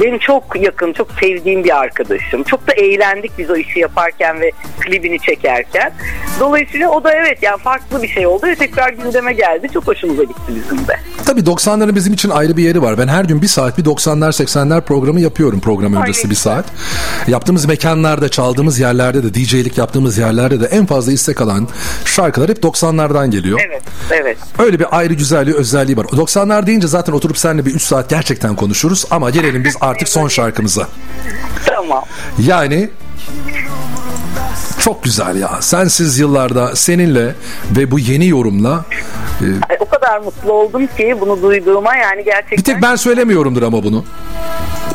Benim 0.00 0.18
çok 0.18 0.60
yakın, 0.60 0.92
çok 0.92 1.08
sevdiğim 1.20 1.64
bir 1.64 1.76
arkadaşım. 1.78 2.42
Çok 2.42 2.66
da 2.66 2.72
eğlendik 2.72 3.38
biz 3.38 3.50
o 3.50 3.56
işi 3.56 3.80
yaparken 3.80 4.40
ve 4.40 4.50
klibini 4.80 5.18
çekerken. 5.18 5.92
Dolayısıyla 6.40 6.88
o 6.88 7.04
da 7.04 7.12
evet 7.14 7.38
yani 7.42 7.58
farklı 7.58 8.02
bir 8.02 8.08
şey 8.08 8.26
oldu 8.26 8.46
ve 8.46 8.54
tekrar 8.54 8.92
gündeme 8.92 9.32
geldi. 9.32 9.68
Çok 9.74 9.86
hoşumuza 9.86 10.22
gitti 10.22 10.42
bizim 10.48 10.88
de. 10.88 10.96
Tabii 11.26 11.40
90'ların 11.40 11.94
bizim 11.94 12.12
için 12.12 12.30
ayrı 12.30 12.56
bir 12.56 12.62
yeri 12.62 12.82
var. 12.82 12.98
Ben 12.98 13.08
her 13.08 13.24
gün 13.24 13.42
bir 13.42 13.46
saat 13.46 13.78
bir 13.78 13.84
90'lar 13.84 14.44
80'ler 14.44 14.80
programı 14.80 15.20
yapıyorum 15.20 15.60
program 15.60 15.94
öncesi 15.94 16.18
Aynen. 16.20 16.30
bir 16.30 16.36
saat. 16.36 16.64
Yaptığımız 17.28 17.68
mekanlarda, 17.86 18.28
çaldığımız 18.28 18.78
yerlerde 18.78 19.22
de, 19.22 19.34
DJ'lik 19.34 19.78
yaptığımız 19.78 20.18
yerlerde 20.18 20.60
de 20.60 20.66
en 20.66 20.86
fazla 20.86 21.12
istek 21.12 21.40
alan 21.40 21.68
şarkılar 22.04 22.50
hep 22.50 22.58
90'lardan 22.58 23.30
geliyor. 23.30 23.60
Evet, 23.66 23.82
evet. 24.10 24.38
Öyle 24.58 24.78
bir 24.78 24.98
ayrı 24.98 25.14
güzelliği, 25.14 25.56
özelliği 25.56 25.96
var. 25.96 26.04
90'lar 26.04 26.66
deyince 26.66 26.88
zaten 26.88 27.12
oturup 27.12 27.38
seninle 27.38 27.66
bir 27.66 27.74
3 27.74 27.82
saat 27.82 28.10
gerçekten 28.10 28.56
konuşuruz 28.56 29.04
ama 29.10 29.30
gelelim 29.30 29.64
biz 29.64 29.76
artık 29.80 30.08
son 30.08 30.28
şarkımıza. 30.28 30.88
Tamam. 31.66 32.04
Yani 32.38 32.90
çok 34.80 35.02
güzel 35.04 35.36
ya. 35.36 35.50
Sensiz 35.60 36.18
yıllarda 36.18 36.76
seninle 36.76 37.34
ve 37.76 37.90
bu 37.90 37.98
yeni 37.98 38.28
yorumla 38.28 38.84
Ay, 39.70 39.76
o 39.80 39.88
kadar 39.88 40.18
mutlu 40.20 40.52
oldum 40.52 40.86
ki 40.86 41.16
bunu 41.20 41.42
duyduğuma 41.42 41.96
yani 41.96 42.24
gerçekten. 42.24 42.58
bir 42.58 42.64
tek 42.64 42.82
ben 42.82 42.96
söylemiyorumdur 42.96 43.62
ama 43.62 43.84
bunu. 43.84 44.04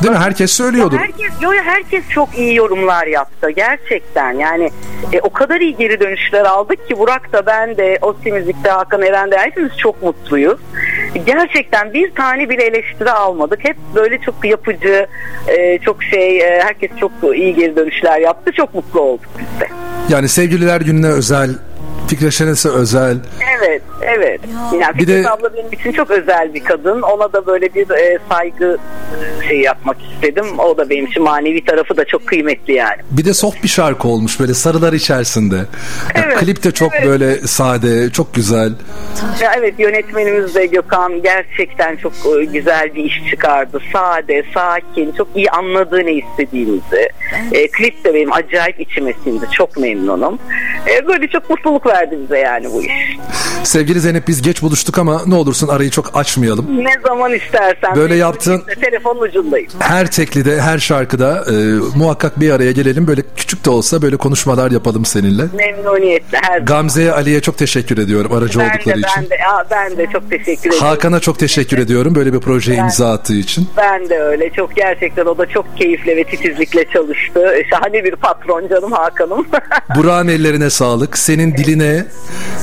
Değil 0.03 0.13
mi? 0.13 0.19
Herkes 0.19 0.51
söylüyordur. 0.51 0.99
Herkes, 0.99 1.31
yo, 1.41 1.53
yo, 1.53 1.61
herkes 1.63 2.09
çok 2.09 2.37
iyi 2.37 2.55
yorumlar 2.55 3.07
yaptı 3.07 3.49
gerçekten 3.49 4.31
yani 4.31 4.69
e, 5.13 5.19
o 5.21 5.29
kadar 5.29 5.61
iyi 5.61 5.77
geri 5.77 5.99
dönüşler 5.99 6.45
aldık 6.45 6.87
ki 6.87 6.97
Burak 6.97 7.33
da 7.33 7.45
ben 7.45 7.77
de 7.77 7.97
Osi 8.01 8.31
Müzik'te 8.31 8.69
Hakan 8.69 9.01
Eren 9.01 9.31
de 9.31 9.37
hepimiz 9.37 9.77
çok 9.77 10.03
mutluyuz. 10.03 10.59
Gerçekten 11.25 11.93
bir 11.93 12.11
tane 12.11 12.49
bile 12.49 12.63
eleştiri 12.63 13.11
almadık. 13.11 13.59
Hep 13.63 13.77
böyle 13.95 14.21
çok 14.21 14.45
yapıcı, 14.45 15.07
e, 15.47 15.79
çok 15.79 16.03
şey, 16.03 16.39
e, 16.39 16.61
herkes 16.63 16.91
çok 16.99 17.11
iyi 17.35 17.55
geri 17.55 17.75
dönüşler 17.75 18.19
yaptı. 18.19 18.51
Çok 18.51 18.75
mutlu 18.75 18.99
olduk 18.99 19.29
biz 19.39 19.61
de. 19.61 19.67
Yani 20.09 20.29
sevgililer 20.29 20.81
gününe 20.81 21.07
özel, 21.07 21.49
Fikret 22.07 22.33
Şenes'e 22.33 22.69
özel, 22.69 23.17
Evet, 23.59 23.81
evet. 24.01 24.41
Yani 24.79 24.93
Bir 24.95 24.99
Fikret 24.99 25.25
de- 25.25 25.29
abla 25.29 25.53
benim 25.53 25.73
için 25.73 25.91
çok 25.91 26.11
özel 26.11 26.53
bir 26.53 26.63
kadın. 26.63 27.01
Ona 27.01 27.33
da 27.33 27.45
böyle 27.45 27.73
bir 27.75 27.89
e, 27.89 28.17
saygı 28.29 28.77
e, 29.43 29.47
şey 29.47 29.59
yapmak 29.61 29.97
istedim. 30.13 30.59
O 30.59 30.77
da 30.77 30.89
benim 30.89 31.05
için 31.05 31.23
manevi 31.23 31.65
tarafı 31.65 31.97
da 31.97 32.05
çok 32.05 32.27
kıymetli 32.27 32.73
yani. 32.73 32.97
Bir 33.11 33.25
de 33.25 33.33
soft 33.33 33.63
bir 33.63 33.67
şarkı 33.67 34.07
olmuş 34.07 34.39
böyle 34.39 34.53
sarılar 34.53 34.93
içerisinde. 34.93 35.55
Ya, 35.55 35.65
Evet, 36.15 36.37
klip 36.37 36.63
de 36.63 36.71
çok 36.71 36.95
evet. 36.95 37.07
böyle 37.07 37.35
sade, 37.47 38.09
çok 38.11 38.33
güzel. 38.33 38.71
Ya 39.41 39.53
evet 39.57 39.73
yönetmenimiz 39.77 40.55
de 40.55 40.65
Gökhan 40.65 41.21
gerçekten 41.21 41.95
çok 41.95 42.13
e, 42.41 42.45
güzel 42.45 42.95
bir 42.95 43.03
iş 43.03 43.21
çıkardı. 43.29 43.79
Sade, 43.93 44.43
sakin, 44.53 45.11
çok 45.11 45.27
iyi 45.35 45.49
anladığı 45.51 46.05
ne 46.05 46.13
istediğimizi. 46.13 47.09
E, 47.51 47.67
klip 47.67 48.03
de 48.05 48.13
benim 48.13 48.33
acayip 48.33 48.79
içime 48.79 49.13
sindi. 49.23 49.45
Çok 49.51 49.77
memnunum. 49.77 50.39
E, 50.95 51.07
böyle 51.07 51.27
çok 51.27 51.49
mutluluk 51.49 51.85
verdi 51.85 51.96
bize 52.11 52.37
yani 52.37 52.73
bu 52.73 52.83
iş. 52.83 52.91
Sevgili 53.63 53.99
Zeynep 53.99 54.27
biz 54.27 54.41
geç 54.41 54.61
buluştuk 54.61 54.97
ama 54.97 55.21
ne 55.27 55.35
olursun 55.35 55.67
arayı 55.67 55.89
çok 55.89 56.17
açmayalım. 56.17 56.83
Ne 56.85 56.93
zaman 57.07 57.33
istersen. 57.33 57.95
Böyle 57.95 58.15
yaptın. 58.15 58.63
Telefonun 58.81 59.21
ucundayım. 59.21 59.67
Her 59.79 60.11
teklide, 60.11 60.61
her 60.61 60.77
şarkıda 60.77 61.45
e, 61.51 61.53
muhakkak 61.97 62.39
bir 62.39 62.51
araya 62.51 62.71
gelelim. 62.71 63.07
Böyle 63.07 63.21
küçük 63.37 63.65
de 63.65 63.69
olsa 63.69 64.01
böyle 64.01 64.17
konuşmalar 64.17 64.71
yapalım 64.71 65.05
seninle. 65.05 65.43
Memnuniyetle 65.53 66.37
her. 66.41 66.59
Gamze'ye, 66.59 67.11
Ali'ye 67.11 67.41
çok 67.41 67.57
teşekkür 67.57 67.97
ediyorum 67.97 68.33
aracı 68.33 68.59
Ben 68.59 68.65
de, 68.69 68.71
oldukları 68.73 68.99
için. 68.99 69.11
ben 69.17 69.29
de, 69.29 69.35
ya 69.35 69.65
ben 69.71 69.97
de 69.97 70.07
çok 70.13 70.29
teşekkür 70.29 70.69
ederim. 70.69 70.83
Hakan'a 70.83 71.19
çok 71.19 71.39
teşekkür 71.39 71.77
ediyorum 71.77 72.15
böyle 72.15 72.33
bir 72.33 72.39
projeye 72.39 72.77
Ben- 72.77 72.83
imza 72.83 73.13
attığı 73.13 73.35
için. 73.35 73.67
Ben 73.77 74.09
de 74.09 74.19
öyle. 74.19 74.49
Çok 74.49 74.75
gerçekten 74.75 75.25
o 75.25 75.37
da 75.37 75.45
çok 75.45 75.77
keyifle 75.77 76.17
ve 76.17 76.23
titizlikle 76.23 76.85
çalıştı. 76.93 77.53
Şahane 77.69 78.03
bir 78.03 78.15
patron 78.15 78.67
canım 78.67 78.91
Hakan'ım. 78.91 79.47
Burak'ın 79.95 80.27
ellerine 80.27 80.69
sağlık, 80.69 81.17
senin 81.17 81.57
diline, 81.57 81.86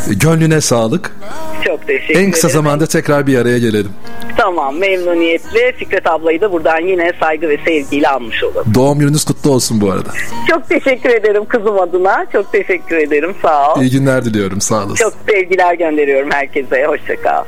gönlüne 0.08 0.60
sağlık. 0.60 1.16
çok 1.64 1.86
teşekkür 1.86 2.20
En 2.20 2.30
kısa 2.30 2.48
ederim. 2.48 2.62
zamanda 2.62 2.86
tekrar 2.86 3.26
bir 3.26 3.38
araya 3.38 3.58
gelelim. 3.58 3.90
Tamam 4.36 4.78
memnuniyetle. 4.78 5.72
Fikret 5.72 6.06
ablayı 6.06 6.40
da 6.40 6.52
buradan 6.52 6.80
yine 6.80 7.12
saygı 7.20 7.48
ve 7.48 7.58
sevgiyle 7.64 8.08
almış 8.08 8.44
olalım. 8.44 8.74
Doğum 8.74 8.98
gününüz 8.98 9.24
kutlu 9.24 9.50
olsun 9.50 9.80
bu 9.80 9.90
arada. 9.90 10.10
Çok 10.48 10.68
teşekkür 10.68 11.10
ederim 11.10 11.44
kızım 11.44 11.78
adına. 11.78 12.26
Çok 12.32 12.52
teşekkür 12.52 12.96
ederim. 12.96 13.34
Sağ 13.42 13.74
ol. 13.74 13.80
İyi 13.82 13.90
günler 13.90 14.24
diliyorum 14.24 14.60
sağ 14.60 14.74
olasın. 14.76 14.94
Çok 14.94 15.12
sevgiler 15.28 15.74
gönderiyorum 15.74 16.30
herkese. 16.30 16.84
Hoşçakal. 16.86 17.44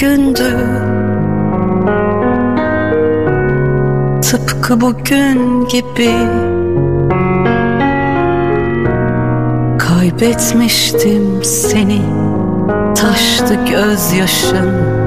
Gündü. 0.00 0.56
Tıpkı 4.22 4.80
bugün 4.80 5.68
gibi. 5.68 6.14
Kaybetmiştim 9.78 11.44
seni. 11.44 12.02
Taştı 12.94 13.54
gözyaşım 13.54 14.99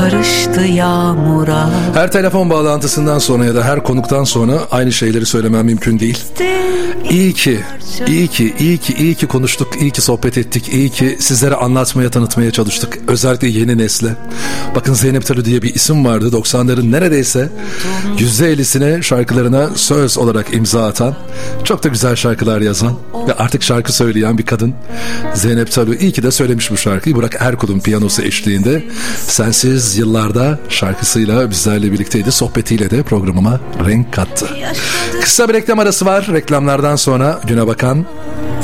Karıştı 0.00 0.60
yağmura 0.60 1.70
Her 1.94 2.12
telefon 2.12 2.50
bağlantısından 2.50 3.18
sonra 3.18 3.44
ya 3.44 3.54
da 3.54 3.64
her 3.64 3.82
konuktan 3.82 4.24
sonra 4.24 4.58
aynı 4.70 4.92
şeyleri 4.92 5.26
söylemem 5.26 5.66
mümkün 5.66 5.98
değil. 5.98 6.18
İyi 7.10 7.32
ki, 7.32 7.60
iyi 8.06 8.28
ki, 8.28 8.54
iyi 8.58 8.78
ki, 8.78 8.94
iyi 8.94 9.14
ki 9.14 9.26
konuştuk, 9.26 9.68
iyi 9.80 9.90
ki 9.90 10.00
sohbet 10.00 10.38
ettik, 10.38 10.68
iyi 10.68 10.90
ki 10.90 11.16
sizlere 11.20 11.54
anlatmaya, 11.54 12.10
tanıtmaya 12.10 12.50
çalıştık. 12.50 12.98
Özellikle 13.08 13.48
yeni 13.48 13.78
nesle. 13.78 14.16
Bakın 14.74 14.94
Zeynep 14.94 15.26
Tarı 15.26 15.44
diye 15.44 15.62
bir 15.62 15.74
isim 15.74 16.04
vardı 16.04 16.28
90'ların 16.28 16.92
neredeyse 16.92 17.48
%50'sine 18.18 19.02
şarkılarına 19.02 19.68
söz 19.74 20.18
olarak 20.18 20.54
imza 20.54 20.86
atan, 20.86 21.14
çok 21.64 21.84
da 21.84 21.88
güzel 21.88 22.16
şarkılar 22.16 22.60
yazan 22.60 22.94
ve 23.28 23.34
artık 23.34 23.62
şarkı 23.62 23.92
söyleyen 23.92 24.38
bir 24.38 24.46
kadın. 24.46 24.74
Zeynep 25.34 25.72
Tarı 25.72 25.94
iyi 25.94 26.12
ki 26.12 26.22
de 26.22 26.30
söylemiş 26.30 26.70
bu 26.70 26.76
şarkıyı. 26.76 27.14
Burak 27.14 27.36
Erkul'un 27.40 27.80
piyanosu 27.80 28.22
eşliğinde 28.22 28.84
Sensiz 29.26 29.89
Yıllarda 29.96 30.58
şarkısıyla 30.68 31.50
bizlerle 31.50 31.92
birlikteydi. 31.92 32.32
Sohbetiyle 32.32 32.90
de 32.90 33.02
programıma 33.02 33.60
renk 33.86 34.12
kattı. 34.12 34.46
Kısa 35.20 35.48
bir 35.48 35.54
reklam 35.54 35.78
arası 35.78 36.06
var. 36.06 36.28
Reklamlardan 36.32 36.96
sonra 36.96 37.40
güne 37.46 37.66
bakan 37.66 38.06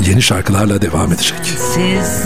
yeni 0.07 0.23
şarkılarla 0.23 0.83
devam 0.83 1.13
edecek. 1.13 1.39
Siz 1.75 2.23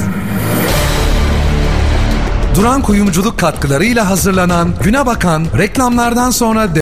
Duran 2.54 2.82
Kuyumculuk 2.82 3.38
katkılarıyla 3.38 4.10
hazırlanan 4.10 4.74
Güne 4.82 5.06
Bakan 5.06 5.46
reklamlardan 5.58 6.30
sonra 6.30 6.74